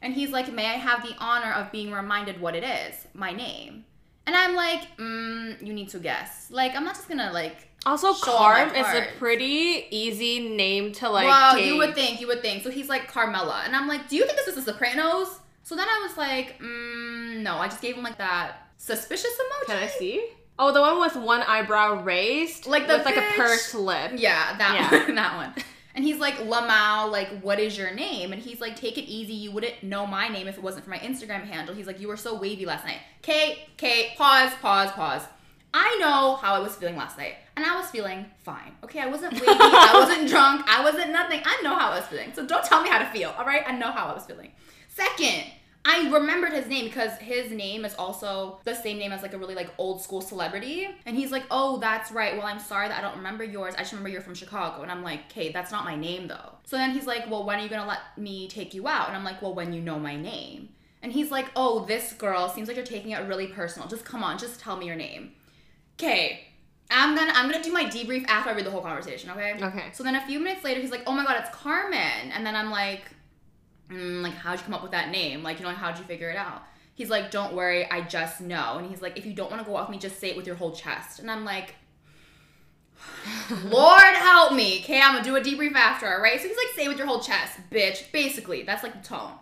And 0.00 0.12
he's 0.12 0.30
like, 0.30 0.52
May 0.52 0.66
I 0.66 0.78
have 0.78 1.04
the 1.04 1.14
honor 1.20 1.52
of 1.52 1.70
being 1.70 1.92
reminded 1.92 2.40
what 2.40 2.56
it 2.56 2.64
is? 2.64 3.06
My 3.14 3.30
name. 3.30 3.84
And 4.26 4.34
I'm 4.34 4.56
like, 4.56 4.96
mm, 4.96 5.64
you 5.64 5.72
need 5.72 5.90
to 5.90 6.00
guess. 6.00 6.48
Like, 6.50 6.74
I'm 6.74 6.82
not 6.82 6.96
just 6.96 7.08
gonna, 7.08 7.30
like, 7.32 7.68
also, 7.86 8.12
Carm 8.12 8.74
is 8.74 8.84
a 8.84 9.06
pretty 9.20 9.86
easy 9.92 10.56
name 10.56 10.90
to 10.94 11.08
like. 11.08 11.24
well, 11.24 11.56
you 11.56 11.76
would 11.76 11.94
think, 11.94 12.20
you 12.20 12.26
would 12.26 12.42
think. 12.42 12.64
So 12.64 12.70
he's 12.70 12.88
like 12.88 13.06
Carmela, 13.06 13.62
and 13.64 13.76
I'm 13.76 13.86
like, 13.86 14.08
do 14.08 14.16
you 14.16 14.26
think 14.26 14.38
this 14.38 14.48
is 14.48 14.56
The 14.56 14.72
Sopranos? 14.72 15.38
So 15.62 15.76
then 15.76 15.86
I 15.88 16.04
was 16.04 16.16
like, 16.16 16.60
mm, 16.60 17.42
no. 17.42 17.58
I 17.58 17.68
just 17.68 17.80
gave 17.80 17.94
him 17.94 18.02
like 18.02 18.18
that 18.18 18.61
suspicious 18.86 19.30
emoji. 19.32 19.66
Can 19.66 19.76
I 19.82 19.86
see? 19.86 20.28
Oh, 20.58 20.72
the 20.72 20.80
one 20.80 21.00
with 21.00 21.16
one 21.16 21.42
eyebrow 21.42 22.02
raised, 22.02 22.66
Like 22.66 22.86
the 22.86 22.96
with 22.98 23.04
like 23.06 23.16
a 23.16 23.32
pursed 23.36 23.74
lip. 23.74 24.12
Yeah, 24.16 24.56
that 24.58 24.74
Yeah. 24.92 25.04
one, 25.06 25.14
that 25.22 25.36
one. 25.36 25.64
And 25.94 26.04
he's 26.04 26.18
like, 26.18 26.34
Lamau, 26.38 27.10
like, 27.10 27.28
what 27.42 27.60
is 27.60 27.76
your 27.76 27.92
name? 27.94 28.32
And 28.32 28.40
he's 28.42 28.60
like, 28.60 28.76
take 28.76 28.96
it 28.98 29.02
easy. 29.04 29.34
You 29.34 29.50
wouldn't 29.52 29.82
know 29.82 30.06
my 30.06 30.28
name 30.28 30.48
if 30.48 30.56
it 30.56 30.62
wasn't 30.62 30.84
for 30.84 30.90
my 30.90 30.98
Instagram 30.98 31.44
handle. 31.44 31.74
He's 31.74 31.86
like, 31.86 32.00
you 32.00 32.08
were 32.08 32.16
so 32.16 32.34
wavy 32.38 32.64
last 32.66 32.84
night. 32.86 32.98
Kate, 33.22 33.58
Kate, 33.76 34.16
pause, 34.16 34.52
pause, 34.62 34.90
pause. 34.92 35.22
I 35.74 35.96
know 36.00 36.36
how 36.36 36.54
I 36.54 36.58
was 36.60 36.74
feeling 36.76 36.96
last 36.96 37.16
night. 37.18 37.36
And 37.56 37.64
I 37.66 37.76
was 37.76 37.86
feeling 37.90 38.24
fine. 38.44 38.72
Okay, 38.84 39.00
I 39.00 39.06
wasn't 39.06 39.34
wavy. 39.34 39.44
I 39.46 39.90
wasn't 40.06 40.28
drunk. 40.28 40.64
I 40.68 40.82
wasn't 40.82 41.12
nothing. 41.12 41.40
I 41.44 41.60
know 41.62 41.74
how 41.78 41.90
I 41.90 41.96
was 41.98 42.06
feeling. 42.06 42.32
So 42.34 42.44
don't 42.46 42.64
tell 42.64 42.82
me 42.82 42.88
how 42.88 42.98
to 42.98 43.06
feel, 43.06 43.30
all 43.38 43.44
right? 43.44 43.62
I 43.66 43.72
know 43.76 43.90
how 43.90 44.06
I 44.06 44.14
was 44.14 44.24
feeling. 44.24 44.50
Second, 44.88 45.44
I 45.84 46.08
remembered 46.10 46.52
his 46.52 46.68
name 46.68 46.84
because 46.84 47.18
his 47.18 47.50
name 47.50 47.84
is 47.84 47.94
also 47.96 48.60
the 48.64 48.74
same 48.74 48.98
name 48.98 49.10
as 49.10 49.22
like 49.22 49.34
a 49.34 49.38
really 49.38 49.56
like 49.56 49.70
old 49.78 50.00
school 50.00 50.20
celebrity. 50.20 50.88
And 51.06 51.16
he's 51.16 51.32
like, 51.32 51.42
oh, 51.50 51.78
that's 51.78 52.12
right. 52.12 52.36
Well, 52.36 52.46
I'm 52.46 52.60
sorry 52.60 52.88
that 52.88 52.98
I 52.98 53.00
don't 53.00 53.16
remember 53.16 53.42
yours. 53.42 53.74
I 53.74 53.78
just 53.78 53.92
remember 53.92 54.08
you're 54.08 54.20
from 54.20 54.34
Chicago. 54.34 54.82
And 54.82 54.92
I'm 54.92 55.02
like, 55.02 55.24
okay, 55.30 55.50
that's 55.50 55.72
not 55.72 55.84
my 55.84 55.96
name 55.96 56.28
though. 56.28 56.52
So 56.64 56.76
then 56.76 56.92
he's 56.92 57.06
like, 57.06 57.28
well, 57.28 57.44
when 57.44 57.58
are 57.58 57.62
you 57.62 57.68
gonna 57.68 57.88
let 57.88 58.00
me 58.16 58.46
take 58.46 58.74
you 58.74 58.86
out? 58.86 59.08
And 59.08 59.16
I'm 59.16 59.24
like, 59.24 59.42
well, 59.42 59.54
when 59.54 59.72
you 59.72 59.80
know 59.80 59.98
my 59.98 60.14
name. 60.14 60.68
And 61.02 61.12
he's 61.12 61.32
like, 61.32 61.46
oh, 61.56 61.84
this 61.84 62.12
girl 62.12 62.48
seems 62.48 62.68
like 62.68 62.76
you're 62.76 62.86
taking 62.86 63.10
it 63.10 63.26
really 63.26 63.48
personal. 63.48 63.88
Just 63.88 64.04
come 64.04 64.22
on, 64.22 64.38
just 64.38 64.60
tell 64.60 64.76
me 64.76 64.86
your 64.86 64.94
name. 64.94 65.32
Okay. 65.98 66.46
I'm 66.90 67.16
gonna 67.16 67.32
I'm 67.34 67.50
gonna 67.50 67.62
do 67.62 67.72
my 67.72 67.84
debrief 67.84 68.26
after 68.28 68.50
I 68.50 68.54
read 68.54 68.66
the 68.66 68.70
whole 68.70 68.82
conversation, 68.82 69.30
okay? 69.30 69.54
Okay. 69.60 69.86
So 69.94 70.04
then 70.04 70.14
a 70.14 70.26
few 70.26 70.38
minutes 70.38 70.62
later, 70.62 70.80
he's 70.80 70.90
like, 70.90 71.02
"Oh 71.06 71.12
my 71.12 71.24
god, 71.24 71.36
it's 71.40 71.54
Carmen," 71.56 72.30
and 72.34 72.44
then 72.44 72.54
I'm 72.54 72.70
like, 72.70 73.02
mm, 73.92 74.22
"Like, 74.22 74.34
how'd 74.34 74.58
you 74.58 74.64
come 74.64 74.74
up 74.74 74.82
with 74.82 74.92
that 74.92 75.10
name? 75.10 75.42
Like, 75.42 75.58
you 75.58 75.62
know, 75.62 75.68
like, 75.68 75.78
how'd 75.78 75.98
you 75.98 76.04
figure 76.04 76.30
it 76.30 76.36
out?" 76.36 76.62
He's 76.94 77.10
like, 77.10 77.30
"Don't 77.30 77.54
worry, 77.54 77.90
I 77.90 78.02
just 78.02 78.40
know." 78.40 78.76
And 78.78 78.88
he's 78.88 79.02
like, 79.02 79.16
"If 79.16 79.26
you 79.26 79.32
don't 79.32 79.50
want 79.50 79.62
to 79.62 79.70
go 79.70 79.78
with 79.78 79.88
me, 79.88 79.98
just 79.98 80.18
say 80.20 80.30
it 80.30 80.36
with 80.36 80.46
your 80.46 80.56
whole 80.56 80.72
chest." 80.72 81.20
And 81.20 81.30
I'm 81.30 81.44
like, 81.44 81.74
"Lord 83.64 84.14
help 84.14 84.52
me." 84.52 84.80
Okay, 84.80 85.00
I'm 85.00 85.12
gonna 85.12 85.24
do 85.24 85.36
a 85.36 85.40
debrief 85.40 85.74
after, 85.74 86.12
all 86.12 86.20
right? 86.22 86.40
So 86.40 86.48
he's 86.48 86.56
like, 86.56 86.74
"Say 86.74 86.84
it 86.84 86.88
with 86.88 86.98
your 86.98 87.06
whole 87.06 87.20
chest, 87.20 87.58
bitch." 87.70 88.10
Basically, 88.12 88.62
that's 88.62 88.82
like 88.82 89.00
the 89.00 89.08
tone. 89.08 89.32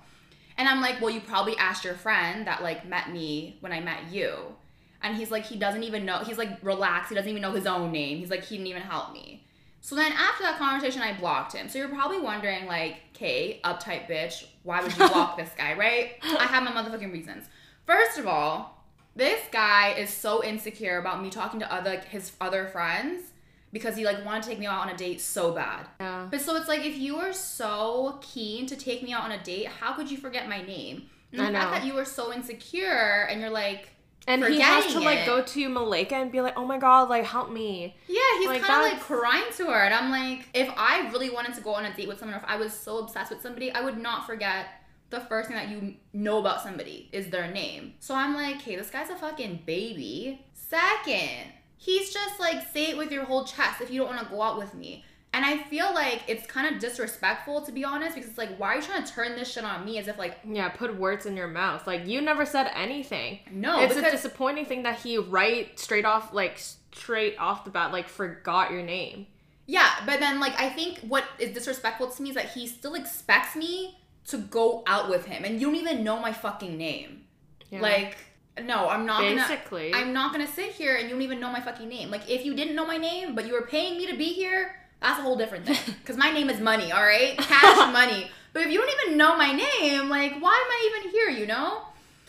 And 0.56 0.68
I'm 0.68 0.80
like, 0.80 1.00
"Well, 1.00 1.10
you 1.10 1.20
probably 1.20 1.56
asked 1.56 1.84
your 1.84 1.94
friend 1.94 2.46
that 2.46 2.62
like 2.62 2.86
met 2.86 3.10
me 3.12 3.56
when 3.60 3.72
I 3.72 3.80
met 3.80 4.10
you." 4.10 4.56
And 5.02 5.16
he's 5.16 5.30
like, 5.30 5.46
he 5.46 5.56
doesn't 5.56 5.82
even 5.82 6.04
know. 6.04 6.18
He's 6.18 6.38
like, 6.38 6.58
relaxed. 6.62 7.08
He 7.08 7.14
doesn't 7.14 7.30
even 7.30 7.42
know 7.42 7.52
his 7.52 7.66
own 7.66 7.90
name. 7.90 8.18
He's 8.18 8.30
like, 8.30 8.44
he 8.44 8.56
didn't 8.56 8.68
even 8.68 8.82
help 8.82 9.12
me. 9.12 9.46
So 9.80 9.96
then 9.96 10.12
after 10.12 10.42
that 10.42 10.58
conversation, 10.58 11.02
I 11.02 11.18
blocked 11.18 11.54
him. 11.54 11.68
So 11.68 11.78
you're 11.78 11.88
probably 11.88 12.20
wondering, 12.20 12.66
like, 12.66 12.98
Kay, 13.14 13.60
uptight 13.64 14.08
bitch, 14.08 14.44
why 14.62 14.82
would 14.82 14.92
you 14.92 15.08
block 15.08 15.36
this 15.36 15.50
guy, 15.56 15.74
right? 15.74 16.12
I 16.22 16.44
have 16.44 16.62
my 16.62 16.70
motherfucking 16.70 17.12
reasons. 17.12 17.46
First 17.86 18.18
of 18.18 18.26
all, 18.26 18.84
this 19.16 19.40
guy 19.50 19.94
is 19.94 20.10
so 20.10 20.44
insecure 20.44 20.98
about 20.98 21.22
me 21.22 21.30
talking 21.30 21.60
to 21.60 21.72
other 21.72 21.98
his 22.00 22.32
other 22.40 22.66
friends 22.66 23.32
because 23.72 23.96
he 23.96 24.04
like 24.04 24.24
wanted 24.24 24.42
to 24.44 24.48
take 24.50 24.58
me 24.58 24.66
out 24.66 24.80
on 24.80 24.88
a 24.90 24.96
date 24.96 25.20
so 25.20 25.52
bad. 25.52 25.86
Yeah. 26.00 26.28
But 26.30 26.40
so 26.40 26.56
it's 26.56 26.68
like 26.68 26.84
if 26.84 26.96
you 26.96 27.16
were 27.18 27.32
so 27.32 28.18
keen 28.20 28.66
to 28.66 28.76
take 28.76 29.02
me 29.02 29.12
out 29.12 29.22
on 29.22 29.32
a 29.32 29.42
date, 29.42 29.66
how 29.66 29.92
could 29.94 30.10
you 30.10 30.16
forget 30.16 30.48
my 30.48 30.62
name? 30.62 31.08
And 31.32 31.40
the 31.40 31.44
I 31.44 31.52
fact 31.52 31.70
know. 31.70 31.78
that 31.78 31.86
you 31.86 31.94
were 31.94 32.04
so 32.04 32.32
insecure 32.32 33.26
and 33.30 33.40
you're 33.40 33.50
like, 33.50 33.90
And 34.26 34.44
he 34.44 34.61
has 34.61 34.92
to 34.92 35.00
like 35.00 35.20
it. 35.20 35.26
go 35.26 35.42
to 35.42 35.68
Malika 35.68 36.14
and 36.14 36.30
be 36.30 36.40
like, 36.40 36.54
"Oh 36.56 36.66
my 36.66 36.78
god, 36.78 37.09
like 37.09 37.24
help 37.24 37.50
me." 37.50 37.96
Yeah, 38.06 38.20
he's 38.38 38.48
Like, 38.48 38.62
kind 38.62 38.85
of 38.87 38.92
like 38.92 39.02
crying 39.02 39.44
to 39.56 39.66
her, 39.66 39.80
and 39.85 39.94
I'm 39.94 40.11
like, 40.11 40.46
if 40.54 40.70
I 40.76 41.09
really 41.11 41.30
wanted 41.30 41.54
to 41.54 41.61
go 41.62 41.74
on 41.74 41.85
a 41.87 41.94
date 41.94 42.06
with 42.06 42.18
someone, 42.18 42.37
or 42.37 42.42
if 42.42 42.44
I 42.46 42.56
was 42.56 42.72
so 42.72 42.98
obsessed 42.98 43.30
with 43.30 43.40
somebody, 43.40 43.72
I 43.72 43.80
would 43.80 43.98
not 43.98 44.26
forget 44.26 44.66
the 45.09 45.20
first 45.20 45.48
thing 45.48 45.56
that 45.56 45.68
you 45.68 45.94
know 46.12 46.38
about 46.38 46.62
somebody 46.62 47.09
is 47.12 47.30
their 47.30 47.50
name. 47.50 47.94
So 47.98 48.14
I'm 48.14 48.35
like, 48.35 48.61
hey, 48.62 48.76
this 48.76 48.90
guy's 48.90 49.11
a 49.11 49.16
fucking 49.16 49.62
baby. 49.66 50.44
Second, 50.54 51.52
he's 51.76 52.12
just 52.12 52.38
like, 52.38 52.68
say 52.72 52.90
it 52.90 52.96
with 52.96 53.11
your 53.11 53.24
whole 53.24 53.44
chest 53.44 53.80
if 53.80 53.90
you 53.90 54.00
don't 54.00 54.14
want 54.14 54.22
to 54.28 54.33
go 54.33 54.40
out 54.40 54.56
with 54.59 54.72
me. 54.74 55.04
And 55.32 55.44
I 55.44 55.58
feel 55.58 55.94
like 55.94 56.22
it's 56.26 56.44
kind 56.46 56.74
of 56.74 56.80
disrespectful 56.80 57.62
to 57.62 57.72
be 57.72 57.84
honest, 57.84 58.14
because 58.16 58.30
it's 58.30 58.38
like, 58.38 58.56
why 58.58 58.74
are 58.74 58.76
you 58.76 58.82
trying 58.82 59.04
to 59.04 59.12
turn 59.12 59.36
this 59.36 59.52
shit 59.52 59.64
on 59.64 59.84
me 59.84 59.98
as 59.98 60.08
if 60.08 60.18
like, 60.18 60.38
Yeah, 60.44 60.68
put 60.70 60.96
words 60.96 61.24
in 61.26 61.36
your 61.36 61.46
mouth. 61.48 61.86
Like 61.86 62.06
you 62.06 62.20
never 62.20 62.44
said 62.44 62.70
anything. 62.74 63.40
no, 63.50 63.80
it's 63.80 63.96
a 63.96 64.02
disappointing 64.11 64.66
thing 64.66 64.82
that 64.82 64.98
he 65.00 65.18
right 65.18 65.78
straight 65.78 66.05
off 66.05 66.34
like 66.34 66.59
straight 66.92 67.36
off 67.38 67.64
the 67.64 67.70
bat 67.70 67.92
like 67.92 68.09
forgot 68.09 68.70
your 68.72 68.82
name. 68.82 69.26
Yeah, 69.66 69.88
but 70.05 70.18
then 70.18 70.40
like 70.40 70.59
I 70.61 70.68
think 70.68 70.98
what 71.00 71.24
is 71.38 71.55
disrespectful 71.55 72.09
to 72.09 72.22
me 72.22 72.30
is 72.30 72.34
that 72.34 72.50
he 72.50 72.66
still 72.66 72.94
expects 72.94 73.55
me 73.55 73.98
to 74.26 74.38
go 74.38 74.82
out 74.86 75.09
with 75.09 75.26
him, 75.26 75.44
and 75.44 75.61
you 75.61 75.66
don't 75.68 75.76
even 75.76 76.02
know 76.02 76.18
my 76.18 76.32
fucking 76.32 76.76
name. 76.76 77.22
Yeah. 77.70 77.80
Like, 77.80 78.16
no, 78.62 78.88
I'm 78.88 79.07
not 79.07 79.20
basically. 79.20 79.92
gonna. 79.92 80.05
I'm 80.05 80.12
not 80.12 80.32
gonna 80.32 80.46
sit 80.48 80.72
here 80.72 80.96
and 80.96 81.05
you 81.05 81.11
don't 81.11 81.22
even 81.22 81.38
know 81.40 81.50
my 81.50 81.61
fucking 81.61 81.88
name. 81.88 82.11
Like, 82.11 82.28
if 82.28 82.44
you 82.44 82.55
didn't 82.55 82.74
know 82.74 82.86
my 82.86 82.96
name, 82.96 83.34
but 83.34 83.46
you 83.46 83.52
were 83.52 83.62
paying 83.62 83.96
me 83.96 84.07
to 84.07 84.16
be 84.16 84.32
here, 84.32 84.74
that's 85.01 85.18
a 85.18 85.22
whole 85.22 85.36
different 85.36 85.66
thing. 85.66 85.78
Because 86.01 86.16
my 86.16 86.30
name 86.30 86.51
is 86.51 86.61
money, 86.61 86.92
all 86.92 87.03
right, 87.03 87.36
cash 87.38 87.92
money. 87.92 88.30
But 88.53 88.62
if 88.62 88.70
you 88.70 88.78
don't 88.78 88.90
even 89.03 89.16
know 89.16 89.36
my 89.36 89.53
name, 89.53 90.09
like, 90.09 90.32
why 90.40 90.55
am 90.64 90.70
I 90.70 90.90
even 91.01 91.11
here? 91.12 91.28
You 91.30 91.46
know. 91.46 91.82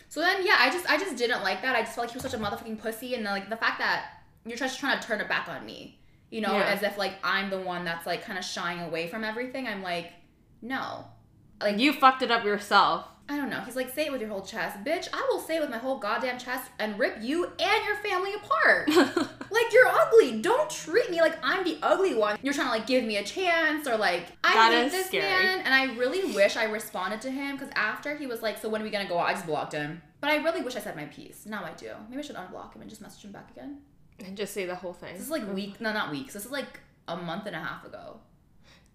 So 0.08 0.20
then, 0.20 0.44
yeah, 0.46 0.56
I 0.58 0.70
just, 0.70 0.88
I 0.90 0.98
just 0.98 1.16
didn't 1.16 1.42
like 1.42 1.62
that. 1.62 1.74
I 1.74 1.80
just 1.80 1.94
felt 1.94 2.06
like 2.06 2.12
he 2.12 2.16
was 2.18 2.22
such 2.30 2.34
a 2.34 2.42
motherfucking 2.42 2.78
pussy, 2.80 3.14
and 3.14 3.24
then 3.26 3.32
like 3.32 3.48
the 3.50 3.56
fact 3.56 3.78
that 3.78 4.06
you're 4.44 4.58
just 4.58 4.78
trying 4.78 5.00
to 5.00 5.06
turn 5.06 5.20
it 5.20 5.28
back 5.28 5.48
on 5.48 5.64
me, 5.64 5.98
you 6.30 6.40
know, 6.40 6.52
Yeah. 6.52 6.64
as 6.64 6.82
if 6.82 6.98
like 6.98 7.14
I'm 7.24 7.48
the 7.50 7.58
one 7.60 7.84
that's 7.84 8.06
like 8.06 8.24
kind 8.24 8.38
of 8.38 8.44
shying 8.44 8.80
away 8.80 9.08
from 9.08 9.24
everything. 9.24 9.66
I'm 9.66 9.82
like, 9.82 10.12
no, 10.60 11.04
like 11.60 11.78
You 11.78 11.92
fucked 11.92 12.22
it 12.22 12.30
up 12.30 12.44
yourself. 12.44 13.06
I 13.28 13.36
don't 13.36 13.48
know. 13.50 13.60
He's 13.60 13.76
like, 13.76 13.94
say 13.94 14.06
it 14.06 14.12
with 14.12 14.20
your 14.20 14.28
whole 14.30 14.42
chest, 14.42 14.84
bitch. 14.84 15.08
I 15.12 15.26
will 15.30 15.38
say 15.40 15.56
it 15.56 15.60
with 15.60 15.70
my 15.70 15.78
whole 15.78 15.98
goddamn 15.98 16.38
chest 16.38 16.70
and 16.78 16.98
rip 16.98 17.16
you 17.22 17.44
and 17.46 17.84
your 17.86 17.96
family 17.96 18.34
apart. 18.34 18.88
like 19.50 19.72
you're 19.72 19.86
ugly. 19.88 20.40
Don't 20.42 20.68
treat 20.68 21.10
me 21.10 21.20
like 21.20 21.36
I'm 21.42 21.64
the 21.64 21.78
ugly 21.82 22.14
one. 22.14 22.38
You're 22.42 22.52
trying 22.52 22.66
to 22.66 22.72
like 22.72 22.86
give 22.86 23.04
me 23.04 23.16
a 23.16 23.24
chance 23.24 23.86
or 23.86 23.96
like 23.96 24.26
I 24.44 24.52
That 24.54 24.72
hate 24.82 24.90
this 24.92 25.06
scary. 25.06 25.22
man. 25.24 25.60
And 25.64 25.72
I 25.72 25.94
really 25.96 26.34
wish 26.34 26.56
I 26.56 26.64
responded 26.64 27.20
to 27.22 27.30
him 27.30 27.56
because 27.56 27.70
after 27.74 28.16
he 28.16 28.26
was 28.26 28.42
like, 28.42 28.58
so 28.58 28.68
when 28.68 28.80
are 28.82 28.84
we 28.84 28.90
gonna 28.90 29.08
go 29.08 29.18
out? 29.18 29.26
I 29.28 29.32
just 29.34 29.46
blocked 29.46 29.72
him. 29.72 30.02
But 30.20 30.30
I 30.30 30.36
really 30.36 30.60
wish 30.62 30.76
I 30.76 30.80
said 30.80 30.94
my 30.96 31.04
piece. 31.06 31.46
Now 31.46 31.64
I 31.64 31.72
do. 31.72 31.90
Maybe 32.10 32.20
I 32.20 32.22
should 32.24 32.36
unblock 32.36 32.74
him 32.74 32.82
and 32.82 32.90
just 32.90 33.00
message 33.02 33.24
him 33.24 33.32
back 33.32 33.50
again. 33.52 33.78
and 34.24 34.36
just 34.36 34.52
say 34.52 34.66
the 34.66 34.74
whole 34.76 34.92
thing. 34.92 35.14
This 35.14 35.22
is 35.22 35.30
like 35.30 35.50
week. 35.54 35.80
No, 35.80 35.92
not 35.92 36.10
weeks. 36.10 36.34
This 36.34 36.44
is 36.44 36.52
like 36.52 36.80
a 37.08 37.16
month 37.16 37.46
and 37.46 37.56
a 37.56 37.60
half 37.60 37.84
ago. 37.84 38.18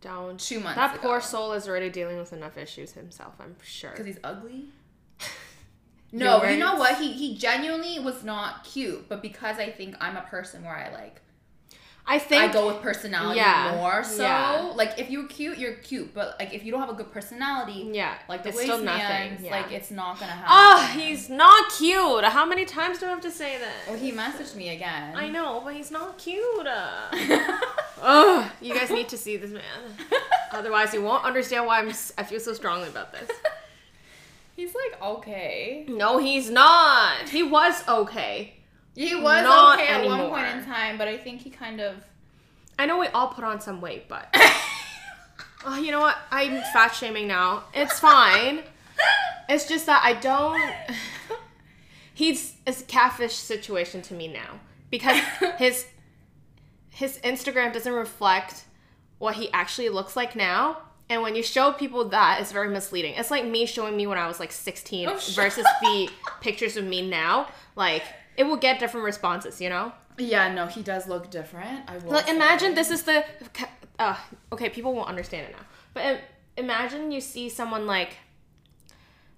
Don't. 0.01 0.39
Two 0.39 0.59
months. 0.59 0.77
That 0.77 0.95
ago. 0.95 1.07
poor 1.07 1.21
soul 1.21 1.53
is 1.53 1.67
already 1.67 1.89
dealing 1.89 2.17
with 2.17 2.33
enough 2.33 2.57
issues 2.57 2.93
himself, 2.93 3.33
I'm 3.39 3.55
sure. 3.63 3.91
Because 3.91 4.05
he's 4.05 4.19
ugly. 4.23 4.65
No, 6.09 6.41
you 6.45 6.57
know 6.57 6.75
what? 6.75 6.97
He 6.97 7.11
he 7.11 7.35
genuinely 7.35 7.99
was 7.99 8.23
not 8.23 8.63
cute, 8.63 9.09
but 9.09 9.21
because 9.21 9.57
I 9.57 9.69
think 9.69 9.93
I'm 9.99 10.15
a 10.15 10.21
person 10.21 10.63
where 10.63 10.73
I 10.73 10.89
like 10.89 11.21
I 12.09 12.19
think 12.19 12.41
I 12.41 12.53
go 12.53 12.67
with 12.67 12.81
personality 12.81 13.39
Yeah, 13.39 13.75
more. 13.75 14.03
So 14.03 14.23
yeah. 14.23 14.71
like 14.75 14.97
if 14.97 15.09
you're 15.09 15.27
cute, 15.27 15.57
you're 15.57 15.73
cute, 15.73 16.13
but 16.13 16.37
like 16.39 16.53
if 16.53 16.63
you 16.63 16.71
don't 16.71 16.79
have 16.79 16.89
a 16.89 16.93
good 16.93 17.11
personality, 17.11 17.89
yeah, 17.91 18.15
like 18.29 18.43
the 18.43 18.49
it's 18.49 18.57
waist 18.57 18.69
still 18.71 18.83
man, 18.83 19.31
nothing. 19.31 19.45
Yeah. 19.45 19.51
like 19.51 19.71
it's 19.71 19.91
not 19.91 20.19
gonna 20.19 20.31
ah, 20.45 20.87
happen. 20.87 20.99
oh, 20.99 21.03
he's 21.03 21.29
not 21.29 21.71
cute. 21.77 22.23
How 22.23 22.45
many 22.45 22.63
times 22.65 22.99
do 22.99 23.07
I 23.07 23.09
have 23.09 23.21
to 23.21 23.31
say 23.31 23.57
that? 23.59 23.89
Well, 23.89 23.97
he 23.97 24.11
messaged 24.13 24.55
me 24.55 24.69
again. 24.69 25.15
I 25.15 25.27
know, 25.27 25.61
but 25.63 25.75
he's 25.75 25.91
not 25.91 26.17
cute. 26.17 26.67
Oh, 27.99 28.51
you 28.61 28.75
guys 28.75 28.91
need 28.91 29.09
to 29.09 29.17
see 29.17 29.37
this 29.37 29.51
man. 29.51 29.63
Otherwise, 30.51 30.93
you 30.93 31.01
won't 31.01 31.25
understand 31.25 31.65
why 31.65 31.79
I'm. 31.79 31.89
I 31.89 32.23
feel 32.23 32.39
so 32.39 32.53
strongly 32.53 32.87
about 32.89 33.11
this. 33.11 33.29
He's 34.55 34.73
like 34.73 35.01
okay. 35.01 35.85
No, 35.87 36.17
he's 36.17 36.49
not. 36.49 37.29
He 37.29 37.43
was 37.43 37.87
okay. 37.87 38.55
He 38.97 39.13
was 39.13 39.43
Not 39.43 39.79
okay 39.79 39.89
at 39.89 40.05
one 40.07 40.27
point 40.29 40.47
in 40.47 40.65
time, 40.65 40.97
but 40.97 41.07
I 41.07 41.17
think 41.17 41.41
he 41.41 41.51
kind 41.51 41.79
of. 41.79 41.97
I 42.79 42.87
know 42.87 42.97
we 42.97 43.05
all 43.07 43.27
put 43.27 43.43
on 43.43 43.61
some 43.61 43.79
weight, 43.79 44.07
but 44.07 44.27
oh, 45.65 45.77
you 45.77 45.91
know 45.91 45.99
what? 45.99 46.17
I'm 46.31 46.61
fat 46.73 46.95
shaming 46.95 47.27
now. 47.27 47.65
It's 47.75 47.99
fine. 47.99 48.61
It's 49.47 49.67
just 49.67 49.85
that 49.85 50.01
I 50.03 50.13
don't. 50.13 50.73
He's 52.15 52.55
a 52.65 52.73
catfish 52.73 53.35
situation 53.35 54.01
to 54.01 54.15
me 54.15 54.29
now 54.29 54.59
because 54.89 55.19
his 55.59 55.85
his 56.89 57.19
Instagram 57.19 57.71
doesn't 57.73 57.93
reflect 57.93 58.65
what 59.19 59.35
he 59.35 59.51
actually 59.51 59.89
looks 59.89 60.15
like 60.15 60.35
now. 60.35 60.79
And 61.07 61.21
when 61.21 61.35
you 61.35 61.43
show 61.43 61.71
people 61.71 62.09
that, 62.09 62.41
it's 62.41 62.51
very 62.51 62.69
misleading. 62.69 63.13
It's 63.13 63.29
like 63.29 63.45
me 63.45 63.67
showing 63.67 63.95
me 63.95 64.07
when 64.07 64.17
I 64.17 64.27
was 64.27 64.39
like 64.39 64.51
16 64.51 65.07
Oh, 65.07 65.13
versus 65.35 65.65
the 65.81 66.09
pictures 66.41 66.77
of 66.77 66.83
me 66.83 67.07
now. 67.07 67.47
Like 67.75 68.01
it 68.37 68.43
will 68.45 68.57
get 68.57 68.79
different 68.79 69.03
responses, 69.05 69.59
you 69.59 69.69
know. 69.69 69.91
Yeah, 70.17 70.53
no, 70.53 70.67
he 70.67 70.81
does 70.81 71.07
look 71.07 71.29
different. 71.29 71.81
I 71.87 71.97
will. 71.97 72.11
Like 72.13 72.29
imagine 72.29 72.73
this 72.75 72.89
is 72.91 73.03
the 73.03 73.25
uh, 73.99 74.15
okay, 74.51 74.69
people 74.69 74.93
won't 74.93 75.09
understand 75.09 75.47
it 75.47 75.51
now. 75.51 75.65
But 75.93 76.21
imagine 76.55 77.11
you 77.11 77.21
see 77.21 77.49
someone 77.49 77.85
like 77.85 78.17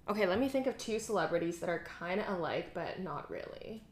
Okay, 0.08 0.26
let 0.26 0.40
me 0.40 0.48
think 0.48 0.66
of 0.66 0.76
two 0.76 0.98
celebrities 0.98 1.60
that 1.60 1.68
are 1.68 1.84
kind 2.00 2.20
of 2.20 2.28
alike 2.28 2.74
but 2.74 3.00
not 3.00 3.30
really. 3.30 3.82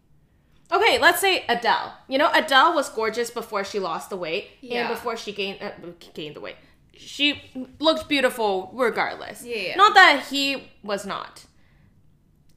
Okay, 0.71 0.99
let's 0.99 1.21
say 1.21 1.45
Adele. 1.49 1.95
You 2.09 2.19
know, 2.19 2.31
Adele 2.35 2.75
was 2.75 2.89
gorgeous 2.91 3.31
before 3.31 3.65
she 3.65 3.79
lost 3.79 4.11
the 4.11 4.17
weight 4.17 4.51
Yeah. 4.61 4.81
and 4.81 4.89
before 4.89 5.17
she 5.17 5.33
gained 5.33 5.63
uh, 5.63 5.71
gained 6.15 6.37
the 6.37 6.41
weight. 6.41 6.57
She 6.95 7.43
looked 7.79 8.09
beautiful 8.09 8.71
regardless. 8.75 9.45
Yeah, 9.45 9.57
yeah. 9.57 9.77
Not 9.77 9.95
that 9.95 10.27
he 10.31 10.69
was 10.83 11.07
not. 11.07 11.45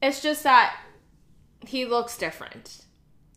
It's 0.02 0.20
just 0.20 0.42
that 0.42 0.76
he 1.66 1.84
looks 1.84 2.16
different. 2.16 2.84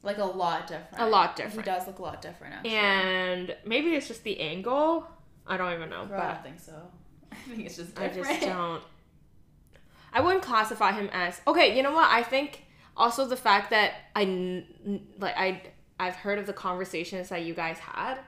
like 0.03 0.17
a 0.17 0.25
lot 0.25 0.67
different. 0.67 1.03
A 1.03 1.07
lot 1.07 1.35
different. 1.35 1.65
He 1.67 1.71
does 1.71 1.87
look 1.87 1.99
a 1.99 2.01
lot 2.03 2.21
different, 2.21 2.55
actually. 2.55 2.71
And 2.75 3.55
maybe 3.65 3.95
it's 3.95 4.07
just 4.07 4.23
the 4.23 4.39
angle. 4.39 5.07
I 5.47 5.57
don't 5.57 5.73
even 5.73 5.89
know, 5.89 6.05
Bro, 6.05 6.19
I 6.19 6.33
don't 6.33 6.43
think 6.43 6.59
so. 6.59 6.73
I 7.31 7.35
think 7.35 7.65
it's 7.65 7.75
just 7.77 7.99
I 7.99 8.07
just 8.09 8.41
don't. 8.41 8.81
I 10.13 10.21
wouldn't 10.21 10.43
classify 10.43 10.91
him 10.93 11.09
as 11.11 11.41
okay. 11.47 11.75
You 11.75 11.83
know 11.83 11.91
what? 11.91 12.09
I 12.09 12.23
think 12.23 12.63
also 12.95 13.25
the 13.25 13.35
fact 13.35 13.69
that 13.71 13.93
I 14.15 14.63
like 15.19 15.35
I 15.37 15.61
I've 15.99 16.15
heard 16.15 16.39
of 16.39 16.45
the 16.45 16.53
conversations 16.53 17.29
that 17.29 17.43
you 17.43 17.53
guys 17.53 17.79
had. 17.79 18.19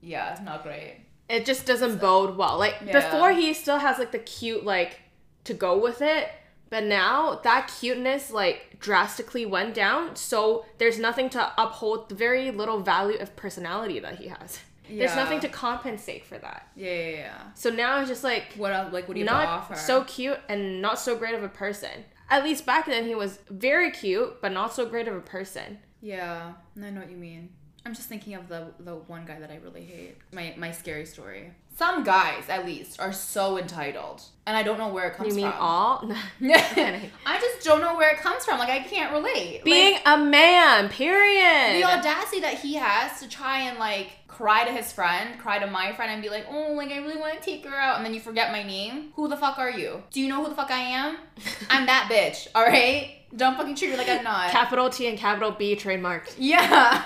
Yeah, 0.00 0.32
it's 0.32 0.40
not 0.40 0.62
great. 0.62 1.04
It 1.28 1.44
just 1.44 1.66
doesn't 1.66 2.00
bode 2.00 2.36
well. 2.36 2.58
Like 2.58 2.76
Yeah. 2.84 2.92
before, 2.92 3.32
he 3.32 3.52
still 3.52 3.78
has 3.78 3.98
like 3.98 4.12
the 4.12 4.18
cute 4.18 4.64
like 4.64 5.00
to 5.44 5.54
go 5.54 5.76
with 5.78 6.00
it, 6.02 6.30
but 6.70 6.84
now 6.84 7.40
that 7.44 7.72
cuteness 7.80 8.30
like 8.30 8.78
drastically 8.80 9.46
went 9.46 9.74
down. 9.74 10.16
So 10.16 10.64
there's 10.78 10.98
nothing 10.98 11.30
to 11.30 11.52
uphold 11.58 12.08
the 12.08 12.14
very 12.14 12.50
little 12.50 12.80
value 12.80 13.18
of 13.18 13.36
personality 13.36 13.98
that 14.00 14.18
he 14.18 14.28
has. 14.28 14.60
There's 14.88 15.16
nothing 15.16 15.40
to 15.40 15.48
compensate 15.48 16.24
for 16.24 16.38
that. 16.38 16.68
Yeah, 16.76 16.90
yeah, 16.92 17.10
yeah. 17.10 17.38
So 17.54 17.70
now 17.70 17.98
it's 18.00 18.08
just 18.08 18.22
like 18.22 18.52
What 18.56 18.72
else? 18.72 18.92
Like, 18.92 19.08
what 19.08 19.14
do 19.14 19.20
you 19.20 19.26
not 19.26 19.46
offer? 19.48 19.74
so 19.74 20.04
cute 20.04 20.38
and 20.48 20.80
not 20.80 20.98
so 20.98 21.16
great 21.16 21.34
of 21.34 21.42
a 21.42 21.48
person. 21.48 22.04
At 22.30 22.44
least 22.44 22.66
back 22.66 22.86
then 22.86 23.04
he 23.06 23.14
was 23.14 23.38
very 23.50 23.90
cute, 23.90 24.40
but 24.40 24.52
not 24.52 24.72
so 24.74 24.86
great 24.86 25.08
of 25.08 25.14
a 25.16 25.20
person. 25.20 25.78
Yeah, 26.00 26.52
I 26.80 26.90
know 26.90 27.00
what 27.00 27.10
you 27.10 27.16
mean. 27.16 27.50
I'm 27.84 27.94
just 27.94 28.08
thinking 28.08 28.34
of 28.34 28.48
the 28.48 28.72
the 28.80 28.94
one 28.94 29.24
guy 29.24 29.38
that 29.40 29.50
I 29.50 29.56
really 29.56 29.84
hate. 29.84 30.18
My 30.32 30.54
my 30.56 30.70
scary 30.72 31.06
story. 31.06 31.52
Some 31.76 32.04
guys, 32.04 32.48
at 32.48 32.64
least, 32.64 32.98
are 33.00 33.12
so 33.12 33.58
entitled, 33.58 34.22
and 34.46 34.56
I 34.56 34.62
don't 34.62 34.78
know 34.78 34.88
where 34.88 35.08
it 35.08 35.14
comes 35.14 35.36
You 35.36 35.42
mean 35.42 35.52
from. 35.52 35.60
all? 35.60 36.10
I 36.40 37.38
just 37.38 37.66
don't 37.66 37.82
know 37.82 37.94
where 37.96 38.10
it 38.14 38.18
comes 38.18 38.46
from. 38.46 38.58
Like 38.58 38.70
I 38.70 38.78
can't 38.78 39.12
relate. 39.12 39.62
Being 39.62 39.92
like, 39.94 40.02
a 40.06 40.16
man, 40.16 40.88
period. 40.88 41.82
the 41.82 41.84
audacity 41.84 42.40
that 42.40 42.54
he 42.54 42.76
has 42.76 43.20
to 43.20 43.28
try 43.28 43.60
and 43.68 43.78
like 43.78 44.08
cry 44.26 44.64
to 44.64 44.72
his 44.72 44.90
friend, 44.90 45.38
cry 45.38 45.58
to 45.58 45.66
my 45.66 45.92
friend, 45.92 46.10
and 46.10 46.22
be 46.22 46.30
like, 46.30 46.46
"Oh, 46.50 46.72
like 46.72 46.90
I 46.90 46.96
really 46.96 47.18
want 47.18 47.36
to 47.38 47.44
take 47.44 47.66
her 47.66 47.76
out," 47.76 47.96
and 47.98 48.06
then 48.06 48.14
you 48.14 48.20
forget 48.20 48.52
my 48.52 48.62
name. 48.62 49.12
Who 49.14 49.28
the 49.28 49.36
fuck 49.36 49.58
are 49.58 49.70
you? 49.70 50.02
Do 50.10 50.22
you 50.22 50.28
know 50.28 50.42
who 50.42 50.48
the 50.48 50.54
fuck 50.54 50.70
I 50.70 50.78
am? 50.80 51.18
I'm 51.70 51.84
that 51.84 52.08
bitch. 52.10 52.48
All 52.54 52.64
right. 52.64 53.16
Don't 53.36 53.54
fucking 53.54 53.74
treat 53.74 53.90
me 53.90 53.98
like 53.98 54.08
I'm 54.08 54.24
not. 54.24 54.50
Capital 54.50 54.88
T 54.88 55.08
and 55.08 55.18
capital 55.18 55.50
B 55.50 55.76
trademarked. 55.76 56.36
Yeah. 56.38 57.02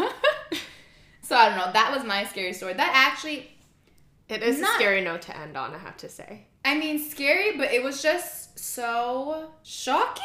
so 1.22 1.34
I 1.34 1.48
don't 1.48 1.58
know. 1.58 1.72
That 1.72 1.92
was 1.92 2.04
my 2.04 2.24
scary 2.24 2.52
story. 2.52 2.74
That 2.74 2.92
actually, 2.94 3.50
It 4.30 4.42
is 4.42 4.60
Not- 4.60 4.70
a 4.72 4.74
scary 4.76 5.00
note 5.00 5.22
to 5.22 5.36
end 5.36 5.56
on, 5.56 5.74
I 5.74 5.78
have 5.78 5.96
to 5.98 6.08
say. 6.08 6.46
I 6.64 6.76
mean, 6.78 6.98
scary, 7.10 7.56
but 7.56 7.72
it 7.72 7.82
was 7.82 8.00
just 8.02 8.58
so 8.58 9.50
shocking. 9.62 10.22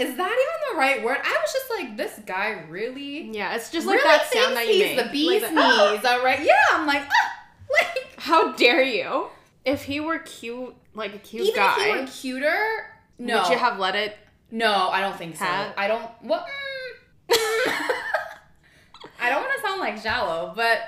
Is 0.00 0.16
that 0.16 0.26
even 0.26 0.72
the 0.72 0.78
right 0.78 1.04
word? 1.04 1.18
I 1.22 1.38
was 1.40 1.52
just 1.52 1.70
like, 1.70 1.96
this 1.96 2.18
guy 2.26 2.64
really, 2.68 3.30
Yeah, 3.30 3.54
it's 3.54 3.70
just 3.70 3.86
like 3.86 3.98
really 3.98 4.08
that 4.08 4.26
thinks 4.28 4.44
sound 4.44 4.56
that 4.56 4.66
you 4.66 4.72
he's 4.72 4.96
make. 4.96 5.04
the 5.06 5.12
bee's 5.12 5.42
Like 5.42 5.52
knees. 5.52 6.02
the- 6.02 6.10
All 6.10 6.24
right. 6.24 6.42
Yeah. 6.42 6.52
I'm 6.72 6.86
like, 6.86 7.02
ah, 7.02 7.32
like 7.70 8.14
How 8.18 8.52
dare 8.52 8.82
you? 8.82 9.28
If 9.64 9.84
he 9.84 10.00
were 10.00 10.18
cute, 10.18 10.74
like 10.94 11.14
a 11.14 11.18
cute 11.18 11.44
even 11.46 11.54
guy, 11.54 11.76
if 11.78 11.84
he 11.86 12.32
were 12.32 12.40
cuter, 12.40 12.86
no, 13.18 13.42
would 13.42 13.50
you 13.52 13.56
have 13.58 13.78
let 13.78 13.94
it? 13.94 14.16
no, 14.50 14.88
I 14.90 15.00
don't 15.00 15.16
think 15.16 15.36
so. 15.36 15.44
I 15.44 15.86
don't. 15.88 16.10
What? 16.22 16.44
I 19.20 19.30
don't 19.30 19.42
want 19.42 19.54
to 19.56 19.62
sound 19.62 19.80
like 19.80 19.98
shallow, 19.98 20.52
but 20.54 20.80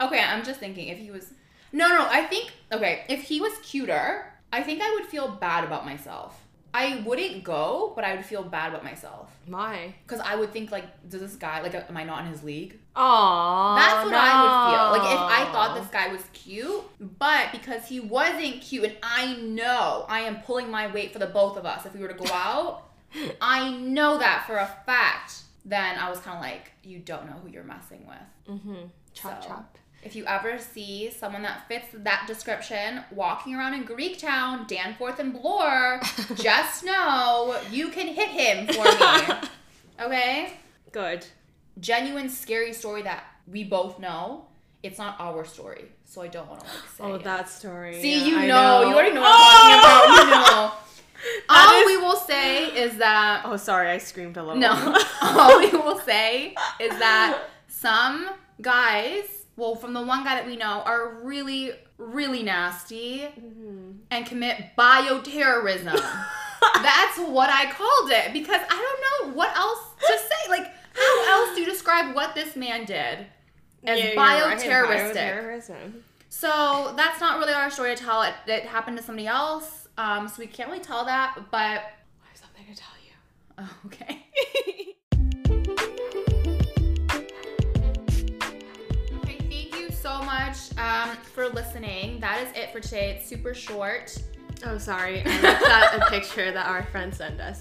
okay. 0.00 0.20
I'm 0.20 0.44
just 0.44 0.60
thinking 0.60 0.88
if 0.88 0.98
he 0.98 1.10
was. 1.10 1.32
No, 1.72 1.88
no. 1.88 2.06
I 2.08 2.24
think 2.24 2.52
okay. 2.72 3.04
If 3.08 3.22
he 3.22 3.40
was 3.40 3.52
cuter, 3.62 4.32
I 4.52 4.62
think 4.62 4.82
I 4.82 4.90
would 4.94 5.06
feel 5.06 5.28
bad 5.28 5.64
about 5.64 5.84
myself. 5.84 6.40
I 6.72 7.02
wouldn't 7.04 7.42
go, 7.42 7.92
but 7.96 8.04
I 8.04 8.14
would 8.14 8.24
feel 8.24 8.44
bad 8.44 8.68
about 8.68 8.84
myself 8.84 9.36
Why? 9.46 9.94
because 10.06 10.20
I 10.20 10.36
would 10.36 10.52
think 10.52 10.70
like, 10.70 11.08
does 11.08 11.20
this 11.20 11.34
guy 11.34 11.60
like, 11.62 11.74
am 11.74 11.96
I 11.96 12.04
not 12.04 12.24
in 12.24 12.30
his 12.30 12.44
league? 12.44 12.78
Aww. 12.94 13.76
That's 13.76 14.04
what 14.04 14.14
I 14.14 14.42
would 14.42 14.70
feel. 14.70 15.02
Like 15.02 15.12
if 15.12 15.48
I 15.48 15.52
thought 15.52 15.80
this 15.80 15.90
guy 15.90 16.12
was 16.12 16.22
cute, 16.32 16.84
but 17.18 17.50
because 17.50 17.86
he 17.86 17.98
wasn't 17.98 18.60
cute, 18.60 18.84
and 18.84 18.96
I 19.02 19.34
know 19.36 20.06
I 20.08 20.20
am 20.20 20.42
pulling 20.42 20.70
my 20.70 20.92
weight 20.92 21.12
for 21.12 21.18
the 21.18 21.26
both 21.26 21.56
of 21.56 21.66
us 21.66 21.86
if 21.86 21.94
we 21.94 22.02
were 22.02 22.08
to 22.08 22.14
go 22.14 22.32
out, 22.32 22.84
I 23.40 23.76
know 23.76 24.18
that 24.18 24.44
for 24.46 24.56
a 24.56 24.66
fact. 24.86 25.38
Then 25.64 25.98
I 25.98 26.08
was 26.08 26.20
kind 26.20 26.36
of 26.36 26.42
like, 26.42 26.72
you 26.82 27.00
don't 27.00 27.26
know 27.26 27.36
who 27.42 27.50
you're 27.50 27.64
messing 27.64 28.06
with. 28.06 28.56
Mm-hmm. 28.56 28.86
Chop 29.12 29.42
So, 29.42 29.48
chop. 29.48 29.78
If 30.02 30.16
you 30.16 30.24
ever 30.26 30.58
see 30.58 31.10
someone 31.10 31.42
that 31.42 31.68
fits 31.68 31.86
that 31.92 32.24
description 32.26 33.04
walking 33.10 33.54
around 33.54 33.74
in 33.74 33.84
Greektown, 33.86 34.66
Danforth 34.66 35.18
and 35.18 35.32
Bloor, 35.32 36.00
just 36.36 36.84
know 36.84 37.58
you 37.70 37.88
can 37.88 38.08
hit 38.08 38.28
him 38.28 38.66
for 38.68 38.84
me. 38.84 39.48
Okay? 40.00 40.54
Good. 40.92 41.26
genuine 41.78 42.30
scary 42.30 42.72
story 42.72 43.02
that 43.02 43.22
we 43.46 43.64
both 43.64 43.98
know. 43.98 44.46
It's 44.82 44.96
not 44.96 45.16
our 45.20 45.44
story, 45.44 45.84
so 46.06 46.22
I 46.22 46.28
don't 46.28 46.48
want 46.48 46.60
to 46.60 46.66
like 46.66 46.74
say. 46.96 47.04
Oh, 47.04 47.14
it. 47.16 47.24
that 47.24 47.50
story. 47.50 48.00
See, 48.00 48.18
Yeah, 48.20 48.26
you 48.26 48.38
I 48.38 48.46
know, 48.46 48.88
you 48.88 48.94
already 48.94 49.12
know 49.14 49.20
what 49.20 49.30
I'm 49.30 49.82
talking 49.82 50.08
oh! 50.08 50.14
about. 50.14 50.24
You 50.24 50.30
know. 50.56 50.72
That 51.50 51.68
all 51.68 51.80
is- 51.82 51.86
we 51.86 51.96
will 51.98 52.16
say 52.16 52.64
is 52.82 52.96
that 52.96 53.42
Oh, 53.44 53.58
sorry, 53.58 53.90
I 53.90 53.98
screamed 53.98 54.38
a 54.38 54.42
little. 54.42 54.56
no. 54.58 54.96
all 55.20 55.58
we 55.58 55.68
will 55.68 55.98
say 55.98 56.54
is 56.80 56.98
that 56.98 57.42
some 57.68 58.30
guys, 58.62 59.39
well, 59.60 59.74
from 59.74 59.92
the 59.92 60.02
one 60.02 60.24
guy 60.24 60.34
that 60.36 60.46
we 60.46 60.56
know, 60.56 60.82
are 60.86 61.14
really, 61.22 61.72
really 61.98 62.42
nasty 62.42 63.28
and 64.10 64.26
commit 64.26 64.56
bioterrorism. 64.76 65.92
That's 66.74 67.18
what 67.18 67.50
I 67.50 67.70
called 67.72 68.10
it 68.10 68.32
because 68.32 68.60
I 68.68 68.68
don't 69.22 69.30
know 69.30 69.36
what 69.36 69.54
else 69.56 69.78
to 70.00 70.18
say. 70.18 70.50
Like, 70.50 70.66
how 70.94 71.32
else 71.46 71.54
do 71.54 71.60
you 71.60 71.66
describe 71.66 72.14
what 72.14 72.34
this 72.34 72.56
man 72.56 72.84
did 72.86 73.26
as 73.84 73.98
Yeah, 73.98 74.14
bioterroristic? 74.14 75.14
bioterrorism. 75.14 75.92
So 76.28 76.94
that's 76.96 77.20
not 77.20 77.38
really 77.38 77.52
our 77.52 77.70
story 77.70 77.94
to 77.94 78.02
tell. 78.02 78.22
It, 78.22 78.34
it 78.46 78.64
happened 78.64 78.96
to 78.98 79.02
somebody 79.02 79.26
else, 79.26 79.88
um, 79.98 80.28
so 80.28 80.36
we 80.38 80.46
can't 80.46 80.70
really 80.70 80.82
tell 80.82 81.04
that. 81.06 81.36
But 81.50 81.58
I 81.58 82.28
have 82.28 82.36
something 82.36 82.64
to 82.66 82.74
tell 82.74 82.94
you. 83.04 83.12
oh. 83.58 83.76
Okay, 83.86 84.26
much 90.50 90.78
um, 90.78 91.16
for 91.16 91.48
listening. 91.48 92.18
That 92.20 92.46
is 92.46 92.56
it 92.56 92.72
for 92.72 92.80
today. 92.80 93.10
It's 93.16 93.28
super 93.28 93.54
short. 93.54 94.16
Oh, 94.64 94.78
sorry. 94.78 95.22
I 95.24 95.40
looked 95.40 95.62
at 95.68 95.96
a 95.96 96.10
picture 96.10 96.50
that 96.52 96.66
our 96.66 96.82
friend 96.84 97.14
sent 97.14 97.40
us. 97.40 97.60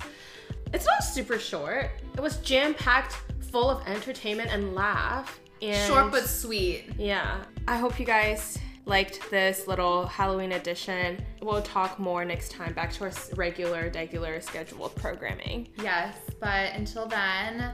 It's 0.74 0.86
not 0.86 1.04
super 1.04 1.40
short. 1.40 1.92
It 2.16 2.22
was 2.22 2.38
jam 2.38 2.74
packed, 2.74 3.14
full 3.52 3.70
of 3.70 3.86
entertainment 3.88 4.52
and 4.52 4.74
laugh. 4.76 5.40
And 5.62 5.88
Short 5.88 6.12
but 6.12 6.26
sweet. 6.26 6.86
yeah. 6.98 7.44
I 7.68 7.78
hope 7.78 8.00
you 8.00 8.06
guys 8.06 8.58
liked 8.86 9.30
this 9.30 9.68
little 9.68 10.06
Halloween 10.08 10.54
edition. 10.54 11.24
We'll 11.42 11.62
talk 11.62 12.00
more 12.00 12.24
next 12.26 12.52
time. 12.52 12.74
Back 12.74 12.92
to 12.94 13.06
our 13.06 13.12
regular, 13.36 13.92
regular 13.94 14.42
scheduled 14.42 14.96
programming. 14.96 15.68
Yes, 15.84 16.16
but 16.40 16.74
until 16.74 17.06
then, 17.08 17.74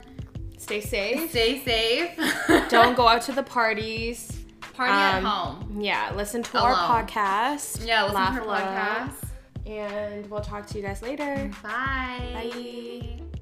Stay 0.57 0.81
safe. 0.81 1.29
stay 1.29 1.63
safe. 1.63 2.69
Don't 2.69 2.95
go 2.97 3.07
out 3.11 3.21
to 3.23 3.31
the 3.33 3.43
parties. 3.43 4.34
Party 4.73 4.91
at 4.93 5.17
Um, 5.19 5.25
home. 5.25 5.81
Yeah, 5.81 6.11
listen 6.15 6.43
to 6.43 6.57
Alone. 6.59 6.71
our 6.71 7.03
podcast. 7.05 7.85
Yeah, 7.85 8.03
listen 8.03 8.15
Laugh 8.15 8.39
to 8.41 8.45
lot. 8.45 8.61
podcast. 8.63 9.13
And 9.65 10.29
we'll 10.29 10.41
talk 10.41 10.67
to 10.67 10.77
you 10.77 10.83
guys 10.83 11.01
later. 11.01 11.51
Bye. 11.63 12.49
Bye. 12.53 13.34